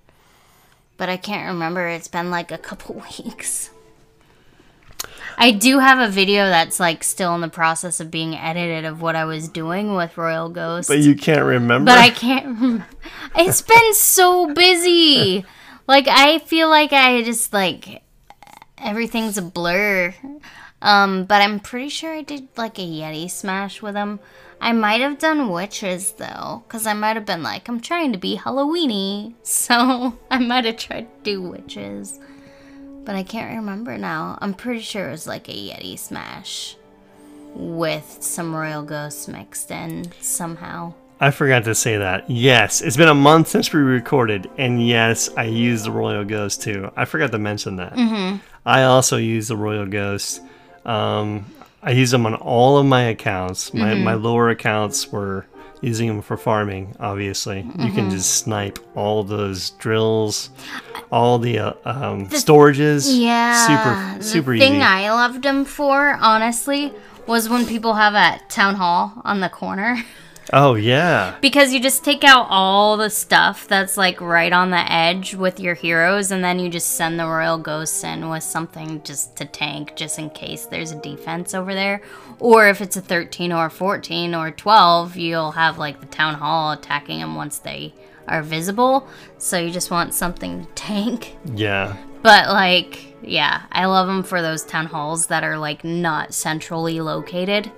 But 0.96 1.10
I 1.10 1.16
can't 1.18 1.46
remember. 1.46 1.86
It's 1.86 2.08
been, 2.08 2.30
like, 2.30 2.50
a 2.50 2.58
couple 2.58 2.94
weeks. 3.18 3.70
I 5.36 5.50
do 5.50 5.78
have 5.78 5.98
a 5.98 6.10
video 6.10 6.46
that's 6.46 6.80
like 6.80 7.04
still 7.04 7.34
in 7.34 7.40
the 7.40 7.48
process 7.48 8.00
of 8.00 8.10
being 8.10 8.34
edited 8.34 8.84
of 8.84 9.02
what 9.02 9.16
I 9.16 9.24
was 9.24 9.48
doing 9.48 9.94
with 9.94 10.16
Royal 10.16 10.48
Ghost. 10.48 10.88
But 10.88 11.00
you 11.00 11.14
can't 11.14 11.44
remember. 11.44 11.90
But 11.90 11.98
I 11.98 12.10
can't. 12.10 12.82
It's 13.36 13.60
been 13.60 13.94
so 13.94 14.54
busy. 14.54 15.44
Like 15.86 16.08
I 16.08 16.38
feel 16.38 16.68
like 16.70 16.92
I 16.92 17.22
just 17.22 17.52
like 17.52 18.02
everything's 18.78 19.36
a 19.36 19.42
blur. 19.42 20.14
Um, 20.82 21.24
but 21.24 21.42
I'm 21.42 21.60
pretty 21.60 21.88
sure 21.88 22.12
I 22.12 22.22
did 22.22 22.48
like 22.56 22.78
a 22.78 22.82
Yeti 22.82 23.30
smash 23.30 23.82
with 23.82 23.94
him. 23.94 24.20
I 24.60 24.72
might 24.72 25.00
have 25.00 25.18
done 25.18 25.50
witches 25.50 26.12
though, 26.12 26.64
because 26.66 26.86
I 26.86 26.92
might 26.94 27.16
have 27.16 27.26
been 27.26 27.42
like, 27.42 27.68
I'm 27.68 27.80
trying 27.80 28.12
to 28.12 28.18
be 28.18 28.38
Halloweeny, 28.38 29.34
so 29.42 30.18
I 30.30 30.38
might 30.38 30.64
have 30.64 30.76
tried 30.76 31.08
to 31.24 31.30
do 31.30 31.42
witches. 31.42 32.20
But 33.06 33.14
I 33.14 33.22
can't 33.22 33.56
remember 33.56 33.96
now. 33.96 34.36
I'm 34.42 34.52
pretty 34.52 34.80
sure 34.80 35.08
it 35.08 35.12
was 35.12 35.26
like 35.26 35.48
a 35.48 35.52
Yeti 35.52 35.98
smash 35.98 36.76
with 37.54 38.18
some 38.20 38.54
Royal 38.54 38.82
Ghosts 38.82 39.28
mixed 39.28 39.70
in 39.70 40.10
somehow. 40.20 40.92
I 41.18 41.30
forgot 41.30 41.64
to 41.64 41.74
say 41.74 41.96
that. 41.96 42.28
Yes, 42.28 42.82
it's 42.82 42.96
been 42.98 43.08
a 43.08 43.14
month 43.14 43.48
since 43.48 43.72
we 43.72 43.80
recorded, 43.80 44.50
and 44.58 44.86
yes, 44.86 45.30
I 45.34 45.44
used 45.44 45.86
the 45.86 45.90
Royal 45.90 46.24
Ghost 46.24 46.60
too. 46.62 46.90
I 46.94 47.06
forgot 47.06 47.32
to 47.32 47.38
mention 47.38 47.76
that. 47.76 47.94
Mm-hmm. 47.94 48.36
I 48.66 48.82
also 48.82 49.16
use 49.16 49.48
the 49.48 49.56
Royal 49.56 49.86
Ghost. 49.86 50.42
Um, 50.84 51.46
I 51.82 51.92
use 51.92 52.10
them 52.10 52.26
on 52.26 52.34
all 52.34 52.76
of 52.76 52.84
my 52.86 53.04
accounts. 53.04 53.72
My 53.72 53.94
Mm-hmm. 53.94 54.04
my 54.04 54.14
lower 54.14 54.50
accounts 54.50 55.10
were 55.10 55.46
using 55.86 56.08
them 56.08 56.20
for 56.20 56.36
farming. 56.36 56.96
Obviously, 57.00 57.58
you 57.60 57.64
Mm-hmm. 57.72 57.94
can 57.94 58.10
just 58.10 58.30
snipe 58.42 58.78
all 58.96 59.22
those 59.22 59.70
drills, 59.82 60.50
all 61.12 61.38
the 61.38 61.58
uh, 61.58 61.72
um, 61.84 62.26
storages. 62.28 63.06
Yeah. 63.08 63.66
super 63.66 64.22
super 64.22 64.52
the 64.52 64.58
thing 64.58 64.72
easy. 64.74 64.82
I 64.82 65.10
loved 65.12 65.42
them 65.42 65.64
for, 65.64 66.18
honestly, 66.20 66.92
was 67.26 67.48
when 67.48 67.66
people 67.66 67.94
have 67.94 68.14
a 68.14 68.40
town 68.48 68.74
hall 68.74 69.12
on 69.24 69.40
the 69.40 69.48
corner. 69.48 69.96
oh 70.52 70.74
yeah, 70.74 71.36
Because 71.40 71.72
you 71.72 71.80
just 71.80 72.04
take 72.04 72.24
out 72.24 72.46
all 72.50 72.96
the 72.96 73.10
stuff 73.10 73.66
that's 73.68 73.96
like 73.96 74.20
right 74.20 74.52
on 74.52 74.70
the 74.70 74.92
edge 74.92 75.34
with 75.34 75.60
your 75.60 75.74
heroes, 75.74 76.30
and 76.30 76.42
then 76.42 76.58
you 76.58 76.68
just 76.68 76.92
send 76.92 77.18
the 77.18 77.26
royal 77.26 77.58
ghosts 77.58 78.02
in 78.04 78.28
with 78.28 78.42
something 78.42 79.02
just 79.02 79.36
to 79.36 79.44
tank, 79.44 79.96
just 79.96 80.18
in 80.18 80.30
case 80.30 80.66
there's 80.66 80.92
a 80.92 81.00
defense 81.00 81.54
over 81.54 81.74
there. 81.74 82.02
Or 82.38 82.68
if 82.68 82.80
it's 82.80 82.96
a 82.96 83.00
13 83.00 83.52
or 83.52 83.70
14 83.70 84.34
or 84.34 84.50
12, 84.50 85.16
you'll 85.16 85.52
have 85.52 85.78
like 85.78 86.00
the 86.00 86.06
town 86.06 86.34
hall 86.34 86.72
attacking 86.72 87.20
them 87.20 87.34
once 87.34 87.58
they 87.58 87.94
are 88.28 88.42
visible. 88.42 89.08
So 89.38 89.58
you 89.58 89.70
just 89.70 89.90
want 89.90 90.14
something 90.14 90.66
to 90.66 90.72
tank. 90.72 91.36
yeah. 91.54 91.96
But 92.22 92.48
like, 92.48 93.14
yeah, 93.22 93.62
I 93.70 93.86
love 93.86 94.08
them 94.08 94.24
for 94.24 94.42
those 94.42 94.64
town 94.64 94.86
halls 94.86 95.26
that 95.28 95.44
are 95.44 95.58
like 95.58 95.84
not 95.84 96.34
centrally 96.34 97.00
located. 97.00 97.70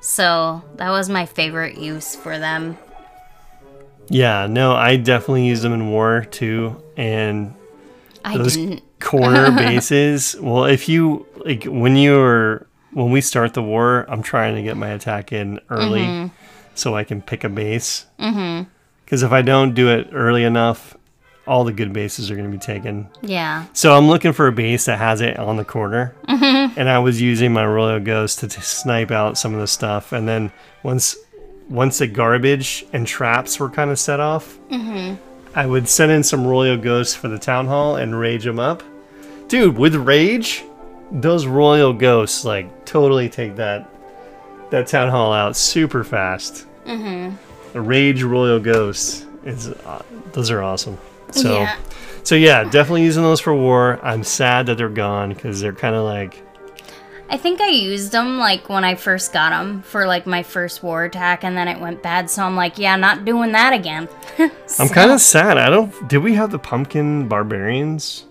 So 0.00 0.62
that 0.76 0.90
was 0.90 1.08
my 1.08 1.26
favorite 1.26 1.78
use 1.78 2.14
for 2.14 2.38
them. 2.38 2.78
Yeah, 4.08 4.46
no, 4.46 4.74
I 4.74 4.96
definitely 4.96 5.46
use 5.46 5.62
them 5.62 5.72
in 5.72 5.90
war 5.90 6.24
too, 6.30 6.80
and 6.96 7.54
I 8.24 8.36
those 8.38 8.56
didn't. 8.56 8.82
corner 9.00 9.50
bases. 9.56 10.36
Well, 10.40 10.64
if 10.66 10.88
you 10.88 11.26
like 11.44 11.64
when 11.64 11.96
you're 11.96 12.66
when 12.92 13.10
we 13.10 13.20
start 13.20 13.54
the 13.54 13.62
war, 13.62 14.06
I'm 14.08 14.22
trying 14.22 14.54
to 14.54 14.62
get 14.62 14.76
my 14.76 14.88
attack 14.90 15.32
in 15.32 15.60
early 15.70 16.02
Mm-hmm. 16.02 16.34
so 16.76 16.94
I 16.94 17.02
can 17.04 17.20
pick 17.20 17.42
a 17.42 17.48
base. 17.48 18.06
Because 18.16 19.22
if 19.22 19.32
I 19.32 19.42
don't 19.42 19.74
do 19.74 19.88
it 19.90 20.08
early 20.12 20.44
enough, 20.44 20.96
all 21.46 21.64
the 21.64 21.72
good 21.72 21.92
bases 21.92 22.30
are 22.30 22.34
going 22.36 22.50
to 22.50 22.56
be 22.56 22.60
taken. 22.62 23.08
Yeah. 23.22 23.66
So 23.72 23.96
I'm 23.96 24.08
looking 24.08 24.32
for 24.32 24.46
a 24.48 24.52
base 24.52 24.86
that 24.86 24.98
has 24.98 25.20
it 25.20 25.38
on 25.38 25.56
the 25.56 25.64
corner, 25.64 26.14
Mm-hmm. 26.28 26.78
and 26.78 26.88
I 26.88 26.98
was 26.98 27.20
using 27.22 27.52
my 27.52 27.64
Royal 27.66 28.00
Ghost 28.00 28.40
to 28.40 28.48
t- 28.48 28.60
snipe 28.60 29.10
out 29.10 29.38
some 29.38 29.54
of 29.54 29.60
the 29.60 29.66
stuff. 29.66 30.12
And 30.12 30.26
then 30.28 30.50
once 30.82 31.16
once 31.68 31.98
the 31.98 32.06
garbage 32.06 32.84
and 32.92 33.06
traps 33.06 33.58
were 33.58 33.68
kind 33.70 33.90
of 33.90 33.98
set 33.98 34.20
off, 34.20 34.58
I 35.54 35.66
would 35.66 35.88
send 35.88 36.12
in 36.12 36.22
some 36.22 36.46
Royal 36.46 36.76
Ghosts 36.76 37.14
for 37.14 37.28
the 37.28 37.38
town 37.38 37.66
hall 37.66 37.96
and 37.96 38.18
rage 38.18 38.44
them 38.44 38.58
up. 38.60 38.82
Dude, 39.48 39.76
with 39.78 39.94
rage, 39.94 40.64
those 41.10 41.46
Royal 41.46 41.92
Ghosts 41.92 42.44
like 42.44 42.84
totally 42.84 43.28
take 43.28 43.56
that 43.56 43.88
that 44.70 44.86
town 44.88 45.08
hall 45.10 45.32
out 45.32 45.56
super 45.56 46.02
fast. 46.04 46.66
Mm-hmm. 46.84 47.36
The 47.72 47.80
rage 47.80 48.22
Royal 48.22 48.58
Ghosts 48.60 49.24
is 49.44 49.68
uh, 49.68 50.02
those 50.32 50.50
are 50.50 50.62
awesome. 50.62 50.98
So. 51.30 51.60
yeah. 51.60 51.76
So 52.22 52.34
yeah, 52.34 52.64
definitely 52.64 53.04
using 53.04 53.22
those 53.22 53.40
for 53.40 53.54
war. 53.54 54.00
I'm 54.02 54.24
sad 54.24 54.66
that 54.66 54.78
they're 54.78 54.88
gone 54.88 55.28
because 55.28 55.60
they're 55.60 55.72
kind 55.72 55.94
of 55.94 56.04
like 56.04 56.42
I 57.28 57.36
think 57.36 57.60
I 57.60 57.68
used 57.68 58.12
them 58.12 58.38
like 58.38 58.68
when 58.68 58.84
I 58.84 58.94
first 58.94 59.32
got 59.32 59.50
them 59.50 59.82
for 59.82 60.06
like 60.06 60.26
my 60.26 60.42
first 60.42 60.82
war 60.82 61.04
attack, 61.04 61.42
and 61.42 61.56
then 61.56 61.66
it 61.66 61.80
went 61.80 62.02
bad. 62.02 62.30
So 62.30 62.42
I'm 62.42 62.54
like, 62.54 62.78
yeah, 62.78 62.94
not 62.96 63.24
doing 63.24 63.52
that 63.52 63.72
again. 63.72 64.08
I'm 64.78 64.88
kind 64.88 65.10
of 65.10 65.20
sad. 65.20 65.58
I 65.58 65.68
don't. 65.68 66.08
Did 66.08 66.18
we 66.18 66.34
have 66.34 66.50
the 66.50 66.58
pumpkin 66.58 67.26
barbarians? 67.26 68.26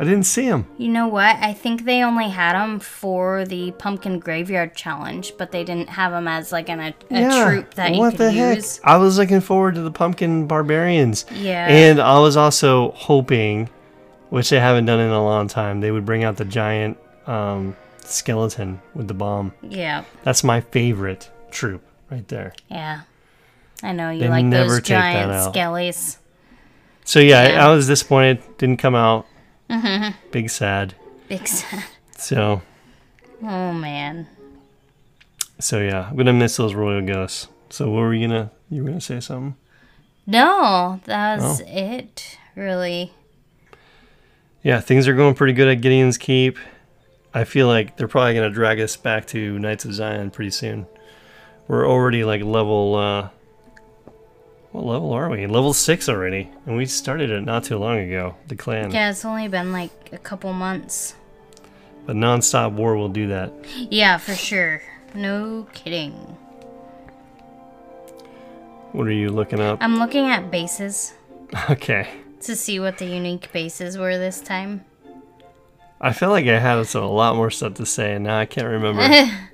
I 0.00 0.04
didn't 0.04 0.22
see 0.24 0.48
them. 0.48 0.66
You 0.78 0.88
know 0.88 1.08
what? 1.08 1.36
I 1.36 1.52
think 1.52 1.84
they 1.84 2.02
only 2.02 2.30
had 2.30 2.54
them 2.54 2.80
for 2.80 3.44
the 3.44 3.72
pumpkin 3.72 4.18
graveyard 4.18 4.74
challenge, 4.74 5.34
but 5.36 5.52
they 5.52 5.62
didn't 5.62 5.90
have 5.90 6.12
them 6.12 6.26
as 6.26 6.52
like 6.52 6.70
an, 6.70 6.80
a, 6.80 6.94
a 7.10 7.44
troop 7.44 7.74
that 7.74 7.92
you 7.92 7.98
what 8.00 8.12
could 8.12 8.18
the 8.20 8.32
heck? 8.32 8.56
use. 8.56 8.80
I 8.82 8.96
was 8.96 9.18
looking 9.18 9.42
forward 9.42 9.74
to 9.74 9.82
the 9.82 9.90
pumpkin 9.90 10.46
barbarians. 10.46 11.26
Yeah. 11.34 11.66
And 11.68 12.00
I 12.00 12.18
was 12.18 12.34
also 12.38 12.92
hoping, 12.92 13.68
which 14.30 14.48
they 14.48 14.58
haven't 14.58 14.86
done 14.86 15.00
in 15.00 15.10
a 15.10 15.22
long 15.22 15.48
time, 15.48 15.80
they 15.80 15.90
would 15.90 16.06
bring 16.06 16.24
out 16.24 16.38
the 16.38 16.46
giant 16.46 16.96
um, 17.26 17.76
skeleton 18.02 18.80
with 18.94 19.06
the 19.06 19.12
bomb. 19.14 19.52
Yeah, 19.62 20.04
That's 20.22 20.42
my 20.42 20.62
favorite 20.62 21.30
troop 21.50 21.82
right 22.10 22.26
there. 22.28 22.54
yeah. 22.70 23.02
I 23.82 23.92
know 23.92 24.10
you 24.10 24.20
They 24.20 24.28
like 24.28 24.50
those 24.50 24.80
giant 24.82 25.30
skellies. 25.54 26.16
So 27.04 27.18
yeah, 27.18 27.48
Yeah. 27.48 27.64
I, 27.66 27.68
I 27.70 27.74
was 27.74 27.86
disappointed. 27.86 28.42
Didn't 28.58 28.76
come 28.78 28.94
out. 28.94 29.26
Big 30.30 30.50
sad. 30.50 30.94
Big 31.28 31.46
sad. 31.46 31.84
So 32.16 32.62
Oh 33.42 33.72
man. 33.72 34.26
so 35.58 35.80
yeah, 35.80 36.08
I'm 36.10 36.16
gonna 36.16 36.32
miss 36.32 36.56
those 36.56 36.74
royal 36.74 37.00
ghosts. 37.04 37.48
So 37.70 37.88
what 37.90 38.00
were 38.00 38.14
you 38.14 38.26
gonna 38.28 38.50
you 38.68 38.82
were 38.82 38.88
gonna 38.88 39.00
say 39.00 39.20
something? 39.20 39.56
No, 40.26 41.00
that 41.06 41.40
was 41.40 41.60
Oh. 41.62 41.64
it. 41.66 42.38
Really. 42.56 43.12
Yeah, 44.62 44.80
things 44.80 45.08
are 45.08 45.14
going 45.14 45.34
pretty 45.34 45.52
good 45.54 45.68
at 45.68 45.80
Gideon's 45.80 46.18
Keep. 46.18 46.58
I 47.32 47.44
feel 47.44 47.66
like 47.68 47.96
they're 47.96 48.08
probably 48.08 48.34
gonna 48.34 48.50
drag 48.50 48.80
us 48.80 48.96
back 48.96 49.26
to 49.28 49.58
Knights 49.58 49.84
of 49.84 49.94
Zion 49.94 50.30
pretty 50.30 50.50
soon. 50.50 50.86
We're 51.68 51.88
already 51.88 52.24
like 52.24 52.42
level 52.42 52.96
uh 52.96 53.28
what 54.72 54.84
level 54.84 55.12
are 55.12 55.28
we? 55.28 55.46
Level 55.46 55.72
six 55.72 56.08
already. 56.08 56.50
And 56.66 56.76
we 56.76 56.86
started 56.86 57.30
it 57.30 57.40
not 57.42 57.64
too 57.64 57.78
long 57.78 57.98
ago, 57.98 58.36
the 58.48 58.56
clan. 58.56 58.90
Yeah, 58.90 59.10
it's 59.10 59.24
only 59.24 59.48
been 59.48 59.72
like 59.72 59.90
a 60.12 60.18
couple 60.18 60.52
months. 60.52 61.14
But 62.06 62.16
non-stop 62.16 62.72
war 62.72 62.96
will 62.96 63.08
do 63.08 63.28
that. 63.28 63.52
Yeah, 63.76 64.16
for 64.18 64.34
sure. 64.34 64.82
No 65.14 65.66
kidding. 65.72 66.12
What 68.92 69.06
are 69.06 69.12
you 69.12 69.30
looking 69.30 69.60
up? 69.60 69.78
I'm 69.80 69.98
looking 69.98 70.26
at 70.26 70.50
bases. 70.50 71.14
Okay. 71.68 72.08
to 72.42 72.54
see 72.54 72.78
what 72.78 72.98
the 72.98 73.04
unique 73.06 73.50
bases 73.52 73.98
were 73.98 74.16
this 74.16 74.40
time. 74.40 74.84
I 76.00 76.12
feel 76.12 76.30
like 76.30 76.46
I 76.46 76.58
had 76.60 76.78
a 76.94 77.00
lot 77.00 77.34
more 77.34 77.50
stuff 77.50 77.74
to 77.74 77.86
say, 77.86 78.14
and 78.14 78.24
now 78.24 78.38
I 78.38 78.46
can't 78.46 78.68
remember. 78.68 79.02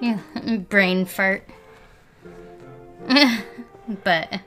Yeah, 0.00 0.18
brain 0.70 1.04
fart. 1.04 1.44
But 4.04 4.40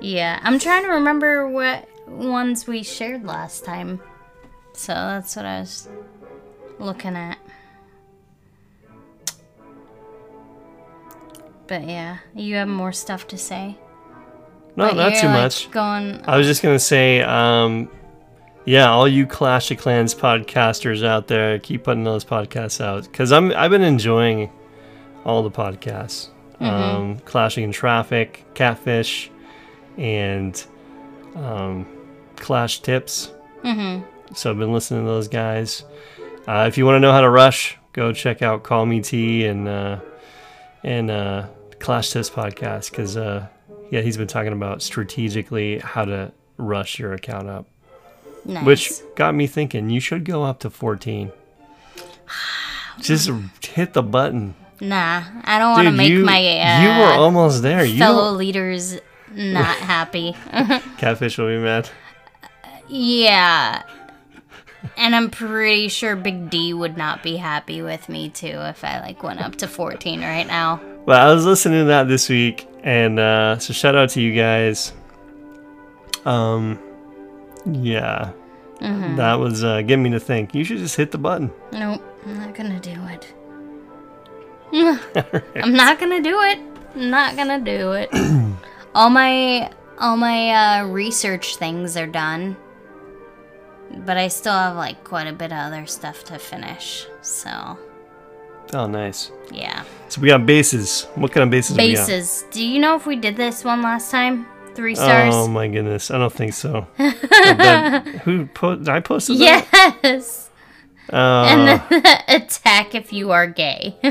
yeah, 0.00 0.40
I'm 0.42 0.58
trying 0.58 0.82
to 0.84 0.90
remember 0.90 1.48
what 1.48 1.88
ones 2.08 2.66
we 2.66 2.82
shared 2.82 3.24
last 3.24 3.64
time. 3.64 4.00
So 4.74 4.92
that's 4.92 5.36
what 5.36 5.44
I 5.44 5.60
was 5.60 5.88
looking 6.78 7.16
at. 7.16 7.38
But 11.66 11.86
yeah, 11.86 12.18
you 12.34 12.56
have 12.56 12.68
more 12.68 12.92
stuff 12.92 13.26
to 13.28 13.38
say. 13.38 13.78
no, 14.76 14.88
But 14.88 14.96
not 14.96 15.14
too 15.14 15.26
like, 15.28 15.36
much. 15.36 15.70
Going. 15.70 16.20
I 16.24 16.36
was 16.36 16.46
just 16.46 16.62
gonna 16.62 16.78
say, 16.78 17.22
um, 17.22 17.88
yeah, 18.64 18.90
all 18.90 19.08
you 19.08 19.26
Clash 19.26 19.70
of 19.70 19.78
Clans 19.78 20.14
podcasters 20.14 21.04
out 21.04 21.28
there, 21.28 21.58
keep 21.58 21.84
putting 21.84 22.04
those 22.04 22.24
podcasts 22.24 22.80
out 22.80 23.04
because 23.04 23.32
I'm 23.32 23.52
I've 23.52 23.70
been 23.70 23.82
enjoying 23.82 24.50
all 25.24 25.42
the 25.42 25.50
podcasts. 25.50 26.28
Um, 26.62 27.18
Clashing 27.24 27.64
in 27.64 27.72
Traffic, 27.72 28.44
Catfish, 28.54 29.30
and 29.96 30.64
um, 31.34 31.86
Clash 32.36 32.80
Tips. 32.80 33.32
Mm-hmm. 33.64 34.04
So 34.34 34.50
I've 34.50 34.58
been 34.58 34.72
listening 34.72 35.04
to 35.04 35.10
those 35.10 35.28
guys. 35.28 35.84
Uh, 36.46 36.64
if 36.68 36.78
you 36.78 36.86
want 36.86 36.96
to 36.96 37.00
know 37.00 37.12
how 37.12 37.20
to 37.20 37.30
rush, 37.30 37.78
go 37.92 38.12
check 38.12 38.42
out 38.42 38.62
Call 38.62 38.86
Me 38.86 39.00
T 39.00 39.44
and 39.46 39.68
uh, 39.68 40.00
and 40.82 41.10
uh, 41.10 41.46
Clash 41.78 42.10
Tips 42.10 42.30
podcast 42.30 42.90
because 42.90 43.16
uh, 43.16 43.46
yeah, 43.90 44.00
he's 44.00 44.16
been 44.16 44.26
talking 44.28 44.52
about 44.52 44.82
strategically 44.82 45.78
how 45.80 46.04
to 46.04 46.32
rush 46.56 46.98
your 46.98 47.12
account 47.12 47.48
up, 47.48 47.66
Nice. 48.44 48.64
which 48.64 48.90
got 49.16 49.34
me 49.34 49.46
thinking 49.46 49.90
you 49.90 50.00
should 50.00 50.24
go 50.24 50.42
up 50.44 50.60
to 50.60 50.70
14. 50.70 51.30
Just 53.00 53.30
hit 53.64 53.92
the 53.94 54.02
button, 54.02 54.54
Nah, 54.82 55.22
I 55.44 55.58
don't 55.60 55.72
want 55.72 55.86
to 55.86 55.92
make 55.92 56.10
you 56.10 56.24
my 56.24 56.38
uh, 56.60 56.82
you 56.82 56.88
were 57.00 57.12
almost 57.12 57.62
there. 57.62 57.84
You 57.84 57.98
fellow 57.98 58.30
don't- 58.30 58.38
leaders 58.38 58.98
not 59.34 59.76
happy. 59.94 60.36
catfish 60.98 61.38
will 61.38 61.46
be 61.46 61.58
mad. 61.58 61.88
yeah. 62.88 63.82
And 64.96 65.14
I'm 65.14 65.30
pretty 65.30 65.86
sure 65.88 66.16
Big 66.16 66.50
D 66.50 66.74
would 66.74 66.96
not 66.98 67.22
be 67.22 67.36
happy 67.36 67.80
with 67.82 68.08
me 68.08 68.28
too 68.28 68.46
if 68.48 68.82
I 68.84 69.00
like 69.00 69.22
went 69.22 69.40
up 69.40 69.54
to 69.56 69.68
14 69.68 70.20
right 70.20 70.46
now. 70.46 70.80
Well, 71.06 71.28
I 71.28 71.32
was 71.32 71.44
listening 71.46 71.82
to 71.82 71.84
that 71.86 72.08
this 72.08 72.28
week, 72.28 72.66
and 72.82 73.18
uh, 73.20 73.58
so 73.58 73.72
shout 73.72 73.94
out 73.94 74.10
to 74.10 74.20
you 74.20 74.34
guys. 74.34 74.92
Um, 76.24 76.78
yeah, 77.66 78.32
Mm-hmm. 78.80 79.14
that 79.16 79.34
was 79.34 79.62
uh, 79.62 79.80
getting 79.82 80.02
me 80.02 80.10
to 80.10 80.18
think. 80.20 80.56
You 80.56 80.64
should 80.64 80.78
just 80.78 80.96
hit 80.96 81.12
the 81.12 81.18
button. 81.18 81.52
Nope, 81.72 82.02
I'm 82.26 82.36
not 82.38 82.52
gonna 82.54 82.80
do 82.80 82.90
it. 83.06 83.32
I'm 85.56 85.74
not 85.74 85.98
gonna 86.00 86.20
do 86.22 86.40
it. 86.42 86.58
I'm 86.94 87.10
not 87.10 87.36
gonna 87.36 87.60
do 87.60 87.92
it. 87.92 88.10
all 88.94 89.10
my 89.10 89.70
all 89.98 90.16
my 90.16 90.50
uh, 90.50 90.86
research 90.86 91.56
things 91.56 91.96
are 91.96 92.06
done, 92.06 92.56
but 94.04 94.16
I 94.16 94.28
still 94.28 94.52
have 94.54 94.76
like 94.76 95.04
quite 95.04 95.26
a 95.26 95.32
bit 95.32 95.52
of 95.52 95.58
other 95.58 95.86
stuff 95.86 96.24
to 96.24 96.38
finish. 96.38 97.06
So 97.22 97.78
Oh, 98.74 98.86
nice. 98.86 99.30
yeah, 99.50 99.84
So 100.08 100.20
we 100.22 100.28
got 100.28 100.46
bases. 100.46 101.04
What 101.14 101.30
kind 101.32 101.44
of 101.44 101.50
bases? 101.50 101.76
bases. 101.76 102.44
Do 102.50 102.64
you 102.64 102.78
know 102.80 102.96
if 102.96 103.04
we 103.06 103.16
did 103.16 103.36
this 103.36 103.64
one 103.64 103.82
last 103.82 104.10
time? 104.10 104.46
Three 104.74 104.94
stars. 104.94 105.34
Oh 105.34 105.46
my 105.48 105.68
goodness, 105.68 106.10
I 106.10 106.16
don't 106.16 106.32
think 106.32 106.54
so. 106.54 106.86
Who 108.24 108.46
po- 108.46 108.80
I 108.88 109.00
posted 109.00 109.38
that? 109.40 110.22
Uh, 111.12 111.44
And 111.50 111.82
then 111.90 112.22
attack 112.28 112.94
if 112.94 113.12
you 113.12 113.32
are 113.32 113.46
gay. 113.46 113.96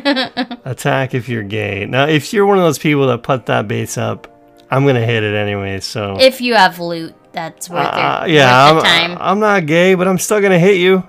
attack 0.66 1.14
if 1.14 1.28
you're 1.30 1.44
gay. 1.44 1.86
Now, 1.86 2.08
if 2.08 2.32
you're 2.34 2.46
one 2.46 2.58
of 2.58 2.64
those 2.64 2.78
people 2.80 3.08
that 3.08 3.24
put 3.24 3.48
that 3.48 3.68
base 3.68 3.98
up, 3.98 4.28
I'm 4.70 4.86
gonna 4.86 5.06
hit 5.06 5.24
it 5.24 5.34
anyway. 5.36 5.80
So 5.80 6.18
if 6.20 6.42
you 6.42 6.54
have 6.56 6.80
loot, 6.80 7.14
that's 7.34 7.70
worth, 7.70 7.86
Uh, 7.88 8.24
it, 8.26 8.32
yeah, 8.32 8.74
worth 8.74 8.84
I'm. 8.86 9.18
I'm 9.20 9.40
not 9.40 9.66
gay, 9.66 9.96
but 9.96 10.08
I'm 10.08 10.18
still 10.20 10.42
gonna 10.42 10.60
hit 10.60 10.78
you. 10.78 11.04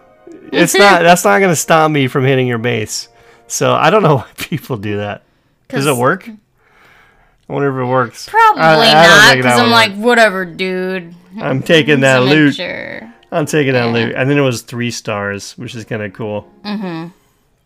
It's 0.52 0.74
not. 0.74 1.02
that's 1.02 1.24
not 1.24 1.38
gonna 1.40 1.54
stop 1.56 1.90
me 1.90 2.08
from 2.08 2.24
hitting 2.24 2.46
your 2.46 2.58
base. 2.58 3.08
So 3.46 3.74
I 3.74 3.90
don't 3.90 4.02
know 4.02 4.16
why 4.16 4.26
people 4.36 4.76
do 4.78 4.96
that. 4.96 5.22
Does 5.68 5.86
it 5.86 5.96
work? 5.96 6.28
I 6.28 7.52
wonder 7.52 7.68
if 7.78 7.84
it 7.86 7.88
works. 7.90 8.28
Probably 8.28 8.62
I- 8.62 9.32
not, 9.34 9.36
because 9.36 9.60
I'm 9.60 9.70
like, 9.70 9.94
whatever, 9.94 10.44
dude. 10.46 11.14
I'm 11.40 11.62
taking 11.62 12.00
that 12.00 12.22
loot. 12.22 12.54
Sure. 12.54 13.11
I'm 13.32 13.46
taking 13.46 13.72
that 13.72 13.86
Yeah. 13.86 13.92
loot. 13.92 14.14
And 14.14 14.28
then 14.30 14.38
it 14.38 14.42
was 14.42 14.62
three 14.62 14.90
stars, 14.90 15.52
which 15.58 15.74
is 15.74 15.84
kind 15.84 16.02
of 16.02 16.12
cool. 16.12 16.48
Mm-hmm. 16.64 17.08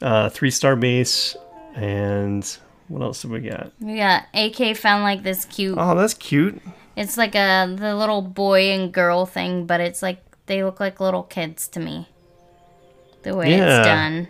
Uh, 0.00 0.28
three 0.30 0.50
star 0.50 0.76
base, 0.76 1.36
and 1.74 2.46
what 2.88 3.02
else 3.02 3.22
did 3.22 3.30
we 3.30 3.40
got? 3.40 3.72
We 3.80 3.96
got 3.96 4.24
AK 4.32 4.76
found 4.76 5.02
like 5.02 5.22
this 5.22 5.44
cute. 5.44 5.76
Oh, 5.78 5.94
that's 5.94 6.14
cute. 6.14 6.60
It's 6.96 7.16
like 7.18 7.34
a 7.34 7.74
the 7.78 7.94
little 7.96 8.22
boy 8.22 8.70
and 8.70 8.92
girl 8.92 9.26
thing, 9.26 9.66
but 9.66 9.80
it's 9.80 10.02
like 10.02 10.22
they 10.46 10.62
look 10.64 10.78
like 10.80 11.00
little 11.00 11.24
kids 11.24 11.66
to 11.68 11.80
me. 11.80 12.08
The 13.22 13.34
way 13.36 13.50
Yeah. 13.50 13.78
it's 13.78 13.86
done. 13.86 14.28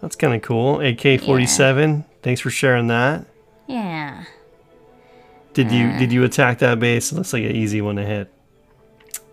That's 0.00 0.16
kind 0.16 0.34
of 0.34 0.40
cool. 0.42 0.80
AK-47. 0.80 2.04
Thanks 2.22 2.40
for 2.40 2.48
sharing 2.50 2.86
that. 2.86 3.26
Yeah. 3.66 4.24
Did 5.52 5.70
you 5.70 5.92
did 5.98 6.10
you 6.12 6.24
attack 6.24 6.58
that 6.60 6.78
base? 6.80 7.12
It 7.12 7.16
looks 7.16 7.32
like 7.32 7.42
an 7.44 7.50
easy 7.54 7.80
one 7.82 7.96
to 7.96 8.04
hit. 8.04 8.32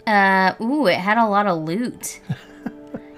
Uh, 0.08 0.56
ooh, 0.62 0.88
it 0.88 0.96
had 0.96 1.18
a 1.18 1.28
lot 1.28 1.48
of 1.48 1.64
loot. 1.64 2.22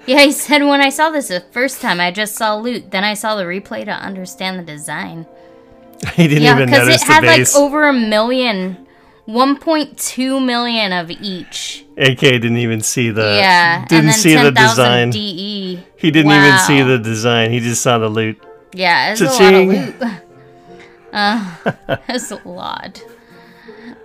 yeah, 0.06 0.22
he 0.22 0.32
said 0.32 0.62
when 0.64 0.80
I 0.80 0.88
saw 0.88 1.10
this 1.10 1.28
the 1.28 1.40
first 1.52 1.80
time, 1.80 2.00
I 2.00 2.10
just 2.10 2.34
saw 2.34 2.56
loot. 2.56 2.90
Then 2.90 3.04
I 3.04 3.14
saw 3.14 3.36
the 3.36 3.44
replay 3.44 3.84
to 3.84 3.92
understand 3.92 4.58
the 4.58 4.64
design. 4.64 5.24
he 6.14 6.26
didn't 6.26 6.42
Yeah, 6.42 6.56
even 6.56 6.66
because 6.66 6.88
it 6.88 7.02
had 7.02 7.22
the 7.22 7.28
like 7.28 7.54
over 7.54 7.86
a 7.86 7.92
million, 7.92 8.88
1.2 9.28 10.44
million 10.44 10.92
of 10.92 11.10
each. 11.10 11.86
AK 11.96 12.18
didn't 12.18 12.56
even 12.56 12.80
see 12.80 13.10
the 13.10 13.36
yeah, 13.36 13.84
didn't 13.86 13.98
and 13.98 14.08
then 14.08 14.14
see 14.14 14.34
the 14.34 14.50
10,000 14.50 14.54
design. 14.54 15.10
DE. 15.10 15.84
He 15.96 16.10
didn't 16.10 16.32
even 16.32 16.58
see 16.58 16.82
the 16.82 16.98
design. 16.98 17.52
He 17.52 17.60
just 17.60 17.82
saw 17.82 17.98
the 17.98 18.08
loot. 18.08 18.42
Yeah, 18.72 19.12
it's 19.12 19.20
a 19.20 19.26
lot 19.26 19.54
of 19.54 19.68
loot. 19.68 19.94
Uh, 21.12 21.56
it's 22.08 22.30
a 22.30 22.40
lot. 22.48 23.02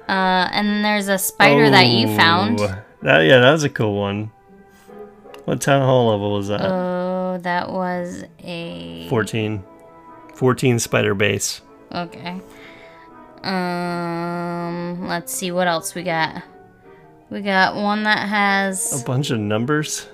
Uh, 0.08 0.48
and 0.52 0.68
then 0.68 0.82
there's 0.84 1.08
a 1.08 1.18
spider 1.18 1.70
that 1.70 1.88
you 1.88 2.08
found. 2.16 2.60
Oh, 2.60 2.84
That 3.02 3.22
yeah, 3.22 3.40
that 3.40 3.52
was 3.52 3.64
a 3.64 3.70
cool 3.70 3.96
one. 4.00 4.32
What 5.46 5.62
town 5.62 5.82
hall 5.82 6.10
level 6.12 6.32
was 6.34 6.48
that? 6.48 6.62
Oh, 6.62 7.38
that 7.42 7.72
was 7.72 8.24
a 8.44 9.08
14. 9.10 9.64
14 10.34 10.80
spider 10.80 11.14
base. 11.14 11.62
Okay. 11.94 12.42
Um, 13.44 15.08
let's 15.08 15.32
see 15.34 15.52
what 15.52 15.68
else 15.68 15.94
we 15.96 16.04
got. 16.04 16.42
We 17.30 17.42
got 17.42 17.76
one 17.76 18.04
that 18.04 18.28
has 18.28 19.02
A 19.02 19.06
bunch 19.06 19.30
of 19.30 19.40
numbers. 19.40 20.08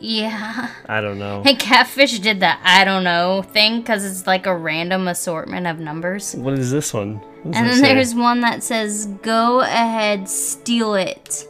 Yeah. 0.00 0.70
I 0.86 1.00
don't 1.00 1.18
know. 1.18 1.42
Hey, 1.42 1.54
Catfish 1.54 2.18
did 2.18 2.40
that 2.40 2.60
I 2.62 2.84
don't 2.84 3.04
know 3.04 3.42
thing 3.42 3.80
because 3.80 4.04
it's 4.04 4.26
like 4.26 4.46
a 4.46 4.56
random 4.56 5.08
assortment 5.08 5.66
of 5.66 5.78
numbers. 5.78 6.34
What 6.34 6.54
is 6.54 6.70
this 6.70 6.92
one? 6.92 7.20
And 7.44 7.54
then 7.54 7.74
say? 7.74 7.94
there's 7.94 8.14
one 8.14 8.40
that 8.40 8.62
says 8.62 9.06
"Go 9.22 9.60
ahead, 9.60 10.28
steal 10.28 10.94
it." 10.94 11.46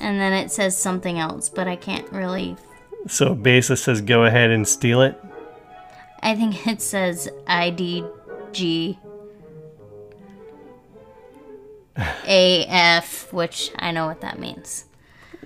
And 0.00 0.20
then 0.20 0.32
it 0.32 0.50
says 0.50 0.76
something 0.76 1.18
else, 1.18 1.48
but 1.48 1.66
I 1.66 1.76
can't 1.76 2.10
really. 2.12 2.56
so 3.08 3.34
basis 3.34 3.82
says 3.82 4.00
go 4.00 4.24
ahead 4.24 4.50
and 4.50 4.66
steal 4.66 5.02
it. 5.02 5.20
I 6.22 6.34
think 6.34 6.66
it 6.66 6.82
says 6.82 7.28
IDG 7.46 8.98
AF, 11.96 13.32
which 13.32 13.70
I 13.78 13.90
know 13.90 14.06
what 14.06 14.20
that 14.20 14.38
means. 14.38 14.84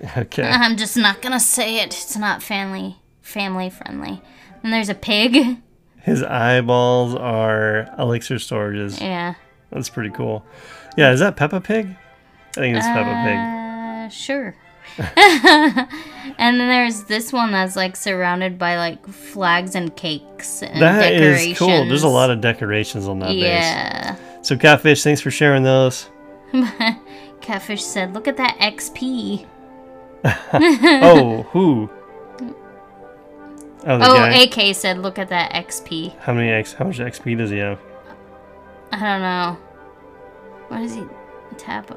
Okay. 0.17 0.43
I'm 0.43 0.75
just 0.75 0.97
not 0.97 1.21
gonna 1.21 1.39
say 1.39 1.77
it. 1.79 1.87
It's 1.87 2.17
not 2.17 2.43
family 2.43 2.97
family 3.23 3.69
friendly. 3.69 4.21
And 4.61 4.71
there's 4.71 4.89
a 4.89 4.95
pig. 4.95 5.57
His 6.01 6.21
eyeballs 6.21 7.15
are 7.15 7.89
elixir 7.97 8.35
storages. 8.35 8.99
Yeah. 8.99 9.35
That's 9.71 9.89
pretty 9.89 10.09
cool. 10.11 10.45
Yeah, 10.97 11.11
is 11.13 11.19
that 11.21 11.35
Peppa 11.37 11.61
Pig? 11.61 11.87
I 12.51 12.53
think 12.53 12.77
it's 12.77 12.85
Peppa 12.85 13.23
Pig. 13.25 13.37
Uh, 13.37 14.09
sure. 14.09 14.55
and 16.37 16.59
then 16.59 16.67
there's 16.67 17.05
this 17.05 17.33
one 17.33 17.51
that's 17.51 17.75
like 17.75 17.95
surrounded 17.95 18.59
by 18.59 18.75
like 18.77 19.07
flags 19.07 19.73
and 19.75 19.95
cakes 19.95 20.61
and 20.61 20.81
That 20.81 21.09
decorations. 21.09 21.51
is 21.53 21.57
cool. 21.57 21.85
There's 21.87 22.03
a 22.03 22.09
lot 22.09 22.29
of 22.29 22.41
decorations 22.41 23.07
on 23.07 23.19
that 23.19 23.29
base. 23.29 23.43
Yeah. 23.43 24.15
So 24.41 24.57
Catfish, 24.57 25.01
thanks 25.03 25.21
for 25.21 25.31
sharing 25.31 25.63
those. 25.63 26.09
Catfish 27.41 27.83
said, 27.83 28.13
"Look 28.13 28.27
at 28.27 28.37
that 28.37 28.57
XP." 28.59 29.47
oh, 30.53 31.43
who? 31.51 31.89
Oh, 33.85 33.97
the 33.97 34.05
Oh, 34.09 34.15
guy. 34.15 34.29
AK 34.43 34.73
said, 34.75 34.97
"Look 34.99 35.19
at 35.19 35.29
that 35.29 35.51
XP." 35.53 36.17
how 36.19 36.33
many 36.33 36.49
X? 36.49 36.73
How 36.73 36.85
much 36.85 36.99
XP 36.99 37.37
does 37.37 37.49
he 37.49 37.57
have? 37.57 37.79
I 38.91 38.99
don't 38.99 39.21
know. 39.21 39.57
What 40.69 40.77
does 40.79 40.93
he 40.95 41.03
tap? 41.57 41.87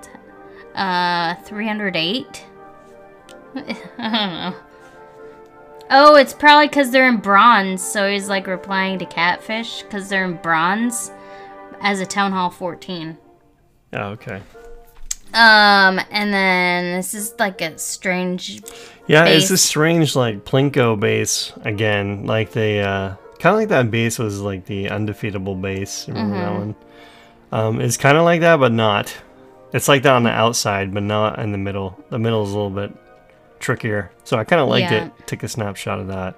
tap? 0.00 0.20
Uh, 0.74 1.34
308? 1.42 2.46
I 3.54 3.60
don't 3.62 3.72
know. 4.00 4.54
Oh, 5.90 6.16
it's 6.16 6.32
probably 6.32 6.66
because 6.68 6.90
they're 6.90 7.08
in 7.08 7.18
bronze, 7.18 7.82
so 7.82 8.10
he's 8.10 8.28
like 8.28 8.46
replying 8.46 8.98
to 9.00 9.06
Catfish 9.06 9.82
because 9.82 10.08
they're 10.08 10.24
in 10.24 10.36
bronze 10.36 11.12
as 11.80 12.00
a 12.00 12.06
Town 12.06 12.32
Hall 12.32 12.50
14. 12.50 13.16
Oh, 13.92 13.98
okay. 14.10 14.40
Um, 15.34 16.00
and 16.10 16.32
then 16.32 16.96
this 16.96 17.12
is 17.14 17.34
like 17.38 17.60
a 17.60 17.76
strange. 17.78 18.62
Yeah, 19.06 19.24
it's 19.26 19.44
Base. 19.44 19.50
a 19.50 19.58
strange 19.58 20.16
like 20.16 20.44
Plinko 20.44 20.98
base 20.98 21.52
again. 21.62 22.26
Like 22.26 22.52
they 22.52 22.80
uh 22.82 23.14
kind 23.38 23.54
of 23.54 23.60
like 23.60 23.68
that 23.68 23.90
base 23.90 24.18
was 24.18 24.40
like 24.40 24.64
the 24.66 24.88
undefeatable 24.88 25.54
base. 25.60 26.08
Remember 26.08 26.34
that 26.36 26.48
Mm-hmm. 26.48 26.58
one? 26.58 26.74
Um, 27.52 27.80
it's 27.80 27.96
kind 27.96 28.16
of 28.16 28.24
like 28.24 28.40
that, 28.40 28.56
but 28.58 28.72
not. 28.72 29.14
It's 29.72 29.88
like 29.88 30.02
that 30.04 30.12
on 30.14 30.22
the 30.24 30.30
outside, 30.30 30.92
but 30.94 31.02
not 31.02 31.38
in 31.38 31.52
the 31.52 31.58
middle. 31.58 32.02
The 32.10 32.18
middle 32.18 32.42
is 32.44 32.50
a 32.52 32.56
little 32.56 32.70
bit 32.70 32.92
trickier. 33.60 34.10
So 34.24 34.36
I 34.38 34.44
kind 34.44 34.60
of 34.60 34.68
liked 34.68 34.90
Yeah. 34.90 35.06
it. 35.06 35.26
Took 35.26 35.42
a 35.42 35.48
snapshot 35.48 36.00
of 36.00 36.08
that. 36.08 36.34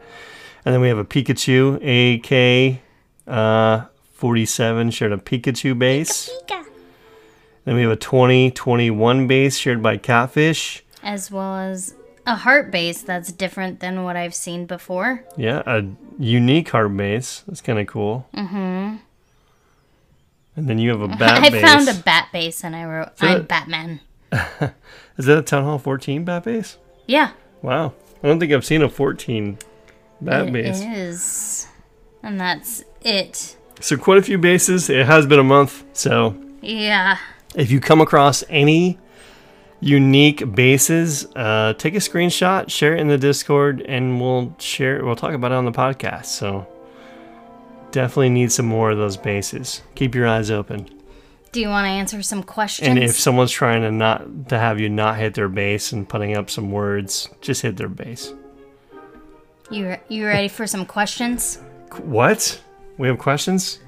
And 0.64 0.74
then 0.74 0.80
we 0.80 0.88
have 0.88 0.98
a 0.98 1.04
Pikachu 1.04 1.76
AK 1.80 2.80
uh 3.26 3.84
47 4.14 4.90
shared 4.90 5.12
a 5.12 5.16
Pikachu 5.18 5.78
base. 5.78 6.28
Pika. 6.48 6.64
Then 7.68 7.76
we 7.76 7.82
have 7.82 7.90
a 7.90 7.96
2021 7.96 9.26
base 9.26 9.58
shared 9.58 9.82
by 9.82 9.98
Catfish. 9.98 10.82
as 11.02 11.30
well 11.30 11.54
as 11.58 11.92
a 12.26 12.34
heart 12.34 12.70
base 12.70 13.02
that's 13.02 13.30
different 13.30 13.80
than 13.80 14.04
what 14.04 14.16
I've 14.16 14.34
seen 14.34 14.64
before. 14.64 15.22
Yeah, 15.36 15.62
a 15.66 15.84
unique 16.18 16.70
heart 16.70 16.96
base. 16.96 17.44
That's 17.46 17.60
kind 17.60 17.78
of 17.78 17.86
cool. 17.86 18.26
Mm-hmm. 18.32 18.96
And 20.56 20.66
then 20.66 20.78
you 20.78 20.88
have 20.88 21.02
a 21.02 21.08
bat 21.18 21.42
I 21.44 21.50
base. 21.50 21.60
found 21.62 21.88
a 21.90 21.94
bat 21.94 22.28
base 22.32 22.64
and 22.64 22.74
I 22.74 22.86
wrote, 22.86 23.18
So 23.18 23.26
I'm 23.26 23.38
that- 23.46 23.48
Batman. 23.48 24.00
Is 25.18 25.26
that 25.26 25.36
a 25.36 25.42
Town 25.42 25.64
Hall 25.64 25.78
14 25.78 26.24
bat 26.24 26.44
base? 26.44 26.78
Yeah, 27.06 27.32
Wow. 27.60 27.92
I 28.22 28.28
don't 28.28 28.40
think 28.40 28.50
I've 28.50 28.64
seen 28.64 28.80
a 28.80 28.88
14 28.88 29.58
bat 30.22 30.46
it 30.48 30.52
base. 30.54 30.80
is. 30.80 31.66
And 32.22 32.40
that's 32.40 32.82
it. 33.02 33.56
So 33.80 33.98
quite 33.98 34.16
a 34.16 34.22
few 34.22 34.38
bases. 34.38 34.88
It 34.88 35.04
has 35.04 35.26
been 35.26 35.38
a 35.38 35.44
month. 35.44 35.84
So 35.92 36.34
Yeah. 36.62 37.18
If 37.54 37.70
you 37.70 37.80
come 37.80 38.00
across 38.00 38.44
any 38.48 38.98
unique 39.80 40.54
bases, 40.54 41.26
uh, 41.36 41.74
take 41.74 41.94
a 41.94 41.98
screenshot, 41.98 42.70
share 42.70 42.94
it 42.94 43.00
in 43.00 43.08
the 43.08 43.18
Discord, 43.18 43.80
and 43.82 44.20
we'll 44.20 44.54
share. 44.58 45.04
We'll 45.04 45.16
talk 45.16 45.32
about 45.32 45.52
it 45.52 45.54
on 45.54 45.64
the 45.64 45.72
podcast. 45.72 46.26
So 46.26 46.66
definitely 47.90 48.30
need 48.30 48.52
some 48.52 48.66
more 48.66 48.90
of 48.90 48.98
those 48.98 49.16
bases. 49.16 49.82
Keep 49.94 50.14
your 50.14 50.26
eyes 50.26 50.50
open. 50.50 50.88
Do 51.52 51.60
you 51.60 51.68
want 51.68 51.86
to 51.86 51.90
answer 51.90 52.22
some 52.22 52.42
questions? 52.42 52.88
And 52.88 52.98
if 52.98 53.18
someone's 53.18 53.50
trying 53.50 53.80
to 53.82 53.90
not 53.90 54.48
to 54.50 54.58
have 54.58 54.78
you 54.78 54.88
not 54.90 55.16
hit 55.16 55.34
their 55.34 55.48
base 55.48 55.92
and 55.92 56.08
putting 56.08 56.36
up 56.36 56.50
some 56.50 56.70
words, 56.70 57.28
just 57.40 57.62
hit 57.62 57.76
their 57.76 57.88
base. 57.88 58.34
you 59.70 59.96
you 60.08 60.26
ready 60.26 60.48
for 60.48 60.66
some 60.66 60.84
questions? 60.84 61.56
What? 62.02 62.60
We 62.98 63.08
have 63.08 63.18
questions? 63.18 63.78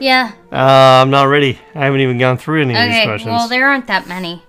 Yeah. 0.00 0.32
Uh, 0.52 0.56
I'm 1.02 1.10
not 1.10 1.24
ready. 1.24 1.58
I 1.74 1.84
haven't 1.86 2.00
even 2.00 2.18
gone 2.18 2.38
through 2.38 2.62
any 2.62 2.74
of 2.74 2.80
these 2.80 2.94
Okay. 2.96 3.04
questions. 3.06 3.30
Well, 3.32 3.48
there 3.48 3.68
aren't 3.68 3.86
that 3.86 4.06
many. 4.06 4.42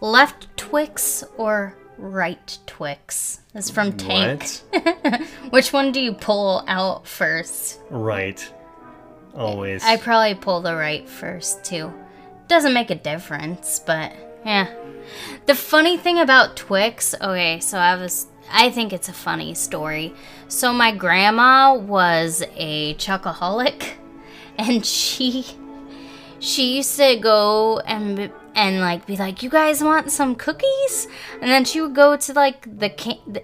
Left 0.00 0.54
Twix 0.56 1.24
or 1.36 1.76
right 1.98 2.58
Twix? 2.66 3.40
That's 3.52 3.70
from 3.70 3.92
Tank. 3.96 4.44
What? 4.70 5.22
Which 5.50 5.72
one 5.72 5.92
do 5.92 6.00
you 6.00 6.12
pull 6.12 6.64
out 6.68 7.06
first? 7.06 7.80
right. 7.90 8.52
Always. 9.34 9.84
I 9.84 9.98
probably 9.98 10.34
pull 10.34 10.62
the 10.62 10.74
right 10.74 11.06
first 11.06 11.62
too. 11.64 11.92
Doesn't 12.48 12.72
make 12.72 12.90
a 12.90 12.94
difference, 12.94 13.80
but 13.80 14.12
yeah. 14.46 14.72
The 15.44 15.54
funny 15.54 15.98
thing 15.98 16.18
about 16.18 16.56
Twix, 16.56 17.14
okay, 17.20 17.60
so 17.60 17.76
I 17.78 17.96
was 17.96 18.26
I 18.50 18.70
think 18.70 18.92
it's 18.94 19.08
a 19.10 19.12
funny 19.12 19.52
story. 19.54 20.14
So 20.48 20.72
my 20.72 20.90
grandma 20.92 21.74
was 21.74 22.42
a 22.56 22.94
chocoholic 22.94 23.92
and 24.58 24.84
she 24.84 25.44
she 26.38 26.76
used 26.76 26.96
to 26.96 27.16
go 27.16 27.80
and 27.80 28.30
and 28.54 28.80
like 28.80 29.06
be 29.06 29.16
like, 29.16 29.42
"You 29.42 29.50
guys 29.50 29.82
want 29.82 30.10
some 30.10 30.34
cookies?" 30.34 31.08
And 31.40 31.50
then 31.50 31.64
she 31.64 31.80
would 31.80 31.94
go 31.94 32.16
to 32.16 32.32
like 32.32 32.62
the 32.78 32.90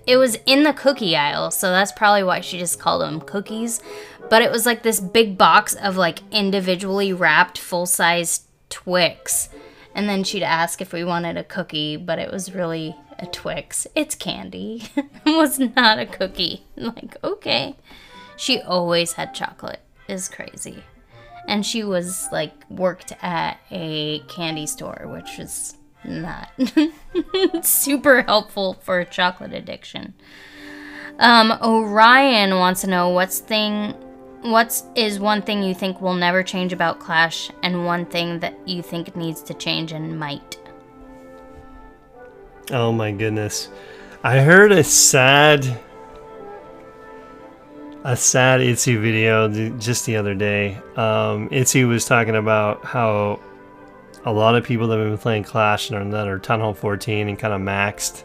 it 0.07 0.17
was 0.17 0.39
in 0.47 0.63
the 0.63 0.73
cookie 0.73 1.17
aisle, 1.17 1.51
so 1.51 1.71
that's 1.71 1.93
probably 1.93 2.23
why 2.23 2.41
she 2.41 2.59
just 2.59 2.81
called 2.81 3.03
them 3.03 3.21
cookies. 3.21 3.81
But 4.31 4.43
it 4.43 4.51
was 4.51 4.65
like 4.67 4.83
this 4.83 5.01
big 5.01 5.37
box 5.37 5.75
of 5.75 5.97
like 5.97 6.21
individually 6.31 7.13
wrapped 7.13 7.59
full-size 7.59 8.47
Twix. 8.71 9.51
And 9.95 10.09
then 10.09 10.25
she'd 10.25 10.43
ask 10.43 10.81
if 10.81 10.95
we 10.95 11.05
wanted 11.05 11.37
a 11.37 11.45
cookie, 11.45 11.99
but 11.99 12.19
it 12.19 12.31
was 12.31 12.55
really 12.55 12.97
a 13.19 13.27
Twix. 13.27 13.87
It's 13.95 14.15
candy. 14.15 14.85
it 14.97 15.07
was 15.27 15.59
not 15.59 15.99
a 15.99 16.07
cookie. 16.07 16.65
Like, 16.77 17.17
okay. 17.23 17.77
She 18.39 18.61
always 18.61 19.13
had 19.13 19.35
chocolate. 19.35 19.81
Is 20.09 20.31
crazy 20.31 20.83
and 21.47 21.65
she 21.65 21.85
was 21.85 22.29
like 22.33 22.53
worked 22.71 23.13
at 23.23 23.59
a 23.71 24.21
candy 24.29 24.67
store 24.67 25.03
which 25.07 25.39
was 25.39 25.77
not 26.05 26.51
super 27.63 28.23
helpful 28.23 28.75
for 28.75 29.05
chocolate 29.05 29.53
addiction 29.53 30.15
um 31.19 31.53
orion 31.63 32.57
wants 32.57 32.81
to 32.81 32.87
know 32.87 33.09
what's 33.09 33.39
thing 33.39 33.95
what's 34.43 34.85
is 34.97 35.21
one 35.21 35.41
thing 35.41 35.63
you 35.63 35.75
think 35.75 36.01
will 36.01 36.15
never 36.15 36.43
change 36.43 36.73
about 36.73 36.99
clash 36.99 37.51
and 37.63 37.85
one 37.85 38.05
thing 38.07 38.41
that 38.41 38.57
you 38.67 38.83
think 38.83 39.15
needs 39.15 39.43
to 39.43 39.55
change 39.55 39.93
and 39.93 40.19
might 40.19 40.59
oh 42.71 42.93
my 42.93 43.13
goodness. 43.13 43.69
I 44.25 44.39
heard 44.39 44.71
a 44.71 44.85
sad 44.85 45.81
a 48.05 48.17
sad 48.17 48.61
ITzu 48.61 49.01
video 49.01 49.49
just 49.79 50.07
the 50.07 50.17
other 50.17 50.35
day. 50.35 50.77
Um, 50.97 51.49
ITzu 51.51 51.89
was 51.89 52.05
talking 52.05 52.35
about 52.35 52.85
how 52.85 53.41
a 54.25 54.33
lot 54.33 54.57
of 54.57 54.65
people 54.65 54.89
that 54.89 54.99
have 54.99 55.09
been 55.09 55.19
playing 55.19 55.45
Clash 55.45 55.91
and 55.91 55.99
are, 55.99 56.11
that 56.11 56.29
are 56.29 56.39
Town 56.39 56.61
Hall 56.61 56.75
14 56.75 57.29
and 57.29 57.39
kind 57.39 57.55
of 57.55 57.61
maxed, 57.61 58.25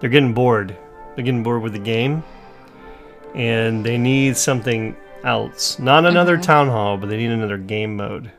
they're 0.00 0.10
getting 0.10 0.34
bored. 0.34 0.76
They're 1.14 1.24
getting 1.24 1.42
bored 1.42 1.62
with 1.62 1.72
the 1.72 1.80
game, 1.80 2.22
and 3.34 3.84
they 3.84 3.98
need 3.98 4.36
something 4.36 4.96
else. 5.24 5.78
Not 5.80 6.06
another 6.06 6.38
Town 6.38 6.68
Hall, 6.68 6.96
but 6.96 7.08
they 7.08 7.16
need 7.16 7.30
another 7.30 7.58
game 7.58 7.96
mode, 7.96 8.30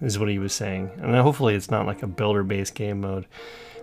is 0.00 0.20
what 0.20 0.28
he 0.28 0.38
was 0.38 0.52
saying. 0.52 0.90
And 0.98 1.16
hopefully 1.16 1.56
it's 1.56 1.70
not 1.70 1.86
like 1.86 2.04
a 2.04 2.06
builder-based 2.06 2.76
game 2.76 3.00
mode, 3.00 3.26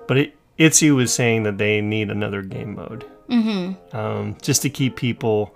but 0.07 0.17
it, 0.17 0.35
ITzu 0.57 0.95
was 0.95 1.13
saying 1.13 1.43
that 1.43 1.57
they 1.57 1.81
need 1.81 2.09
another 2.09 2.41
game 2.41 2.75
mode, 2.75 3.05
mm-hmm. 3.29 3.95
um, 3.95 4.37
just 4.41 4.61
to 4.61 4.69
keep 4.69 4.95
people 4.95 5.53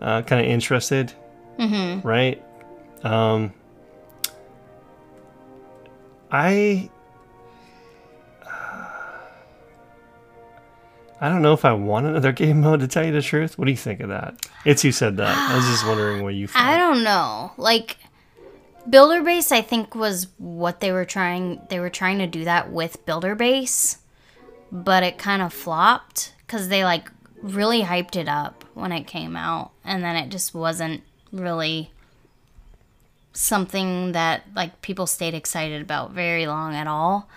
uh, 0.00 0.22
kind 0.22 0.44
of 0.44 0.50
interested, 0.50 1.12
mm-hmm. 1.58 2.06
right? 2.06 2.42
Um, 3.02 3.52
I 6.30 6.90
I 11.20 11.28
don't 11.28 11.42
know 11.42 11.52
if 11.52 11.64
I 11.64 11.72
want 11.72 12.06
another 12.06 12.32
game 12.40 12.60
mode 12.60 12.80
to 12.80 12.88
tell 12.88 13.04
you 13.04 13.12
the 13.12 13.22
truth. 13.22 13.58
What 13.58 13.64
do 13.64 13.70
you 13.70 13.76
think 13.76 14.00
of 14.00 14.08
that? 14.10 14.46
It's 14.64 14.84
you 14.84 14.92
said 14.92 15.16
that. 15.16 15.36
I 15.36 15.56
was 15.56 15.66
just 15.66 15.86
wondering 15.86 16.22
what 16.22 16.34
you 16.34 16.46
thought. 16.48 16.62
I 16.62 16.76
don't 16.76 17.02
know. 17.02 17.52
Like 17.56 17.96
Builder 18.88 19.22
Base 19.22 19.52
I 19.52 19.62
think 19.62 19.94
was 19.94 20.28
what 20.38 20.80
they 20.80 20.92
were 20.92 21.04
trying 21.04 21.60
they 21.68 21.80
were 21.80 21.90
trying 21.90 22.18
to 22.18 22.26
do 22.26 22.44
that 22.44 22.70
with 22.70 23.04
Builder 23.06 23.34
Base, 23.34 23.98
but 24.70 25.02
it 25.02 25.18
kind 25.18 25.42
of 25.42 25.52
flopped 25.52 26.34
cuz 26.46 26.68
they 26.68 26.84
like 26.84 27.10
really 27.42 27.82
hyped 27.82 28.16
it 28.16 28.28
up 28.28 28.57
when 28.78 28.92
it 28.92 29.06
came 29.06 29.36
out 29.36 29.72
and 29.84 30.02
then 30.02 30.16
it 30.16 30.28
just 30.28 30.54
wasn't 30.54 31.02
really 31.32 31.90
something 33.32 34.12
that 34.12 34.42
like 34.54 34.80
people 34.82 35.06
stayed 35.06 35.34
excited 35.34 35.82
about 35.82 36.12
very 36.12 36.46
long 36.46 36.74
at 36.74 36.86
all. 36.86 37.28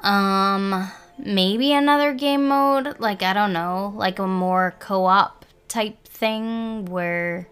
Um 0.00 0.90
maybe 1.18 1.72
another 1.72 2.12
game 2.14 2.48
mode, 2.48 2.98
like 2.98 3.22
I 3.22 3.32
don't 3.32 3.52
know, 3.52 3.92
like 3.96 4.18
a 4.18 4.26
more 4.26 4.74
co-op 4.78 5.44
type 5.68 6.02
thing 6.04 6.86
where 6.86 7.48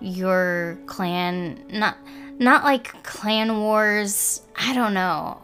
your 0.00 0.78
clan 0.86 1.64
not 1.70 1.96
not 2.38 2.64
like 2.64 3.02
clan 3.02 3.60
wars, 3.60 4.42
I 4.56 4.74
don't 4.74 4.94
know. 4.94 5.38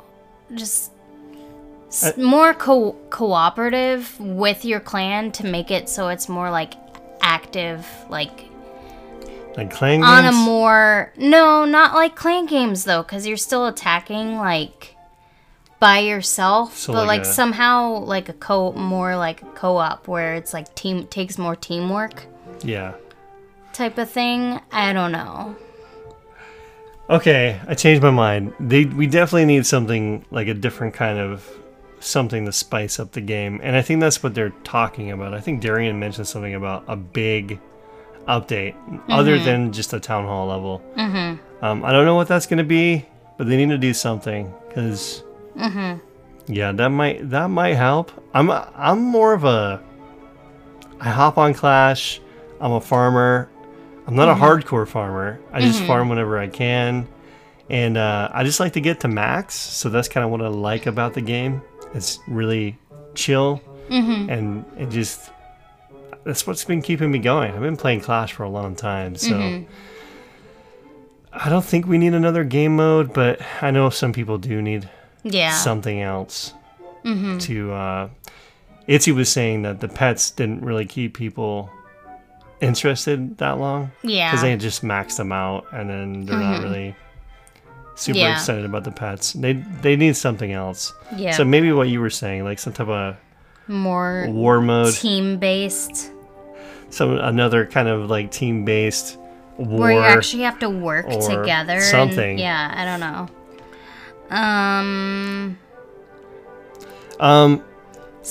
Just 0.54 0.89
s- 1.90 2.04
uh, 2.04 2.12
more 2.20 2.54
co- 2.54 2.96
cooperative 3.10 4.18
with 4.18 4.64
your 4.64 4.80
clan 4.80 5.30
to 5.32 5.46
make 5.46 5.70
it 5.70 5.88
so 5.88 6.08
it's 6.08 6.28
more 6.28 6.50
like 6.50 6.74
active 7.20 7.86
like 8.08 8.46
like 9.56 9.70
clan 9.70 10.02
on 10.02 10.24
a 10.24 10.32
more 10.32 11.12
no 11.16 11.64
not 11.64 11.94
like 11.94 12.16
clan 12.16 12.46
games 12.46 12.84
though 12.84 13.02
because 13.02 13.26
you're 13.26 13.36
still 13.36 13.66
attacking 13.66 14.36
like 14.36 14.96
by 15.78 15.98
yourself 15.98 16.76
So 16.76 16.92
but 16.92 17.06
like 17.06 17.20
like, 17.20 17.22
a- 17.22 17.32
somehow 17.32 17.98
like 18.00 18.28
a 18.28 18.32
co 18.32 18.72
more 18.72 19.16
like 19.16 19.42
a 19.42 19.46
co-op 19.46 20.08
where 20.08 20.34
it's 20.34 20.54
like 20.54 20.74
team 20.74 21.06
takes 21.08 21.36
more 21.38 21.56
teamwork 21.56 22.24
yeah. 22.62 22.94
type 23.72 23.98
of 23.98 24.08
thing 24.10 24.60
i 24.72 24.92
don't 24.92 25.12
know 25.12 25.56
Okay, 27.08 27.60
I 27.66 27.74
changed 27.74 28.02
my 28.04 28.10
mind. 28.12 28.52
They 28.60 28.84
we 28.84 29.08
definitely 29.08 29.46
need 29.46 29.66
something 29.66 30.24
like 30.30 30.46
a 30.46 30.54
different 30.54 30.94
kind 30.94 31.18
of 31.18 31.44
something 32.00 32.44
to 32.46 32.52
spice 32.52 32.98
up 32.98 33.12
the 33.12 33.20
game, 33.20 33.60
and 33.62 33.76
I 33.76 33.82
think 33.82 34.00
that's 34.00 34.22
what 34.22 34.34
they're 34.34 34.50
talking 34.64 35.10
about. 35.10 35.34
I 35.34 35.40
think 35.40 35.60
Darian 35.60 35.98
mentioned 36.00 36.26
something 36.26 36.54
about 36.54 36.84
a 36.88 36.96
big 36.96 37.60
update, 38.26 38.74
other 39.08 39.38
than 39.38 39.72
just 39.72 39.92
a 39.92 40.00
town 40.00 40.24
hall 40.24 40.48
level. 40.48 40.82
Mm-hmm. 40.96 41.64
Um, 41.64 41.84
I 41.84 41.92
don't 41.92 42.04
know 42.04 42.14
what 42.14 42.28
that's 42.28 42.46
going 42.46 42.58
to 42.58 42.64
be, 42.64 43.06
but 43.36 43.46
they 43.46 43.56
need 43.56 43.70
to 43.70 43.78
do 43.78 43.94
something 43.94 44.52
because, 44.68 45.22
yeah, 46.46 46.72
that 46.72 46.88
might 46.88 47.28
that 47.30 47.48
might 47.48 47.74
help. 47.74 48.12
I'm 48.34 48.50
I'm 48.50 49.00
more 49.00 49.32
of 49.32 49.44
a 49.44 49.82
I 51.00 51.08
hop 51.08 51.38
on 51.38 51.54
Clash. 51.54 52.20
I'm 52.60 52.72
a 52.72 52.80
farmer. 52.80 53.50
I'm 54.06 54.14
not 54.14 54.28
a 54.28 54.34
hardcore 54.34 54.86
farmer. 54.86 55.40
I 55.52 55.60
just 55.60 55.82
farm 55.84 56.08
whenever 56.08 56.38
I 56.38 56.48
can. 56.48 57.08
And 57.68 57.96
uh, 57.96 58.28
I 58.32 58.42
just 58.44 58.58
like 58.58 58.72
to 58.72 58.80
get 58.80 59.00
to 59.00 59.08
max. 59.08 59.54
So 59.54 59.88
that's 59.88 60.08
kind 60.08 60.24
of 60.24 60.30
what 60.30 60.42
I 60.42 60.48
like 60.48 60.86
about 60.86 61.14
the 61.14 61.20
game. 61.20 61.62
It's 61.94 62.18
really 62.28 62.78
chill. 63.14 63.60
Mm-hmm. 63.88 64.30
And 64.30 64.64
it 64.78 64.90
just, 64.90 65.30
that's 66.24 66.46
what's 66.46 66.64
been 66.64 66.82
keeping 66.82 67.10
me 67.10 67.18
going. 67.18 67.52
I've 67.52 67.60
been 67.60 67.76
playing 67.76 68.00
Clash 68.00 68.32
for 68.32 68.44
a 68.44 68.48
long 68.48 68.76
time. 68.76 69.16
So 69.16 69.34
mm-hmm. 69.34 69.72
I 71.32 71.48
don't 71.48 71.64
think 71.64 71.86
we 71.86 71.98
need 71.98 72.14
another 72.14 72.44
game 72.44 72.76
mode, 72.76 73.12
but 73.12 73.40
I 73.60 73.70
know 73.70 73.90
some 73.90 74.12
people 74.12 74.38
do 74.38 74.62
need 74.62 74.88
Yeah. 75.22 75.52
something 75.52 76.00
else 76.00 76.54
mm-hmm. 77.04 77.38
to 77.38 77.72
uh 77.72 78.08
ITzu 78.88 79.14
was 79.14 79.28
saying 79.28 79.62
that 79.62 79.80
the 79.80 79.88
pets 79.88 80.30
didn't 80.30 80.64
really 80.64 80.86
keep 80.86 81.16
people 81.16 81.70
interested 82.60 83.38
that 83.38 83.58
long 83.58 83.92
yeah. 84.02 84.30
because 84.30 84.42
they 84.42 84.56
just 84.56 84.82
maxed 84.82 85.16
them 85.16 85.32
out 85.32 85.64
and 85.72 85.88
then 85.88 86.26
they're 86.26 86.38
not 86.38 86.62
really 86.62 86.94
super 88.00 88.18
Yeah. 88.18 88.32
excited 88.32 88.64
about 88.64 88.84
the 88.84 88.90
pets 88.90 89.32
they 89.34 89.52
they 89.82 89.94
need 89.96 90.16
something 90.16 90.52
else 90.52 90.92
yeah. 91.16 91.32
so 91.32 91.44
maybe 91.44 91.70
what 91.72 91.88
you 91.88 92.00
were 92.00 92.10
saying 92.10 92.44
like 92.44 92.58
some 92.58 92.72
type 92.72 92.88
of 92.88 93.16
more 93.68 94.26
war 94.30 94.60
mode 94.60 94.94
team 94.94 95.36
based 95.38 96.10
some 96.88 97.16
another 97.18 97.66
kind 97.66 97.88
of 97.88 98.08
like 98.10 98.30
team 98.30 98.64
based 98.64 99.18
war 99.58 99.80
where 99.80 99.92
you 99.92 99.98
actually 100.00 100.42
have 100.42 100.58
to 100.58 100.70
work 100.70 101.06
or 101.06 101.20
together. 101.20 101.74
and- 101.74 101.82
something. 101.82 102.38
yeah, 102.38 102.72
I 102.74 102.84
don't 102.86 103.00
know. 103.00 104.36
Um. 104.36 105.58
um 107.20 107.62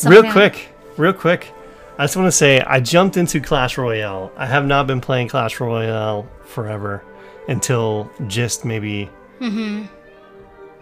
real 0.06 0.32
quick 0.32 0.70
real 0.98 1.14
quick 1.14 1.52
I 1.98 2.04
just 2.04 2.16
want 2.16 2.28
to 2.28 2.32
say 2.32 2.62
I 2.62 2.80
jumped 2.80 3.18
into 3.18 3.42
Clash 3.42 3.78
Royale. 3.78 4.32
I 4.38 4.46
have 4.46 4.66
not 4.66 4.88
been 4.88 5.02
playing 5.02 5.28
Clash 5.28 5.60
Royale 5.60 6.26
forever 6.46 7.04
until 7.50 8.10
just 8.28 8.64
maybe 8.64 9.10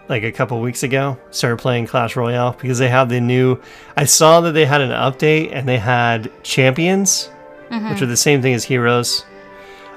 like 0.10 0.24
a 0.24 0.32
couple 0.32 0.60
weeks 0.62 0.84
ago. 0.84 1.18
Started 1.32 1.58
playing 1.58 1.88
Clash 1.88 2.16
Royale 2.16 2.54
because 2.60 2.80
they 2.80 2.90
have 2.90 3.10
the 3.10 3.20
new. 3.22 3.60
I 3.96 4.06
saw 4.06 4.42
that 4.42 4.54
they 4.54 4.66
had 4.66 4.82
an 4.82 4.92
update 4.92 5.52
and 5.52 5.68
they 5.68 5.78
had 5.78 6.32
champions, 6.44 7.30
which 7.70 8.02
are 8.02 8.06
the 8.08 8.18
same 8.18 8.42
thing 8.42 8.54
as 8.54 8.64
heroes. 8.64 9.26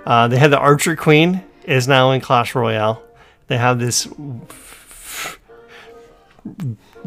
Uh, 0.07 0.29
they 0.29 0.39
had 0.39 0.51
the 0.51 0.59
Archer 0.59 0.97
Queen 0.97 1.43
is 1.65 1.87
now 1.87 2.11
in 2.11 2.21
Clash 2.21 2.55
Royale. 2.55 3.03
They 3.49 3.59
have 3.59 3.79
this 3.79 4.09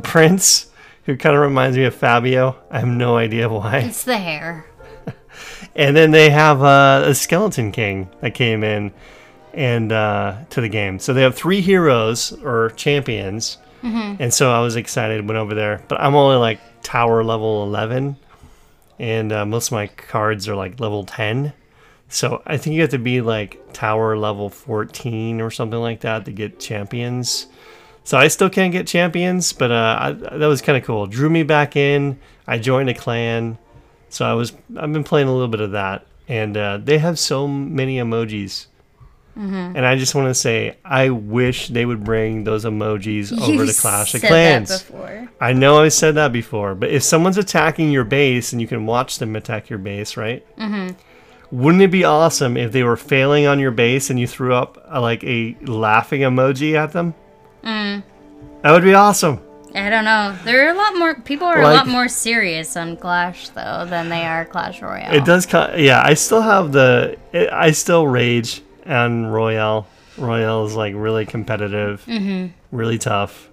prince 0.03 0.69
who 1.05 1.17
kind 1.17 1.35
of 1.35 1.41
reminds 1.41 1.77
me 1.77 1.83
of 1.85 1.95
Fabio. 1.95 2.55
I 2.71 2.79
have 2.79 2.87
no 2.87 3.17
idea 3.17 3.49
why. 3.49 3.79
It's 3.79 4.03
the 4.03 4.17
hair. 4.17 4.65
And 5.75 5.97
then 5.97 6.11
they 6.11 6.29
have 6.29 6.61
uh, 6.61 7.01
a 7.05 7.15
Skeleton 7.15 7.71
King 7.71 8.07
that 8.21 8.35
came 8.35 8.63
in 8.63 8.93
and 9.53 9.91
uh, 9.91 10.37
to 10.49 10.61
the 10.61 10.69
game. 10.69 10.99
So 10.99 11.13
they 11.13 11.21
have 11.21 11.35
three 11.35 11.61
heroes 11.61 12.31
or 12.43 12.71
champions. 12.71 13.57
And 14.21 14.33
so 14.33 14.51
I 14.51 14.61
was 14.61 14.75
excited, 14.75 15.27
went 15.27 15.37
over 15.37 15.53
there. 15.53 15.83
But 15.87 15.99
I'm 15.99 16.15
only 16.15 16.37
like 16.37 16.59
tower 16.83 17.23
level 17.23 17.63
11. 17.63 18.15
And 18.99 19.31
uh, 19.31 19.45
most 19.45 19.67
of 19.67 19.73
my 19.73 19.87
cards 19.87 20.47
are 20.47 20.55
like 20.55 20.79
level 20.79 21.03
10. 21.05 21.51
So 22.07 22.41
I 22.45 22.57
think 22.57 22.75
you 22.75 22.81
have 22.81 22.91
to 22.91 22.99
be 22.99 23.21
like 23.21 23.59
tower 23.73 24.15
level 24.15 24.49
14 24.49 25.41
or 25.41 25.51
something 25.51 25.79
like 25.79 26.01
that 26.01 26.25
to 26.25 26.31
get 26.31 26.59
champions. 26.59 27.47
So 28.05 28.17
I 28.17 28.27
still 28.27 28.49
can't 28.49 28.71
get 28.71 28.85
champions, 28.87 29.51
but 29.53 29.71
uh, 29.71 29.97
I, 29.99 30.11
that 30.11 30.45
was 30.45 30.61
kind 30.61 30.77
of 30.77 30.83
cool. 30.83 31.07
Drew 31.07 31.29
me 31.29 31.43
back 31.43 31.75
in. 31.75 32.19
I 32.47 32.59
joined 32.59 32.89
a 32.89 32.93
clan. 32.93 33.57
So 34.09 34.25
I 34.25 34.33
was 34.33 34.53
I've 34.77 34.93
been 34.93 35.03
playing 35.03 35.27
a 35.27 35.33
little 35.33 35.47
bit 35.47 35.61
of 35.61 35.71
that, 35.71 36.05
and 36.27 36.55
uh, 36.55 36.77
they 36.77 36.99
have 36.99 37.17
so 37.17 37.47
many 37.47 37.97
emojis. 37.97 38.67
Mm-hmm. 39.37 39.75
And 39.75 39.85
I 39.85 39.95
just 39.97 40.13
want 40.13 40.27
to 40.27 40.35
say, 40.35 40.77
I 40.85 41.09
wish 41.09 41.69
they 41.69 41.85
would 41.85 42.03
bring 42.03 42.43
those 42.43 42.65
emojis 42.65 43.31
over 43.41 43.51
You 43.51 43.65
to 43.65 43.73
Clash 43.73 44.13
of 44.13 44.21
Clans. 44.21 44.69
That 44.69 44.87
before. 44.87 45.29
I 45.41 45.53
know 45.53 45.81
I 45.81 45.89
said 45.89 46.15
that 46.15 46.31
before, 46.31 46.75
but 46.75 46.89
if 46.89 47.03
someone's 47.03 47.37
attacking 47.37 47.91
your 47.91 48.03
base 48.03 48.53
and 48.53 48.61
you 48.61 48.67
can 48.67 48.85
watch 48.85 49.19
them 49.19 49.35
attack 49.35 49.69
your 49.69 49.79
base, 49.79 50.15
right? 50.17 50.45
Mm-hmm. 50.57 50.95
Wouldn't 51.51 51.83
it 51.83 51.91
be 51.91 52.03
awesome 52.03 52.57
if 52.57 52.71
they 52.71 52.83
were 52.83 52.97
failing 52.97 53.45
on 53.45 53.59
your 53.59 53.71
base 53.71 54.09
and 54.09 54.19
you 54.19 54.25
threw 54.25 54.55
up 54.55 54.83
a, 54.87 54.99
like 54.99 55.23
a 55.23 55.55
laughing 55.61 56.21
emoji 56.21 56.73
at 56.75 56.93
them? 56.93 57.13
Mm. 57.63 58.03
That 58.61 58.71
would 58.71 58.83
be 58.83 58.95
awesome. 58.95 59.39
I 59.75 59.89
don't 59.89 60.05
know. 60.05 60.35
There 60.45 60.67
are 60.67 60.73
a 60.73 60.77
lot 60.77 60.97
more 60.97 61.15
people 61.15 61.47
are 61.47 61.61
a 61.61 61.73
lot 61.73 61.87
more 61.87 62.07
serious 62.07 62.75
on 62.77 62.97
Clash 62.97 63.49
though 63.49 63.85
than 63.87 64.09
they 64.09 64.23
are 64.23 64.45
Clash 64.45 64.81
Royale. 64.81 65.13
It 65.13 65.25
does. 65.25 65.51
Yeah, 65.51 66.01
I 66.03 66.13
still 66.13 66.41
have 66.41 66.71
the. 66.71 67.17
It, 67.31 67.51
I 67.51 67.71
still 67.71 68.07
rage 68.07 68.62
on 68.85 69.27
Royale. 69.27 69.87
Royale 70.17 70.65
is 70.65 70.75
like 70.75 70.93
really 70.95 71.25
competitive, 71.25 72.03
mm-hmm. 72.05 72.47
really 72.75 72.97
tough, 72.97 73.49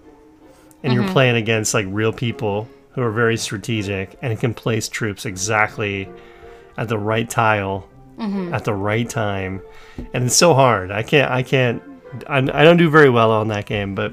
and 0.82 0.92
you're 0.92 1.04
mm-hmm. 1.04 1.12
playing 1.12 1.36
against 1.36 1.72
like 1.74 1.86
real 1.88 2.12
people 2.12 2.68
who 2.92 3.02
are 3.02 3.10
very 3.10 3.36
strategic 3.36 4.18
and 4.20 4.38
can 4.38 4.52
place 4.52 4.88
troops 4.88 5.24
exactly 5.24 6.08
at 6.76 6.88
the 6.88 6.98
right 6.98 7.28
tile 7.30 7.88
mm-hmm. 8.18 8.52
at 8.52 8.64
the 8.64 8.74
right 8.74 9.08
time, 9.08 9.62
and 10.12 10.24
it's 10.24 10.36
so 10.36 10.54
hard. 10.54 10.90
I 10.90 11.02
can't. 11.02 11.30
I 11.30 11.42
can't. 11.42 11.82
I, 12.26 12.38
I 12.38 12.64
don't 12.64 12.76
do 12.76 12.90
very 12.90 13.10
well 13.10 13.30
on 13.30 13.48
that 13.48 13.66
game, 13.66 13.94
but 13.94 14.12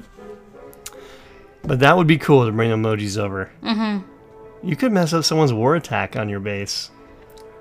but 1.62 1.80
that 1.80 1.96
would 1.96 2.06
be 2.06 2.18
cool 2.18 2.46
to 2.46 2.52
bring 2.52 2.70
emojis 2.70 3.18
over. 3.18 3.50
Mm-hmm. 3.62 4.06
You 4.66 4.76
could 4.76 4.92
mess 4.92 5.12
up 5.12 5.24
someone's 5.24 5.52
war 5.52 5.76
attack 5.76 6.16
on 6.16 6.28
your 6.28 6.40
base. 6.40 6.90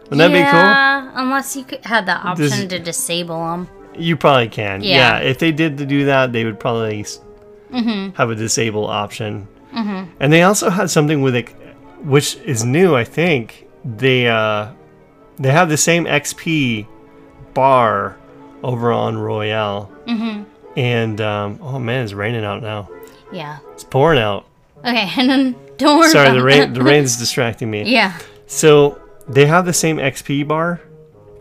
Wouldn't 0.10 0.20
that 0.20 0.28
be 0.30 0.44
cool? 0.44 0.60
Yeah, 0.60 1.12
unless 1.16 1.56
you 1.56 1.64
could, 1.64 1.86
had 1.86 2.06
the 2.06 2.14
option 2.14 2.70
to 2.70 2.80
disable 2.80 3.40
them. 3.40 3.70
You 3.96 4.16
probably 4.16 4.48
can. 4.48 4.82
Yeah. 4.84 5.20
Yeah. 5.20 5.30
if 5.30 5.40
they 5.40 5.52
did 5.52 5.78
to 5.80 5.86
do 5.86 6.06
that, 6.06 6.32
they 6.32 6.46
would 6.46 6.60
probably 6.60 7.02
s 7.02 7.20
have 7.72 8.30
a 8.30 8.36
disable 8.36 8.86
option. 8.88 9.48
And 10.20 10.34
they 10.34 10.42
also 10.42 10.70
had 10.72 10.90
something 10.90 11.22
with 11.22 11.36
it, 11.36 11.50
which 12.02 12.36
is 12.38 12.64
new. 12.66 12.96
I 12.96 13.04
think 13.04 13.68
they 13.86 14.28
uh, 14.28 14.72
they 15.38 15.52
have 15.52 15.70
the 15.70 15.78
same 15.78 16.06
XP 16.06 16.88
bar 17.54 18.18
over 18.64 18.92
on 18.92 19.18
Royale. 19.18 19.92
Mm-hmm. 20.08 20.44
And 20.80 21.22
um, 21.22 21.60
oh 21.62 21.80
man, 21.80 22.04
it's 22.04 22.14
raining 22.14 22.44
out 22.44 22.62
now. 22.62 22.90
Yeah. 23.32 23.60
It's 23.74 23.84
pouring 23.84 24.20
out. 24.20 24.46
Okay, 24.80 25.10
and 25.18 25.30
then 25.30 25.56
don't 25.78 26.00
worry. 26.00 26.10
Sorry, 26.10 26.28
about 26.28 26.38
the 26.38 26.44
rain 26.44 26.60
that. 26.60 26.74
the 26.74 26.84
rain's 26.84 27.18
distracting 27.18 27.70
me. 27.70 27.84
yeah. 27.92 28.18
So 28.48 29.00
they 29.30 29.46
have 29.46 29.66
the 29.66 29.74
same 29.74 29.98
XP 29.98 30.48
bar 30.48 30.82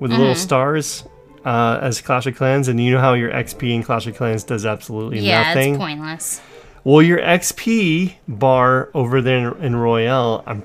with 0.00 0.10
Mm-hmm. 0.10 0.20
little 0.20 0.34
stars 0.34 1.04
uh, 1.44 1.78
as 1.80 2.00
Clash 2.00 2.26
of 2.26 2.36
Clans, 2.36 2.68
and 2.68 2.80
you 2.80 2.90
know 2.92 3.00
how 3.00 3.14
your 3.14 3.30
XP 3.30 3.72
in 3.74 3.82
Clash 3.82 4.06
of 4.06 4.16
Clans 4.16 4.44
does 4.44 4.66
absolutely 4.66 5.20
Yeah, 5.20 5.42
nothing. 5.54 5.74
it's 5.74 5.78
pointless. 5.78 6.40
Well, 6.84 7.02
your 7.02 7.18
XP 7.18 8.14
bar 8.28 8.90
over 8.94 9.20
there 9.22 9.52
in, 9.56 9.64
in 9.64 9.76
Royale, 9.76 10.42
I'm 10.46 10.64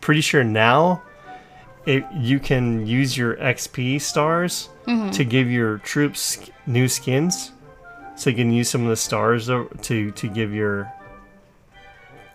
pretty 0.00 0.20
sure 0.20 0.42
now 0.44 1.02
it, 1.86 2.04
you 2.14 2.38
can 2.40 2.86
use 2.86 3.16
your 3.16 3.36
XP 3.36 4.00
stars 4.00 4.68
Mm-hmm. 4.86 5.10
to 5.10 5.24
give 5.24 5.48
your 5.48 5.78
troops 5.78 6.38
new 6.66 6.88
skins. 6.88 7.52
So 8.16 8.30
you 8.30 8.36
can 8.36 8.52
use 8.52 8.68
some 8.68 8.82
of 8.82 8.88
the 8.88 8.96
stars 8.96 9.46
to 9.46 10.10
to 10.10 10.28
give 10.28 10.52
your 10.52 10.92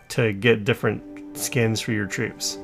to 0.10 0.32
get 0.34 0.64
different 0.64 1.38
skins 1.38 1.82
for 1.82 1.92
your 1.92 2.06
troops. 2.06 2.58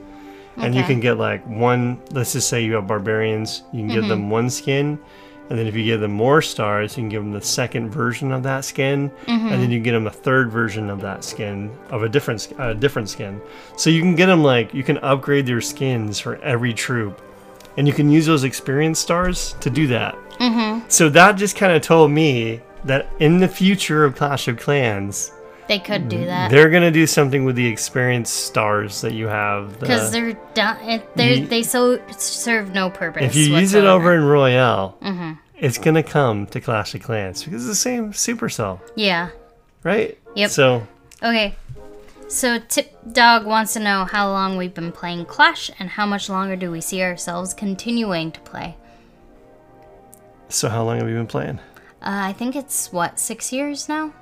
And 0.58 0.76
you 0.76 0.84
can 0.84 1.00
get 1.00 1.18
like 1.18 1.44
one. 1.48 2.00
Let's 2.12 2.34
just 2.34 2.48
say 2.50 2.64
you 2.64 2.74
have 2.74 2.88
barbarians. 2.88 3.64
You 3.72 3.80
can 3.80 3.88
give 3.88 4.00
Mm-hmm. 4.04 4.10
them 4.10 4.30
one 4.30 4.50
skin, 4.50 5.00
and 5.50 5.58
then 5.60 5.66
if 5.68 5.76
you 5.76 5.84
give 5.84 6.00
them 6.00 6.12
more 6.12 6.42
stars, 6.42 6.96
you 6.96 7.02
can 7.02 7.10
give 7.10 7.24
them 7.24 7.32
the 7.34 7.42
second 7.42 7.90
version 7.90 8.32
of 8.32 8.44
that 8.44 8.64
skin, 8.66 9.10
Mm-hmm. 9.26 9.48
and 9.48 9.62
then 9.62 9.72
you 9.72 9.78
can 9.78 9.84
get 9.84 9.92
them 9.94 10.08
a 10.08 10.12
third 10.12 10.52
version 10.52 10.90
of 10.90 11.02
that 11.02 11.24
skin 11.24 11.72
of 11.90 12.04
a 12.04 12.10
different 12.10 12.54
a 12.60 12.74
different 12.76 13.10
skin. 13.10 13.42
So 13.78 13.90
you 13.90 14.02
can 14.02 14.16
get 14.16 14.28
them 14.28 14.44
like 14.44 14.74
you 14.74 14.84
can 14.84 14.98
upgrade 15.00 15.46
their 15.46 15.62
skins 15.62 16.20
for 16.20 16.36
every 16.38 16.74
troop, 16.74 17.20
and 17.78 17.88
you 17.88 17.94
can 17.94 18.10
use 18.10 18.26
those 18.26 18.44
experience 18.44 19.00
stars 19.00 19.56
to 19.62 19.70
do 19.70 19.88
that. 19.88 20.16
Mm-hmm. 20.40 20.86
So 20.88 21.10
that 21.10 21.34
just 21.38 21.56
kind 21.56 21.74
of 21.74 21.82
told 21.82 22.12
me 22.12 22.62
that 22.86 23.08
in 23.20 23.38
the 23.40 23.48
future 23.48 24.04
of 24.06 24.16
Clash 24.16 24.48
of 24.48 24.58
Clans, 24.58 25.32
They 25.68 25.80
could 25.80 26.10
do 26.10 26.26
that 26.26 26.52
they're 26.52 26.70
gonna 26.70 26.92
do 26.92 27.08
something 27.08 27.46
with 27.46 27.56
the 27.56 27.66
experience 27.68 28.30
stars 28.30 29.02
that 29.02 29.14
you 29.14 29.28
have. 29.28 29.74
the- 29.80 29.86
because 29.86 30.12
they're 30.12 30.34
done. 30.54 31.02
They're, 31.16 31.34
You- 31.36 31.48
they 31.48 31.64
so 31.64 32.00
serve 32.18 32.74
no 32.74 32.90
purpose. 32.90 33.24
if 33.24 33.36
you 33.36 33.56
use 33.56 33.74
it 33.74 33.86
over 33.86 34.14
in 34.14 34.24
Royale, 34.26 34.98
it's 35.58 35.78
gonna 35.78 36.04
come 36.04 36.48
to 36.48 36.60
Clash 36.60 36.94
of 36.96 37.02
Clans 37.04 37.44
because 37.44 37.62
it's 37.64 37.70
the 37.72 37.76
same 37.76 38.12
Supercell, 38.12 38.80
Yeah. 38.96 39.30
right? 39.84 40.18
Yep. 40.36 40.50
So 40.52 40.88
Okay. 41.24 41.56
So 42.28 42.58
Tip 42.60 42.98
Dog 43.14 43.46
wants 43.46 43.74
to 43.74 43.80
know 43.80 44.06
how 44.06 44.30
long 44.30 44.58
we've 44.58 44.74
been 44.74 44.92
playing 44.92 45.26
Clash 45.26 45.70
and 45.80 45.90
how 45.92 46.06
much 46.06 46.28
longer 46.30 46.56
do 46.56 46.72
we 46.72 46.82
see 46.82 47.02
ourselves 47.04 47.54
continuing 47.54 48.32
to 48.32 48.40
play. 48.42 48.76
so 50.50 50.70
how 50.70 50.84
long 50.84 51.00
have 51.00 51.08
you 51.10 51.16
been 51.16 51.28
playing? 51.28 51.60
Uh, 52.02 52.30
I 52.30 52.34
think 52.34 52.56
it's 52.56 52.92
what 52.92 53.20
six 53.20 53.52
years 53.54 53.88
now. 53.88 54.14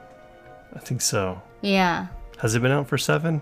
I 0.76 0.80
think 0.80 1.02
so. 1.02 1.42
Yeah. 1.62 2.08
Has 2.40 2.56
it 2.56 2.62
been 2.62 2.72
out 2.72 2.88
for 2.88 2.98
seven, 2.98 3.42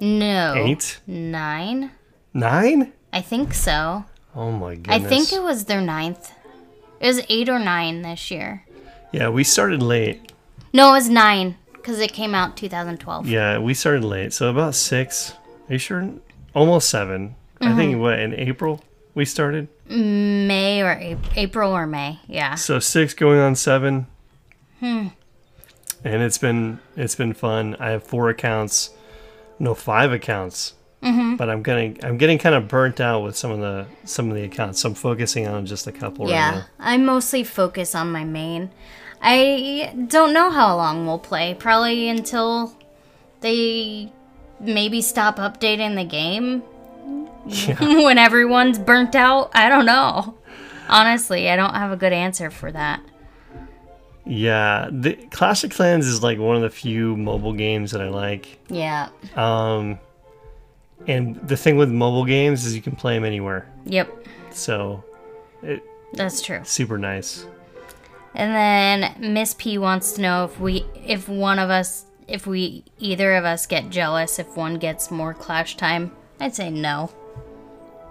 No. 0.00 0.54
eight, 0.56 1.00
Nine. 1.06 1.90
nine? 2.34 2.92
I 3.12 3.20
think 3.20 3.54
so. 3.54 4.04
Oh 4.34 4.50
my 4.50 4.74
goodness! 4.76 4.96
I 5.04 5.08
think 5.08 5.32
it 5.32 5.42
was 5.42 5.64
their 5.66 5.80
ninth. 5.82 6.32
It 7.00 7.06
was 7.06 7.20
eight 7.28 7.48
or 7.48 7.58
nine 7.58 8.02
this 8.02 8.30
year. 8.30 8.64
yeah, 9.12 9.28
we 9.28 9.44
started 9.44 9.82
late. 9.82 10.32
No, 10.72 10.88
it 10.90 10.92
was 10.92 11.08
nine 11.10 11.56
because 11.74 12.00
it 12.00 12.12
came 12.12 12.34
out 12.34 12.56
2012. 12.56 13.26
Yeah, 13.28 13.58
we 13.58 13.74
started 13.74 14.04
late, 14.04 14.32
so 14.32 14.48
about 14.48 14.74
six. 14.74 15.32
Are 15.68 15.74
you 15.74 15.78
sure? 15.78 16.08
Almost 16.54 16.88
7 16.90 17.34
I 17.60 17.74
think 17.76 17.92
Mm-hmm. 17.92 18.00
what 18.00 18.18
in 18.18 18.34
April 18.34 18.82
we 19.14 19.24
started. 19.24 19.68
May 19.88 20.80
or 20.82 20.92
April, 20.92 21.32
April 21.36 21.72
or 21.72 21.86
May. 21.86 22.18
Yeah. 22.26 22.54
So 22.56 22.78
six 22.78 23.12
going 23.14 23.38
on 23.38 23.54
seven. 23.54 24.06
Hmm. 24.80 25.08
And 26.04 26.22
it's 26.22 26.38
been 26.38 26.80
it's 26.96 27.14
been 27.14 27.32
fun. 27.34 27.76
I 27.78 27.90
have 27.90 28.02
four 28.02 28.28
accounts, 28.28 28.90
no 29.58 29.74
five 29.74 30.12
accounts. 30.12 30.74
Mm-hmm. 31.02 31.36
But 31.36 31.50
I'm 31.50 31.62
getting 31.62 31.98
I'm 32.04 32.16
getting 32.16 32.38
kind 32.38 32.54
of 32.54 32.68
burnt 32.68 33.00
out 33.00 33.22
with 33.24 33.36
some 33.36 33.50
of 33.50 33.58
the 33.60 33.86
some 34.04 34.28
of 34.28 34.34
the 34.36 34.44
accounts. 34.44 34.80
So 34.80 34.88
I'm 34.88 34.94
focusing 34.94 35.46
on 35.48 35.66
just 35.66 35.86
a 35.86 35.92
couple 35.92 36.26
right 36.26 36.32
Yeah, 36.32 36.50
now. 36.50 36.64
I 36.78 36.96
mostly 36.96 37.44
focus 37.44 37.94
on 37.94 38.10
my 38.12 38.24
main. 38.24 38.70
I 39.20 39.94
don't 40.08 40.32
know 40.32 40.50
how 40.50 40.76
long 40.76 41.06
we'll 41.06 41.18
play. 41.18 41.54
Probably 41.54 42.08
until 42.08 42.76
they 43.40 44.12
maybe 44.60 45.00
stop 45.02 45.36
updating 45.38 45.94
the 45.96 46.04
game 46.04 46.62
Yeah. 47.46 47.80
when 48.04 48.18
everyone's 48.18 48.78
burnt 48.78 49.14
out. 49.14 49.50
I 49.54 49.68
don't 49.68 49.86
know. 49.86 50.36
Honestly, 50.88 51.48
I 51.50 51.56
don't 51.56 51.74
have 51.74 51.90
a 51.92 51.96
good 51.96 52.12
answer 52.12 52.50
for 52.50 52.70
that. 52.72 53.00
Yeah, 54.24 54.88
the 54.92 55.14
Clash 55.30 55.64
of 55.64 55.70
Clans 55.70 56.06
is 56.06 56.22
like 56.22 56.38
one 56.38 56.56
of 56.56 56.62
the 56.62 56.70
few 56.70 57.16
mobile 57.16 57.52
games 57.52 57.90
that 57.90 58.00
I 58.00 58.08
like. 58.08 58.60
Yeah. 58.68 59.08
Um, 59.34 59.98
and 61.06 61.36
the 61.48 61.56
thing 61.56 61.76
with 61.76 61.90
mobile 61.90 62.24
games 62.24 62.64
is 62.64 62.74
you 62.76 62.82
can 62.82 62.94
play 62.94 63.14
them 63.14 63.24
anywhere. 63.24 63.68
Yep. 63.84 64.26
So, 64.50 65.04
it 65.62 65.82
That's 66.12 66.40
true. 66.40 66.60
super 66.64 66.98
nice. 66.98 67.46
And 68.34 68.54
then 68.54 69.32
Miss 69.34 69.54
P 69.54 69.76
wants 69.76 70.12
to 70.12 70.22
know 70.22 70.44
if 70.44 70.58
we 70.60 70.86
if 70.94 71.28
one 71.28 71.58
of 71.58 71.68
us 71.70 72.06
if 72.28 72.46
we 72.46 72.84
either 72.98 73.34
of 73.34 73.44
us 73.44 73.66
get 73.66 73.90
jealous 73.90 74.38
if 74.38 74.56
one 74.56 74.76
gets 74.76 75.10
more 75.10 75.34
clash 75.34 75.76
time. 75.76 76.12
I'd 76.40 76.54
say 76.54 76.70
no. 76.70 77.10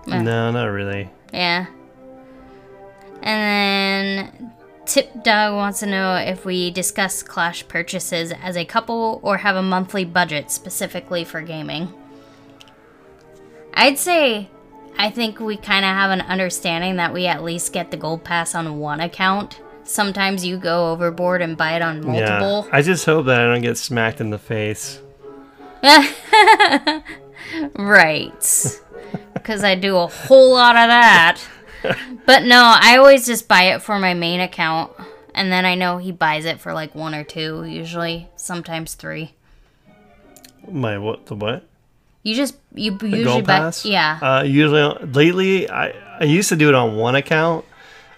Eh. 0.08 0.22
No, 0.22 0.52
not 0.52 0.66
really. 0.66 1.10
Yeah. 1.34 1.66
And 3.24 4.30
then 4.34 4.54
Tip 4.92 5.24
Dog 5.24 5.56
wants 5.56 5.80
to 5.80 5.86
know 5.86 6.16
if 6.16 6.44
we 6.44 6.70
discuss 6.70 7.24
Clash 7.24 7.66
purchases 7.70 8.34
as 8.44 8.58
a 8.58 8.66
couple 8.66 9.22
or 9.24 9.38
have 9.38 9.56
a 9.56 9.62
monthly 9.62 10.04
budget 10.04 10.52
specifically 10.52 11.24
for 11.24 11.42
gaming. 11.42 11.94
I'd 13.74 13.98
say 13.98 14.50
I 14.98 15.10
think 15.10 15.40
we 15.40 15.56
kind 15.56 15.86
of 15.86 15.92
have 15.92 16.12
an 16.12 16.20
understanding 16.20 16.98
that 16.98 17.14
we 17.14 17.26
at 17.26 17.42
least 17.42 17.72
get 17.72 17.90
the 17.92 17.96
gold 17.96 18.26
pass 18.26 18.54
on 18.54 18.80
one 18.80 19.00
account. 19.00 19.62
Sometimes 19.86 20.46
you 20.46 20.58
go 20.58 20.92
overboard 20.92 21.42
and 21.42 21.56
buy 21.56 21.78
it 21.78 21.82
on 21.82 22.06
multiple. 22.06 22.66
Yeah, 22.68 22.76
I 22.78 22.82
just 22.82 23.06
hope 23.06 23.28
that 23.28 23.40
I 23.40 23.46
don't 23.46 23.62
get 23.62 23.78
smacked 23.78 24.20
in 24.20 24.30
the 24.30 24.38
face. 24.38 25.00
Right. 27.76 28.80
Because 29.34 29.64
I 29.64 29.76
do 29.76 29.98
a 29.98 30.08
whole 30.08 30.52
lot 30.52 30.76
of 30.76 30.88
that. 30.88 31.42
But 32.26 32.44
no, 32.44 32.78
I 32.80 32.98
always 32.98 33.26
just 33.26 33.48
buy 33.48 33.64
it 33.74 33.82
for 33.82 33.98
my 34.00 34.14
main 34.14 34.40
account. 34.40 34.92
And 35.34 35.52
then 35.52 35.66
I 35.66 35.76
know 35.76 35.98
he 35.98 36.12
buys 36.12 36.46
it 36.46 36.60
for 36.60 36.74
like 36.74 36.94
one 36.94 37.16
or 37.16 37.24
two, 37.24 37.64
usually, 37.64 38.28
sometimes 38.36 38.96
three. 38.96 39.34
My 40.70 40.98
what? 40.98 41.26
The 41.26 41.36
what? 41.36 41.66
You 42.24 42.36
just, 42.36 42.56
you 42.76 42.92
The 42.98 43.08
usually 43.10 43.42
buy. 43.42 43.58
pass? 43.60 43.86
Yeah. 43.86 44.20
Uh, 44.22 44.44
usually, 44.44 44.82
lately, 45.08 45.70
I 45.70 45.94
I 46.20 46.26
used 46.26 46.50
to 46.50 46.56
do 46.56 46.70
it 46.70 46.76
on 46.76 46.98
one 46.98 47.16
account. 47.16 47.66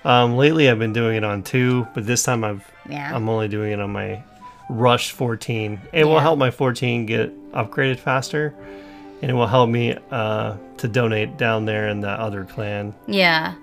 Um, 0.03 0.35
lately, 0.35 0.69
I've 0.69 0.79
been 0.79 0.91
doing 0.91 1.15
it 1.15 1.23
on 1.23 1.43
two, 1.43 1.87
but 1.93 2.05
this 2.05 2.23
time 2.23 2.43
I've 2.43 2.69
Yeah. 2.89 3.15
I'm 3.15 3.29
only 3.29 3.47
doing 3.47 3.71
it 3.71 3.79
on 3.79 3.91
my 3.91 4.21
Rush 4.69 5.11
14. 5.11 5.79
It 5.93 6.03
will 6.03 6.19
help 6.19 6.37
my 6.37 6.51
14 6.51 7.05
get 7.05 7.51
upgraded 7.53 7.99
faster, 7.99 8.53
and 9.23 9.31
it 9.31 9.33
will 9.35 9.47
help 9.47 9.69
me 9.69 9.97
uh, 10.11 10.57
to 10.75 10.87
donate 10.89 11.37
down 11.37 11.63
there 11.63 11.87
in 11.87 12.01
the 12.01 12.09
other 12.09 12.43
clan. 12.43 12.93
Yeah. 13.07 13.53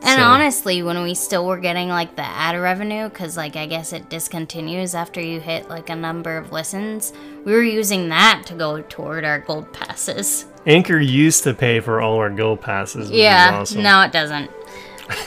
And 0.00 0.18
So- 0.18 0.24
honestly, 0.24 0.82
when 0.82 1.02
we 1.02 1.12
still 1.14 1.44
were 1.46 1.58
getting 1.58 1.90
like 1.90 2.16
the 2.16 2.22
ad 2.24 2.58
revenue, 2.58 3.10
because 3.10 3.36
like 3.36 3.54
I 3.54 3.66
guess 3.66 3.92
it 3.92 4.08
discontinues 4.08 4.94
after 4.94 5.20
you 5.20 5.40
hit 5.40 5.68
like 5.68 5.90
a 5.90 5.94
number 5.94 6.38
of 6.38 6.52
listens, 6.52 7.12
we 7.44 7.52
were 7.52 7.62
using 7.62 8.08
that 8.08 8.44
to 8.46 8.54
go 8.54 8.80
toward 8.80 9.26
our 9.26 9.40
gold 9.40 9.70
passes. 9.74 10.46
Anchor 10.66 10.98
used 10.98 11.44
to 11.44 11.52
pay 11.52 11.80
for 11.80 12.00
all 12.00 12.16
our 12.16 12.30
gold 12.30 12.62
passes. 12.62 13.10
Yeah, 13.10 13.60
awesome. 13.60 13.82
no, 13.82 14.00
it 14.00 14.12
doesn't. 14.12 14.50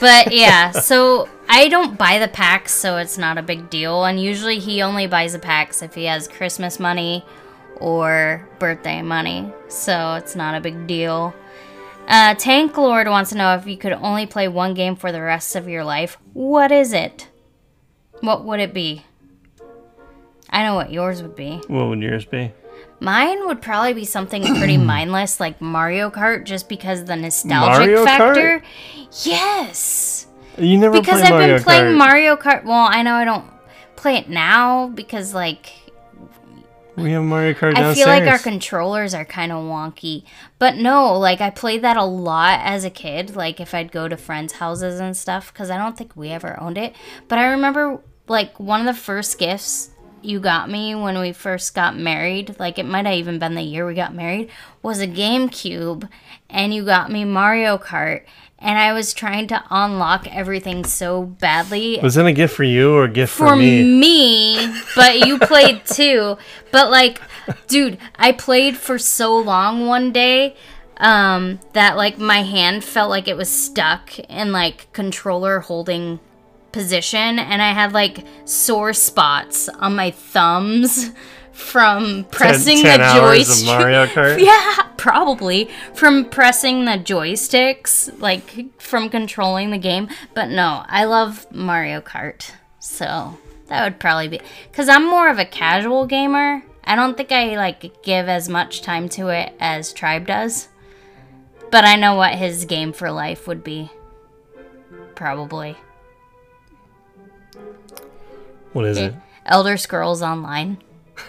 But 0.00 0.32
yeah, 0.32 0.72
so 0.72 1.28
I 1.48 1.68
don't 1.68 1.96
buy 1.96 2.18
the 2.18 2.26
packs, 2.26 2.72
so 2.74 2.96
it's 2.96 3.16
not 3.16 3.38
a 3.38 3.42
big 3.42 3.70
deal. 3.70 4.04
And 4.04 4.20
usually 4.20 4.58
he 4.58 4.82
only 4.82 5.06
buys 5.06 5.34
the 5.34 5.38
packs 5.38 5.82
if 5.82 5.94
he 5.94 6.06
has 6.06 6.26
Christmas 6.26 6.80
money 6.80 7.24
or 7.80 8.48
birthday 8.58 9.02
money, 9.02 9.50
so 9.68 10.14
it's 10.14 10.34
not 10.36 10.54
a 10.54 10.60
big 10.60 10.86
deal. 10.86 11.34
Uh, 12.06 12.34
Tank 12.34 12.76
Lord 12.76 13.06
wants 13.08 13.30
to 13.30 13.36
know 13.36 13.54
if 13.54 13.66
you 13.66 13.76
could 13.76 13.92
only 13.92 14.26
play 14.26 14.48
one 14.48 14.74
game 14.74 14.96
for 14.96 15.12
the 15.12 15.20
rest 15.20 15.54
of 15.56 15.68
your 15.68 15.84
life. 15.84 16.16
What 16.32 16.72
is 16.72 16.92
it? 16.92 17.28
What 18.20 18.44
would 18.44 18.60
it 18.60 18.72
be? 18.72 19.04
I 20.50 20.62
know 20.62 20.74
what 20.74 20.90
yours 20.90 21.22
would 21.22 21.36
be. 21.36 21.60
What 21.68 21.88
would 21.88 22.00
yours 22.00 22.24
be? 22.24 22.52
Mine 23.00 23.46
would 23.46 23.60
probably 23.60 23.92
be 23.92 24.04
something 24.04 24.42
pretty 24.56 24.78
mindless 24.78 25.38
like 25.38 25.60
Mario 25.60 26.10
Kart 26.10 26.44
just 26.44 26.68
because 26.68 27.00
of 27.00 27.06
the 27.06 27.16
nostalgic 27.16 27.80
Mario 27.80 28.04
Kart? 28.04 28.06
factor. 28.06 28.62
Yes. 29.24 30.26
You 30.56 30.78
never 30.78 31.02
played 31.02 31.06
Mario 31.06 31.18
Kart. 31.18 31.20
Because 31.20 31.22
I've 31.22 31.30
Mario 31.30 31.54
been 31.56 31.64
playing 31.64 31.84
Kart. 31.84 31.96
Mario 31.96 32.36
Kart. 32.36 32.64
Well, 32.64 32.88
I 32.90 33.02
know 33.02 33.14
I 33.14 33.24
don't 33.24 33.44
play 33.96 34.16
it 34.16 34.28
now 34.28 34.88
because 34.88 35.34
like 35.34 35.72
we 36.98 37.12
have 37.12 37.22
Mario 37.22 37.54
Kart 37.54 37.76
I 37.76 37.94
feel 37.94 38.06
like 38.06 38.24
our 38.24 38.38
controllers 38.38 39.14
are 39.14 39.24
kind 39.24 39.52
of 39.52 39.64
wonky. 39.64 40.24
But 40.58 40.76
no, 40.76 41.18
like 41.18 41.40
I 41.40 41.50
played 41.50 41.82
that 41.82 41.96
a 41.96 42.04
lot 42.04 42.60
as 42.62 42.84
a 42.84 42.90
kid, 42.90 43.36
like 43.36 43.60
if 43.60 43.74
I'd 43.74 43.92
go 43.92 44.08
to 44.08 44.16
friends' 44.16 44.54
houses 44.54 45.00
and 45.00 45.16
stuff 45.16 45.52
cuz 45.54 45.70
I 45.70 45.76
don't 45.76 45.96
think 45.96 46.16
we 46.16 46.30
ever 46.30 46.60
owned 46.60 46.78
it. 46.78 46.94
But 47.28 47.38
I 47.38 47.46
remember 47.46 48.00
like 48.26 48.58
one 48.58 48.80
of 48.80 48.86
the 48.86 49.00
first 49.00 49.38
gifts 49.38 49.90
you 50.20 50.40
got 50.40 50.68
me 50.68 50.94
when 50.94 51.18
we 51.20 51.32
first 51.32 51.74
got 51.74 51.96
married, 51.96 52.56
like 52.58 52.78
it 52.78 52.86
might 52.86 53.06
have 53.06 53.14
even 53.14 53.38
been 53.38 53.54
the 53.54 53.62
year 53.62 53.86
we 53.86 53.94
got 53.94 54.14
married, 54.14 54.50
was 54.82 55.00
a 55.00 55.06
GameCube 55.06 56.08
and 56.50 56.74
you 56.74 56.84
got 56.84 57.10
me 57.10 57.24
Mario 57.24 57.78
Kart 57.78 58.24
and 58.60 58.78
I 58.78 58.92
was 58.92 59.12
trying 59.14 59.46
to 59.48 59.62
unlock 59.70 60.26
everything 60.34 60.84
so 60.84 61.22
badly 61.22 61.98
Was 62.02 62.16
it 62.16 62.26
a 62.26 62.32
gift 62.32 62.54
for 62.54 62.64
you 62.64 62.92
or 62.92 63.04
a 63.04 63.08
gift 63.08 63.32
for, 63.32 63.54
me? 63.56 63.80
for 63.82 63.86
me? 63.86 63.98
me. 64.66 64.82
but 64.96 65.26
you 65.26 65.38
played 65.38 65.84
too. 65.86 66.36
But 66.72 66.90
like, 66.90 67.20
dude, 67.66 67.98
I 68.16 68.32
played 68.32 68.76
for 68.76 68.98
so 68.98 69.36
long 69.38 69.86
one 69.86 70.12
day 70.12 70.56
um, 70.98 71.60
that 71.72 71.96
like 71.96 72.18
my 72.18 72.42
hand 72.42 72.84
felt 72.84 73.10
like 73.10 73.28
it 73.28 73.36
was 73.36 73.48
stuck 73.48 74.18
in 74.18 74.52
like 74.52 74.92
controller 74.92 75.60
holding 75.60 76.20
position, 76.72 77.38
and 77.38 77.62
I 77.62 77.72
had 77.72 77.92
like 77.92 78.24
sore 78.44 78.92
spots 78.92 79.68
on 79.68 79.94
my 79.96 80.10
thumbs 80.10 81.10
from 81.58 82.24
pressing 82.30 82.82
10 82.82 83.00
the 83.00 83.04
hours 83.04 83.46
joystick. 83.48 83.66
Mario 83.66 84.06
Kart? 84.14 84.38
yeah, 84.42 84.88
probably 84.96 85.68
from 85.92 86.24
pressing 86.24 86.84
the 86.84 86.92
joysticks, 86.92 88.18
like 88.20 88.80
from 88.80 89.08
controlling 89.10 89.70
the 89.70 89.78
game. 89.78 90.08
But 90.34 90.48
no, 90.48 90.84
I 90.86 91.04
love 91.04 91.46
Mario 91.52 92.00
Kart, 92.00 92.52
so 92.78 93.36
that 93.66 93.82
would 93.84 93.98
probably 93.98 94.28
be 94.28 94.40
because 94.70 94.88
I'm 94.88 95.08
more 95.10 95.28
of 95.28 95.38
a 95.38 95.44
casual 95.44 96.06
gamer. 96.06 96.62
I 96.84 96.94
don't 96.96 97.16
think 97.16 97.32
I 97.32 97.56
like 97.56 98.02
give 98.02 98.28
as 98.28 98.48
much 98.48 98.80
time 98.80 99.08
to 99.10 99.28
it 99.28 99.52
as 99.60 99.92
Tribe 99.92 100.26
does, 100.26 100.68
but 101.70 101.84
I 101.84 101.96
know 101.96 102.14
what 102.14 102.36
his 102.36 102.64
game 102.64 102.92
for 102.92 103.10
life 103.10 103.46
would 103.46 103.62
be. 103.64 103.90
Probably 105.16 105.76
What 108.72 108.84
is 108.86 108.96
eh, 108.96 109.06
it? 109.08 109.14
Elder 109.44 109.76
Scrolls 109.76 110.22
Online. 110.22 110.78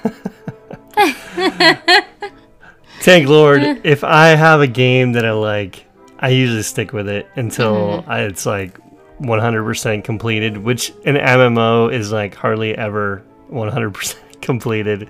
Tank 3.02 3.28
Lord, 3.30 3.62
if 3.86 4.04
I 4.04 4.28
have 4.30 4.62
a 4.62 4.68
game 4.68 5.14
that 5.14 5.26
I 5.26 5.32
like, 5.32 5.86
I 6.20 6.30
usually 6.30 6.64
stick 6.64 6.92
with 6.92 7.08
it 7.08 7.28
until 7.36 8.04
I, 8.08 8.22
it's 8.24 8.46
like 8.46 8.78
100% 9.22 10.04
completed, 10.04 10.58
which 10.58 10.90
an 11.06 11.16
MMO 11.16 11.92
is 11.94 12.12
like 12.12 12.36
hardly 12.36 12.78
ever 12.78 13.24
100% 13.52 14.16
completed. 14.42 15.08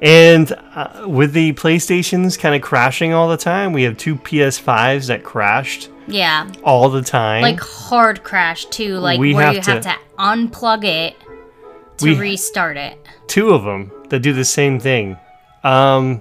And 0.00 0.50
uh, 0.74 1.04
with 1.06 1.32
the 1.32 1.52
PlayStations 1.54 2.38
kind 2.38 2.54
of 2.54 2.62
crashing 2.62 3.12
all 3.12 3.28
the 3.28 3.36
time, 3.36 3.72
we 3.72 3.82
have 3.82 3.96
two 3.98 4.16
PS5s 4.16 5.08
that 5.08 5.22
crashed 5.24 5.90
Yeah. 6.06 6.48
all 6.62 6.88
the 6.88 7.02
time. 7.02 7.42
Like 7.42 7.60
hard 7.60 8.22
crash 8.24 8.64
too, 8.66 8.94
like 8.98 9.18
We 9.20 9.34
where 9.34 9.44
have 9.46 9.54
you 9.54 9.60
have 9.72 9.82
to- 9.82 9.88
to 9.90 9.96
unplug 10.18 10.84
it 10.84 11.14
to 11.98 12.04
We- 12.06 12.14
restart 12.16 12.76
it. 12.78 12.96
two 13.26 13.50
of 13.50 13.64
them 13.64 13.90
that 14.10 14.20
do 14.20 14.32
the 14.32 14.44
same 14.44 14.78
thing. 14.80 15.16
Um, 15.64 16.20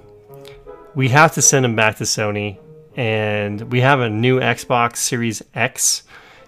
we 0.95 1.09
have 1.09 1.33
to 1.33 1.41
send 1.41 1.63
them 1.65 1.75
back 1.75 1.97
to 1.97 2.03
Sony, 2.03 2.57
and 2.95 3.71
we 3.71 3.81
have 3.81 3.99
a 3.99 4.09
new 4.09 4.39
Xbox 4.39 4.97
Series 4.97 5.43
X, 5.53 6.03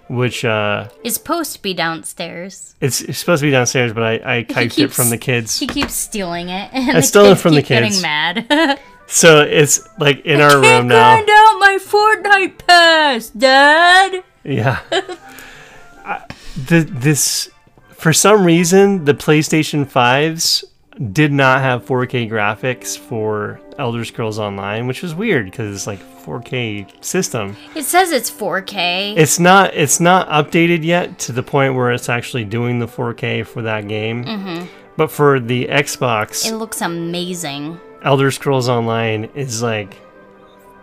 which 0.07 0.43
uh, 0.43 0.89
It's 1.03 1.15
supposed 1.15 1.53
to 1.55 1.61
be 1.61 1.73
downstairs. 1.73 2.75
it's, 2.81 3.01
it's 3.01 3.19
supposed 3.19 3.41
to 3.41 3.47
be 3.47 3.51
downstairs, 3.51 3.93
but 3.93 4.03
I, 4.03 4.37
I 4.39 4.43
kiked 4.43 4.79
it 4.79 4.91
from 4.91 5.09
the 5.11 5.17
kids. 5.17 5.59
He 5.59 5.67
keeps 5.67 5.93
stealing 5.93 6.49
it, 6.49 6.69
and 6.73 6.97
I 6.97 7.01
stole 7.01 7.25
it 7.25 7.29
kids 7.29 7.41
from 7.41 7.53
the 7.55 7.61
keep 7.61 7.69
getting 7.69 8.01
mad. 8.01 8.79
So 9.11 9.41
it's 9.41 9.89
like 9.97 10.19
in 10.23 10.39
our 10.39 10.53
room 10.61 10.87
now. 10.87 11.15
find 11.15 11.27
out 11.27 11.57
my 11.59 11.79
Fortnite 11.81 12.59
pass, 12.67 13.29
Dad. 13.29 14.23
Yeah. 14.43 14.81
I- 16.05 16.25
the, 16.67 16.81
this, 16.81 17.49
for 17.89 18.13
some 18.13 18.43
reason, 18.43 19.05
the 19.05 19.15
PlayStation 19.15 19.89
5s 19.89 20.63
did 21.12 21.32
not 21.32 21.62
have 21.62 21.86
4K 21.86 22.30
graphics 22.30 22.97
for 22.97 23.62
Elder 23.78 24.04
Scrolls 24.04 24.38
Online, 24.38 24.86
which 24.86 25.02
was 25.02 25.16
weird 25.16 25.45
because 25.45 25.74
it's 25.74 25.88
like 25.88 26.00
4K 26.24 27.04
system. 27.04 27.56
It 27.76 27.84
says 27.84 28.12
it's 28.12 28.30
4K. 28.30 29.16
It's 29.18 29.39
not 29.39 29.74
it's 29.74 30.00
not 30.00 30.28
updated 30.30 30.84
yet 30.84 31.18
to 31.20 31.32
the 31.32 31.43
point 31.43 31.76
where 31.76 31.91
it's 31.91 32.10
actually 32.10 32.43
doing 32.43 32.80
the 32.80 32.88
4K 32.88 33.45
for 33.47 33.62
that 33.62 33.88
game. 33.88 34.26
Mm-hmm. 34.26 34.66
But 34.97 35.10
for 35.10 35.39
the 35.39 35.68
Xbox, 35.68 36.45
it 36.45 36.56
looks 36.56 36.82
amazing. 36.82 37.80
Elder 38.04 38.32
Scrolls 38.32 38.68
Online 38.68 39.26
is 39.36 39.62
like 39.62 39.95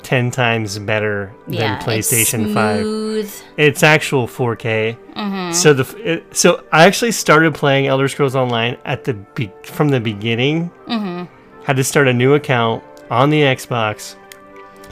10 0.07 0.31
times 0.31 0.79
better 0.79 1.33
than 1.49 1.81
PlayStation 1.81 2.45
it's 2.47 3.41
5. 3.41 3.45
It's 3.57 3.83
actual 3.83 4.29
4K. 4.29 4.97
Mm-hmm. 5.17 5.53
So 5.53 5.75
the 5.75 6.13
it, 6.13 6.37
so 6.37 6.65
I 6.71 6.85
actually 6.85 7.11
started 7.11 7.57
playing 7.57 7.89
Elder 7.89 8.07
Scrolls 8.07 8.37
Online 8.37 8.77
at 8.85 9.03
the 9.03 9.15
be- 9.15 9.51
from 9.65 9.89
the 9.89 9.99
beginning. 9.99 10.71
Mm-hmm. 10.87 11.25
Had 11.65 11.75
to 11.79 11.83
start 11.83 12.07
a 12.07 12.13
new 12.13 12.35
account 12.35 12.85
on 13.11 13.31
the 13.31 13.41
Xbox. 13.43 14.15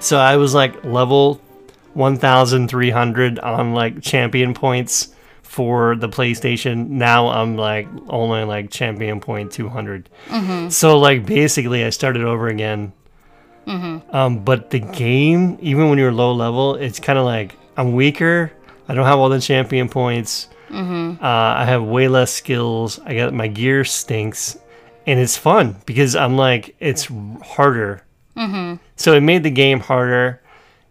So 0.00 0.18
I 0.18 0.36
was 0.36 0.52
like 0.52 0.82
level 0.82 1.40
1300 1.92 3.38
on 3.38 3.72
like 3.72 4.02
champion 4.02 4.52
points 4.52 5.14
for 5.42 5.94
the 5.94 6.08
PlayStation. 6.08 6.88
Now 6.88 7.28
I'm 7.28 7.56
like 7.56 7.86
only 8.08 8.42
like 8.42 8.70
champion 8.70 9.20
point 9.20 9.52
200. 9.52 10.10
So 10.72 10.98
like 10.98 11.24
basically 11.24 11.84
I 11.84 11.90
started 11.90 12.24
over 12.24 12.48
again. 12.48 12.92
Um, 13.66 14.38
but 14.44 14.70
the 14.70 14.78
game, 14.80 15.58
even 15.60 15.88
when 15.88 15.98
you're 15.98 16.12
low 16.12 16.32
level, 16.32 16.74
it's 16.76 17.00
kind 17.00 17.18
of 17.18 17.24
like 17.24 17.56
I'm 17.76 17.92
weaker. 17.94 18.52
I 18.88 18.94
don't 18.94 19.06
have 19.06 19.18
all 19.18 19.28
the 19.28 19.40
champion 19.40 19.88
points. 19.88 20.48
Uh, 21.22 21.26
I 21.26 21.64
have 21.64 21.82
way 21.84 22.08
less 22.08 22.32
skills. 22.32 22.98
I 23.04 23.14
got 23.14 23.32
my 23.32 23.46
gear 23.48 23.84
stinks, 23.84 24.58
and 25.06 25.20
it's 25.20 25.36
fun 25.36 25.76
because 25.86 26.14
I'm 26.16 26.36
like 26.36 26.74
it's 26.80 27.08
harder. 27.42 28.02
So 28.96 29.14
it 29.14 29.20
made 29.20 29.42
the 29.44 29.50
game 29.50 29.80
harder, 29.80 30.40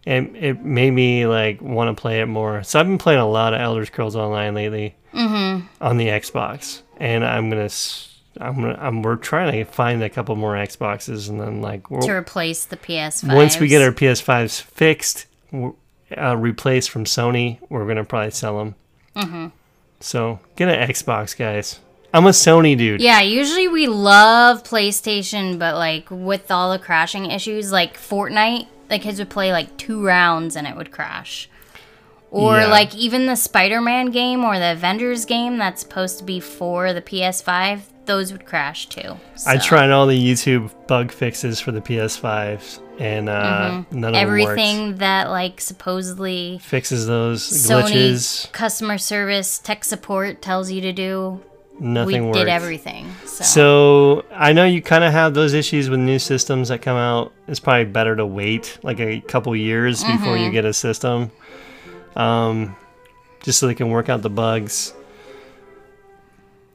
and 0.06 0.34
it 0.36 0.62
made 0.64 0.90
me 0.92 1.26
like 1.26 1.60
want 1.60 1.94
to 1.94 2.00
play 2.00 2.20
it 2.20 2.26
more. 2.26 2.62
So 2.62 2.80
I've 2.80 2.86
been 2.86 2.98
playing 2.98 3.20
a 3.20 3.28
lot 3.28 3.52
of 3.54 3.60
Elder 3.60 3.84
Scrolls 3.84 4.16
Online 4.16 4.54
lately 4.54 4.96
on 5.80 5.96
the 5.98 6.08
Xbox, 6.08 6.82
and 6.98 7.24
I'm 7.24 7.50
gonna. 7.50 7.64
s- 7.64 8.13
I'm 8.40 9.02
we're 9.02 9.16
trying 9.16 9.52
to 9.52 9.64
find 9.64 10.02
a 10.02 10.10
couple 10.10 10.34
more 10.36 10.54
Xboxes, 10.54 11.28
and 11.28 11.40
then 11.40 11.62
like 11.62 11.86
to 11.88 12.10
replace 12.12 12.64
the 12.64 12.76
PS5. 12.76 13.34
once 13.34 13.58
we 13.60 13.68
get 13.68 13.82
our 13.82 13.92
PS5s 13.92 14.60
fixed, 14.60 15.26
uh, 16.16 16.36
replaced 16.36 16.90
from 16.90 17.04
Sony, 17.04 17.58
we're 17.68 17.86
gonna 17.86 18.04
probably 18.04 18.30
sell 18.32 18.58
them. 18.58 18.74
Mm-hmm. 19.16 19.46
So 20.00 20.40
get 20.56 20.68
an 20.68 20.88
Xbox, 20.88 21.36
guys. 21.36 21.80
I'm 22.12 22.26
a 22.26 22.30
Sony 22.30 22.76
dude. 22.78 23.00
Yeah, 23.00 23.20
usually 23.20 23.66
we 23.68 23.86
love 23.88 24.62
PlayStation, 24.62 25.58
but 25.58 25.74
like 25.74 26.06
with 26.10 26.50
all 26.50 26.70
the 26.72 26.78
crashing 26.78 27.30
issues, 27.30 27.72
like 27.72 27.96
Fortnite, 27.96 28.68
the 28.88 28.98
kids 28.98 29.18
would 29.18 29.30
play 29.30 29.50
like 29.52 29.76
two 29.76 30.04
rounds 30.04 30.54
and 30.56 30.66
it 30.66 30.76
would 30.76 30.92
crash. 30.92 31.48
Or 32.30 32.58
Yeah. 32.58 32.66
like 32.66 32.94
even 32.94 33.26
the 33.26 33.34
Spider 33.36 33.80
Man 33.80 34.10
game 34.10 34.44
or 34.44 34.58
the 34.58 34.72
Avengers 34.72 35.24
game 35.24 35.56
that's 35.58 35.80
supposed 35.82 36.18
to 36.18 36.24
be 36.24 36.38
for 36.38 36.92
the 36.92 37.02
PS5, 37.02 37.80
those 38.06 38.32
would 38.32 38.44
crash 38.46 38.86
too. 38.88 39.16
I 39.46 39.56
tried 39.56 39.90
all 39.90 40.06
the 40.06 40.18
YouTube 40.18 40.70
bug 40.86 41.10
fixes 41.10 41.60
for 41.60 41.72
the 41.72 41.80
PS5s, 41.80 42.80
and 42.98 43.28
uh, 43.28 43.68
none 43.70 43.78
of 43.80 43.90
them 43.90 44.02
Mm-hmm. 44.02 44.14
everything 44.14 44.96
that 44.96 45.30
like 45.30 45.60
supposedly. 45.60 46.58
Fixes 46.62 47.06
those 47.06 47.42
Sony 47.42 47.90
glitches. 47.92 48.52
customer 48.52 48.98
service 48.98 49.58
tech 49.58 49.84
support 49.84 50.42
tells 50.42 50.70
you 50.70 50.80
to 50.82 50.92
do. 50.92 51.40
Nothing 51.80 52.22
we 52.26 52.28
worked. 52.28 52.38
did 52.38 52.48
everything. 52.48 53.12
So, 53.26 53.42
So 53.42 54.24
I 54.32 54.52
know 54.52 54.64
you 54.64 54.80
kind 54.80 55.02
of 55.02 55.12
have 55.12 55.34
those 55.34 55.54
issues 55.54 55.90
with 55.90 55.98
new 55.98 56.20
systems 56.20 56.68
that 56.68 56.82
come 56.82 56.96
out. 56.96 57.32
It's 57.48 57.58
probably 57.58 57.86
better 57.86 58.14
to 58.14 58.24
wait 58.24 58.78
like 58.84 59.00
a 59.00 59.20
couple 59.22 59.56
years 59.56 60.04
before 60.04 60.34
Mm-hmm. 60.36 60.44
you 60.44 60.50
get 60.52 60.64
a 60.64 60.72
system, 60.72 61.32
um, 62.14 62.76
just 63.42 63.58
so 63.58 63.66
they 63.66 63.74
can 63.74 63.88
work 63.90 64.08
out 64.08 64.22
the 64.22 64.30
bugs. 64.30 64.94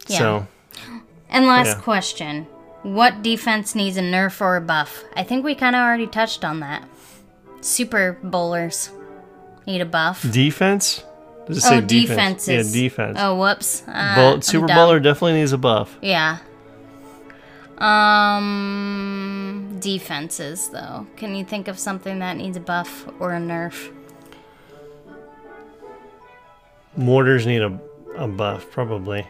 Yeah. 0.08 0.18
So 0.18 0.48
And 1.30 1.46
last 1.46 1.78
Yeah. 1.78 1.82
question. 1.82 2.48
What 2.84 3.22
defense 3.22 3.76
needs 3.76 3.98
a 3.98 4.02
nerf 4.02 4.40
or 4.42 4.56
a 4.56 4.62
buff? 4.62 5.04
I 5.16 5.24
think 5.24 5.44
we 5.44 5.54
kind 5.54 5.76
of 5.76 5.82
already 5.82 6.08
touched 6.08 6.46
on 6.46 6.62
that. 6.62 6.84
Super 7.62 8.18
bowlers 8.24 8.90
need 9.68 9.82
a 9.82 9.86
buff. 9.86 10.26
defense. 10.32 11.04
Does 11.46 11.58
it 11.58 11.64
oh, 11.66 11.70
say 11.70 11.82
defenses. 11.82 12.76
Yeah, 12.76 12.82
defense. 12.82 13.18
Oh, 13.20 13.36
whoops. 13.36 13.84
Uh, 13.88 14.40
Super. 14.40 14.68
Bowler 14.68 15.00
definitely 15.00 15.34
needs 15.40 15.52
a 15.52 15.58
buff. 15.58 15.98
Yeah. 16.02 16.38
Um, 17.80 19.78
defenses 19.80 20.70
though. 20.70 21.08
Can 21.16 21.34
you 21.36 21.44
think 21.44 21.68
of 21.68 21.80
something 21.80 22.20
that 22.20 22.38
needs 22.38 22.56
a 22.58 22.60
buff 22.60 23.08
or 23.20 23.34
a 23.34 23.40
nerf? 23.40 23.92
Mortars 26.98 27.46
need 27.48 27.62
a, 27.62 27.80
a 28.18 28.28
buff, 28.28 28.70
probably. 28.72 29.26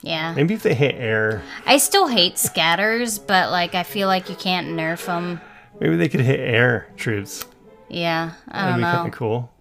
Yeah. 0.00 0.32
Maybe 0.34 0.54
if 0.54 0.62
they 0.62 0.74
hit 0.74 0.94
air, 0.94 1.42
I 1.66 1.78
still 1.78 2.06
hate 2.06 2.38
scatters, 2.38 3.18
but 3.18 3.50
like 3.50 3.74
I 3.74 3.82
feel 3.82 4.06
like 4.08 4.28
you 4.30 4.36
can't 4.36 4.68
nerf 4.68 5.06
them. 5.06 5.40
maybe 5.80 5.96
they 5.96 6.08
could 6.08 6.20
hit 6.20 6.38
air 6.40 6.88
troops. 6.96 7.44
Yeah. 7.88 8.32
I 8.48 8.70
That'd 8.70 8.70
don't 8.72 8.78
be 8.80 8.84
kind 8.84 9.02
know. 9.02 9.06
of 9.06 9.12
cool. 9.12 9.52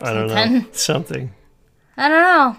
I 0.00 0.12
don't 0.14 0.26
know. 0.28 0.34
Something. 0.34 0.66
Something. 0.72 1.34
I 1.96 2.08
don't 2.08 2.22
know. 2.22 2.56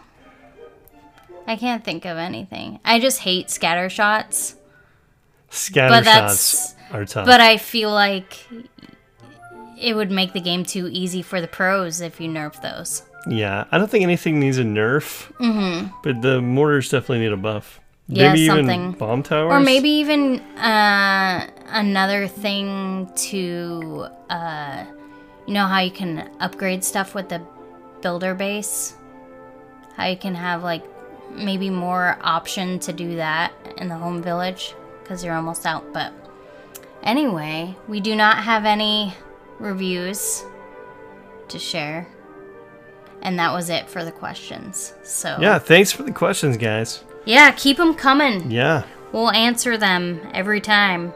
I 1.48 1.56
can't 1.56 1.84
think 1.84 2.06
of 2.06 2.18
anything. 2.18 2.80
I 2.86 3.00
just 3.00 3.20
hate 3.20 3.50
scatter 3.50 3.90
shots. 3.90 4.56
Scatter 5.50 5.90
But 5.90 6.04
shots 6.06 6.74
that's- 6.74 6.76
are 6.92 7.06
tough. 7.06 7.26
But 7.26 7.42
I 7.42 7.58
feel 7.58 7.92
like 7.92 8.38
it 9.80 9.96
would 9.96 10.12
make 10.12 10.34
the 10.34 10.42
game 10.42 10.64
too 10.64 10.88
easy 10.92 11.22
for 11.22 11.42
the 11.42 11.48
pros 11.48 12.02
if 12.02 12.20
you 12.22 12.30
nerf 12.30 12.62
those. 12.62 13.04
Yeah, 13.28 13.66
I 13.72 13.78
don't 13.78 13.90
think 13.90 14.04
anything 14.04 14.40
needs 14.40 14.58
a 14.58 14.64
nerf. 14.64 15.32
Mm-hmm. 15.34 15.88
But 16.04 16.22
the 16.22 16.42
mortars 16.42 16.90
definitely 16.90 17.20
need 17.20 17.34
a 17.34 17.38
buff. 17.38 17.80
Yeah, 18.08 18.30
maybe 18.30 18.48
something. 18.48 18.82
even 18.82 18.92
bomb 18.92 19.24
towers. 19.24 19.52
Or 19.52 19.60
maybe 19.60 19.90
even 19.90 20.40
uh, 20.58 21.50
another 21.70 22.28
thing 22.28 23.10
to, 23.16 24.08
uh, 24.30 24.86
you 25.48 25.54
know, 25.54 25.66
how 25.66 25.80
you 25.80 25.92
can 25.92 26.30
upgrade 26.40 26.84
stuff 26.84 27.16
with 27.16 27.30
the 27.30 27.42
builder 28.02 28.36
base? 28.36 28.96
How 29.96 30.08
you 30.08 30.18
can 30.18 30.36
have, 30.36 30.64
like, 30.64 30.84
maybe 31.32 31.70
more 31.70 32.18
option 32.22 32.80
to 32.80 32.94
do 32.94 33.16
that 33.16 33.54
in 33.78 33.88
the 33.88 33.96
home 33.96 34.22
village 34.22 34.76
because 35.02 35.24
you're 35.24 35.34
almost 35.34 35.66
out. 35.66 35.92
But 35.92 36.14
anyway, 37.02 37.76
we 37.88 38.00
do 38.02 38.16
not 38.16 38.44
have 38.44 38.66
any 38.66 39.16
reviews 39.58 40.44
to 41.48 41.58
share. 41.58 42.08
And 43.26 43.40
that 43.40 43.52
was 43.52 43.70
it 43.72 43.90
for 43.90 44.06
the 44.06 44.12
questions. 44.12 44.94
So, 45.04 45.36
Yeah, 45.42 45.58
thanks 45.58 45.92
for 45.92 46.04
the 46.04 46.12
questions, 46.12 46.58
guys. 46.58 47.04
yeah 47.26 47.50
keep 47.52 47.78
them 47.78 47.96
coming. 47.96 48.52
Yeah. 48.52 48.84
We'll 49.12 49.32
answer 49.32 49.78
them 49.78 50.22
every 50.34 50.62
time. 50.62 51.12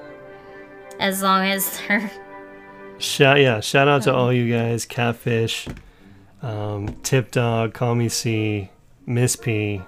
As 1.00 1.22
long 1.22 1.46
as 1.46 1.80
they're. 1.88 2.12
Shout 2.98 3.40
yeah, 3.40 3.60
shout 3.62 3.88
out 3.88 4.02
to 4.04 4.14
all 4.14 4.34
you 4.34 4.52
guys, 4.54 4.86
Catfish, 4.86 5.68
um, 6.42 6.98
Tip 7.04 7.32
Dog, 7.32 7.74
Call 7.74 7.94
Me 7.96 8.10
C, 8.10 8.70
Miss 9.06 9.36
P. 9.38 9.82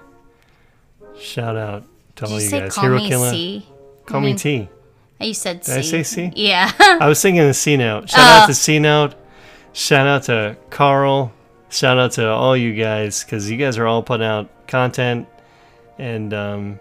Shout 1.18 1.56
out 1.56 1.84
to 2.16 2.24
Did 2.24 2.32
all 2.32 2.40
you 2.40 2.50
guys. 2.50 2.74
call 2.74 2.84
Hero 2.84 2.96
me 2.98 3.08
Killer. 3.08 3.30
C? 3.30 3.66
Call 4.06 4.18
I 4.18 4.20
me 4.20 4.26
mean- 4.28 4.36
T. 4.36 4.68
Oh, 5.20 5.24
you 5.24 5.34
said 5.34 5.64
C. 5.64 5.72
Did 5.72 5.78
I 5.78 5.82
say 5.82 6.02
C? 6.02 6.32
Yeah. 6.36 6.70
I 6.78 7.06
was 7.08 7.20
thinking 7.20 7.42
the 7.46 7.54
C 7.54 7.76
note. 7.76 8.08
Shout 8.10 8.20
out 8.20 8.44
Oh. 8.44 8.46
to 8.46 8.54
C 8.54 8.78
note. 8.78 9.14
Shout 9.72 10.06
out 10.06 10.22
to 10.24 10.56
Carl, 10.70 11.32
shout 11.72 11.98
out 11.98 12.12
to 12.12 12.28
all 12.28 12.56
you 12.56 12.74
guys 12.74 13.24
because 13.24 13.50
you 13.50 13.56
guys 13.56 13.76
are 13.78 13.86
all 13.86 14.02
putting 14.04 14.26
out 14.26 14.48
content, 14.68 15.26
and 15.98 16.32
um, 16.32 16.78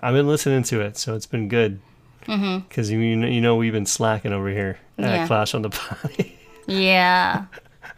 I've 0.00 0.14
been 0.14 0.28
listening 0.28 0.62
to 0.64 0.80
it, 0.82 0.96
so 0.96 1.14
it's 1.16 1.26
been 1.26 1.48
good. 1.48 1.80
Because 2.20 2.90
you 2.90 3.16
know, 3.16 3.26
you 3.26 3.40
know 3.40 3.56
we've 3.56 3.72
been 3.72 3.86
slacking 3.86 4.32
over 4.34 4.48
here 4.50 4.78
at 4.98 5.04
Yeah. 5.04 5.26
Clash 5.26 5.54
on 5.54 5.62
the 5.62 5.70
Potty. 5.70 6.38
Yeah. 6.66 7.46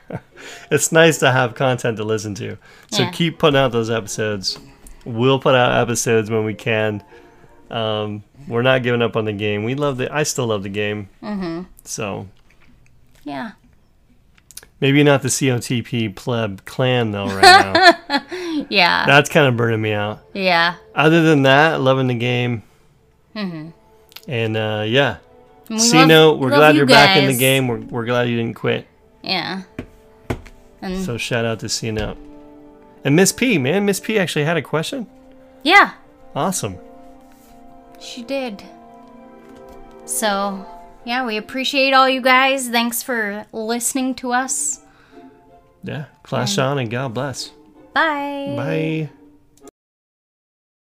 it's 0.70 0.93
nice 0.93 1.18
to 1.18 1.32
have 1.32 1.57
content 1.57 1.97
to 1.97 2.05
listen 2.05 2.36
to. 2.36 2.57
So 2.93 3.03
Yeah. 3.03 3.11
keep 3.11 3.41
putting 3.41 3.59
out 3.59 3.72
those 3.72 3.91
episodes. 3.91 4.57
We'll 5.05 5.41
put 5.41 5.57
out 5.57 5.72
episodes 5.82 6.30
when 6.30 6.45
we 6.45 6.55
can. 6.55 7.03
Um, 7.72 8.22
we're 8.47 8.62
not 8.62 8.84
giving 8.84 9.03
up 9.03 9.16
on 9.16 9.24
the 9.24 9.32
game. 9.32 9.64
We 9.64 9.74
love 9.74 9.97
the. 9.97 10.12
I 10.14 10.22
still 10.22 10.47
love 10.47 10.62
the 10.62 10.68
game. 10.68 11.09
Mm-hmm. 11.22 11.62
So 11.84 12.28
Yeah. 13.24 13.53
Maybe 14.81 15.03
not 15.03 15.22
the 15.22 15.28
COTP 15.28 16.14
pleb 16.14 16.64
clan 16.64 17.11
though. 17.12 17.26
Right 17.26 17.43
now, 18.09 18.24
Yeah. 18.68 19.05
that's 19.07 19.28
kind 19.31 19.47
of 19.47 19.57
burning 19.57 19.81
me 19.81 19.93
out. 19.93 20.20
yeah. 20.35 20.76
Other 20.95 21.22
than 21.22 21.43
that, 21.43 21.81
loving 21.81 22.07
the 22.09 22.14
game. 22.14 22.62
And 23.35 24.57
uh, 24.57 24.85
yeah, 24.87 25.16
we 25.68 25.78
C 25.78 25.97
love- 25.99 26.09
note. 26.09 26.39
We're 26.41 26.51
love 26.51 26.59
glad 26.59 26.74
you 26.74 26.78
you're 26.78 26.87
back 26.87 27.16
in 27.16 27.26
the 27.28 27.37
game. 27.39 27.68
We're, 27.68 27.78
we're 27.78 28.05
glad 28.05 28.28
you 28.28 28.37
didn't 28.37 28.55
quit. 28.57 28.87
Yeah. 29.22 29.62
And 30.83 31.05
So 31.05 31.16
shout 31.16 31.45
out 31.45 31.61
to 31.61 31.68
C 31.68 31.91
note. 31.91 32.16
And 33.05 33.16
Miss 33.16 33.33
P, 33.33 33.57
man, 33.59 33.85
Miss 33.87 33.99
P 34.01 34.18
actually 34.18 34.45
had 34.45 34.57
a 34.57 34.62
question. 34.62 35.07
yeah, 35.62 35.93
Awesome. 36.35 36.76
she 38.01 38.22
did. 38.22 38.62
So, 40.05 40.66
yeah, 41.05 41.24
we 41.24 41.36
appreciate 41.36 41.92
all 41.92 42.09
you 42.09 42.20
guys. 42.20 42.68
Thanks 42.68 43.03
for 43.03 43.46
listening 43.53 44.14
to 44.16 44.32
us. 44.32 44.80
Yeah. 45.82 46.07
Clash 46.22 46.59
on 46.59 46.78
and 46.78 46.90
God 46.90 47.14
bless. 47.14 47.48
Bye. 47.94 48.55
Bye. 48.57 49.11